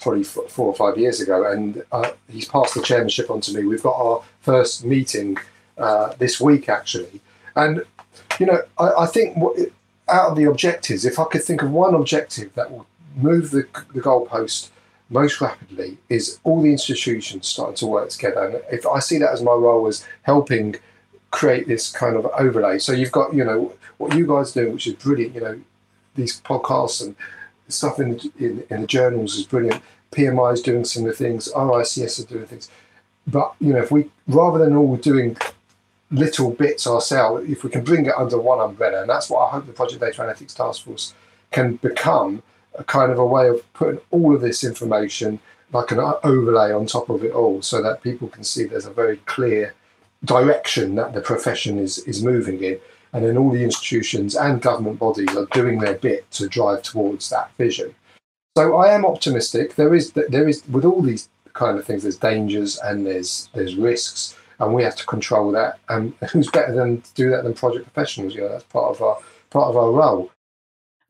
Probably 0.00 0.24
four 0.24 0.66
or 0.66 0.74
five 0.74 0.98
years 0.98 1.22
ago, 1.22 1.50
and 1.50 1.82
uh, 1.90 2.10
he's 2.28 2.46
passed 2.46 2.74
the 2.74 2.82
chairmanship 2.82 3.30
on 3.30 3.40
to 3.42 3.54
me. 3.54 3.64
We've 3.64 3.82
got 3.82 3.96
our 3.96 4.22
first 4.40 4.84
meeting 4.84 5.38
uh, 5.78 6.12
this 6.18 6.40
week, 6.40 6.68
actually, 6.68 7.20
and 7.56 7.84
you 8.38 8.46
know, 8.46 8.62
I, 8.78 8.90
I 9.04 9.06
think 9.06 9.36
what, 9.36 9.56
out 10.08 10.30
of 10.30 10.36
the 10.36 10.44
objectives, 10.44 11.04
if 11.04 11.18
I 11.18 11.24
could 11.24 11.42
think 11.42 11.62
of 11.62 11.70
one 11.70 11.94
objective 11.94 12.54
that 12.54 12.70
will 12.70 12.86
move 13.16 13.50
the, 13.50 13.66
the 13.94 14.00
goalpost 14.00 14.70
most 15.10 15.40
rapidly, 15.40 15.98
is 16.08 16.38
all 16.44 16.62
the 16.62 16.70
institutions 16.70 17.46
starting 17.46 17.76
to 17.76 17.86
work 17.86 18.10
together. 18.10 18.46
And 18.46 18.62
if 18.72 18.86
I 18.86 18.98
see 18.98 19.18
that 19.18 19.32
as 19.32 19.42
my 19.42 19.52
role 19.52 19.86
as 19.86 20.06
helping 20.22 20.76
create 21.34 21.66
this 21.66 21.90
kind 21.90 22.16
of 22.16 22.26
overlay. 22.38 22.78
So 22.78 22.92
you've 22.92 23.10
got, 23.10 23.34
you 23.34 23.44
know, 23.44 23.74
what 23.98 24.14
you 24.14 24.26
guys 24.26 24.52
do, 24.52 24.70
which 24.70 24.86
is 24.86 24.94
brilliant. 24.94 25.34
You 25.34 25.40
know, 25.40 25.60
these 26.14 26.40
podcasts 26.40 27.02
and 27.02 27.16
stuff 27.68 27.98
in 27.98 28.20
in, 28.38 28.64
in 28.70 28.82
the 28.82 28.86
journals 28.86 29.36
is 29.36 29.46
brilliant. 29.46 29.82
PMI 30.12 30.54
is 30.54 30.62
doing 30.62 30.84
similar 30.84 31.12
things. 31.12 31.48
RICS 31.52 32.20
are 32.20 32.28
doing 32.32 32.46
things. 32.46 32.70
But 33.26 33.54
you 33.60 33.72
know, 33.72 33.82
if 33.82 33.90
we 33.90 34.10
rather 34.28 34.64
than 34.64 34.76
all 34.76 34.96
doing 34.96 35.36
little 36.10 36.50
bits 36.50 36.86
ourselves, 36.86 37.48
if 37.48 37.64
we 37.64 37.70
can 37.70 37.84
bring 37.84 38.06
it 38.06 38.14
under 38.16 38.38
one 38.38 38.60
umbrella, 38.60 39.02
and 39.02 39.10
that's 39.10 39.30
what 39.30 39.46
I 39.46 39.50
hope 39.50 39.66
the 39.66 39.72
Project 39.72 40.00
Data 40.00 40.22
Analytics 40.22 40.54
Task 40.54 40.84
Force 40.84 41.14
can 41.50 41.76
become 41.76 42.42
a 42.74 42.84
kind 42.84 43.12
of 43.12 43.18
a 43.18 43.26
way 43.26 43.48
of 43.48 43.72
putting 43.72 44.00
all 44.10 44.34
of 44.34 44.40
this 44.40 44.64
information 44.64 45.38
like 45.72 45.90
an 45.90 46.00
overlay 46.22 46.72
on 46.72 46.86
top 46.86 47.08
of 47.08 47.24
it 47.24 47.32
all 47.32 47.62
so 47.62 47.82
that 47.82 48.02
people 48.02 48.28
can 48.28 48.44
see 48.44 48.64
there's 48.64 48.86
a 48.86 48.92
very 48.92 49.16
clear 49.18 49.74
direction 50.24 50.94
that 50.94 51.12
the 51.12 51.20
profession 51.20 51.78
is 51.78 51.98
is 51.98 52.22
moving 52.22 52.62
in, 52.62 52.78
and 53.12 53.24
then 53.24 53.36
all 53.36 53.50
the 53.50 53.62
institutions 53.62 54.34
and 54.36 54.62
government 54.62 54.98
bodies 54.98 55.36
are 55.36 55.46
doing 55.52 55.78
their 55.78 55.94
bit 55.94 56.30
to 56.32 56.48
drive 56.48 56.82
towards 56.82 57.28
that 57.30 57.50
vision. 57.58 57.94
So 58.56 58.76
I 58.76 58.94
am 58.94 59.04
optimistic. 59.04 59.74
There 59.74 59.94
is 59.94 60.12
there 60.12 60.48
is 60.48 60.66
with 60.68 60.84
all 60.84 61.02
these 61.02 61.28
kind 61.54 61.78
of 61.78 61.84
things, 61.84 62.02
there's 62.02 62.16
dangers 62.16 62.78
and 62.78 63.06
there's 63.06 63.48
there's 63.54 63.76
risks, 63.76 64.36
and 64.60 64.74
we 64.74 64.82
have 64.82 64.96
to 64.96 65.06
control 65.06 65.50
that. 65.52 65.78
And 65.88 66.14
who's 66.30 66.50
better 66.50 66.74
than 66.74 67.00
to 67.00 67.14
do 67.14 67.30
that 67.30 67.44
than 67.44 67.54
project 67.54 67.84
professionals? 67.92 68.34
You 68.34 68.42
know, 68.42 68.48
that's 68.48 68.64
part 68.64 68.94
of 68.94 69.02
our 69.02 69.18
part 69.50 69.68
of 69.68 69.76
our 69.76 69.90
role. 69.90 70.30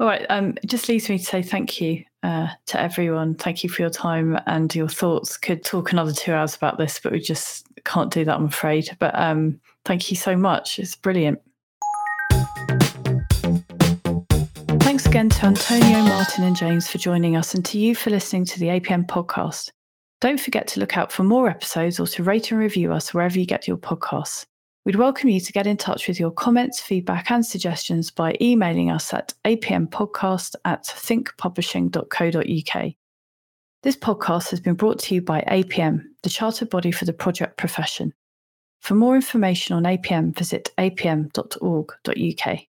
All 0.00 0.08
right. 0.08 0.26
Um, 0.28 0.56
it 0.62 0.66
just 0.66 0.88
leaves 0.88 1.08
me 1.08 1.18
to 1.18 1.24
say 1.24 1.40
thank 1.40 1.80
you 1.80 2.04
uh, 2.24 2.48
to 2.66 2.80
everyone. 2.80 3.36
Thank 3.36 3.62
you 3.62 3.70
for 3.70 3.82
your 3.82 3.90
time 3.90 4.38
and 4.46 4.74
your 4.74 4.88
thoughts. 4.88 5.36
Could 5.36 5.64
talk 5.64 5.92
another 5.92 6.12
two 6.12 6.32
hours 6.32 6.56
about 6.56 6.78
this, 6.78 6.98
but 7.02 7.12
we 7.12 7.20
just 7.20 7.66
can't 7.84 8.12
do 8.12 8.24
that, 8.24 8.34
I'm 8.34 8.46
afraid. 8.46 8.96
But 8.98 9.14
um, 9.18 9.60
thank 9.84 10.10
you 10.10 10.16
so 10.16 10.36
much. 10.36 10.80
It's 10.80 10.96
brilliant. 10.96 11.40
Thanks 14.80 15.06
again 15.06 15.28
to 15.28 15.46
Antonio, 15.46 16.02
Martin, 16.02 16.44
and 16.44 16.56
James 16.56 16.88
for 16.88 16.98
joining 16.98 17.36
us, 17.36 17.54
and 17.54 17.64
to 17.66 17.78
you 17.78 17.94
for 17.94 18.10
listening 18.10 18.44
to 18.46 18.58
the 18.58 18.66
APM 18.66 19.06
podcast. 19.06 19.70
Don't 20.20 20.40
forget 20.40 20.66
to 20.68 20.80
look 20.80 20.96
out 20.96 21.12
for 21.12 21.22
more 21.22 21.48
episodes 21.48 22.00
or 22.00 22.06
to 22.06 22.22
rate 22.22 22.50
and 22.50 22.60
review 22.60 22.92
us 22.92 23.12
wherever 23.12 23.38
you 23.38 23.46
get 23.46 23.68
your 23.68 23.76
podcasts. 23.76 24.46
We'd 24.84 24.96
welcome 24.96 25.30
you 25.30 25.40
to 25.40 25.52
get 25.52 25.66
in 25.66 25.78
touch 25.78 26.08
with 26.08 26.20
your 26.20 26.30
comments, 26.30 26.80
feedback, 26.80 27.30
and 27.30 27.44
suggestions 27.44 28.10
by 28.10 28.36
emailing 28.40 28.90
us 28.90 29.12
at 29.14 29.32
apmpodcast 29.44 30.54
at 30.64 30.84
thinkpublishing.co.uk. 30.84 32.92
This 33.82 33.96
podcast 33.96 34.50
has 34.50 34.60
been 34.60 34.74
brought 34.74 34.98
to 35.00 35.14
you 35.14 35.22
by 35.22 35.42
APM, 35.42 36.02
the 36.22 36.30
chartered 36.30 36.70
body 36.70 36.90
for 36.90 37.06
the 37.06 37.12
project 37.12 37.56
profession. 37.56 38.12
For 38.80 38.94
more 38.94 39.14
information 39.14 39.74
on 39.74 39.84
APM, 39.84 40.36
visit 40.36 40.70
apm.org.uk. 40.76 42.58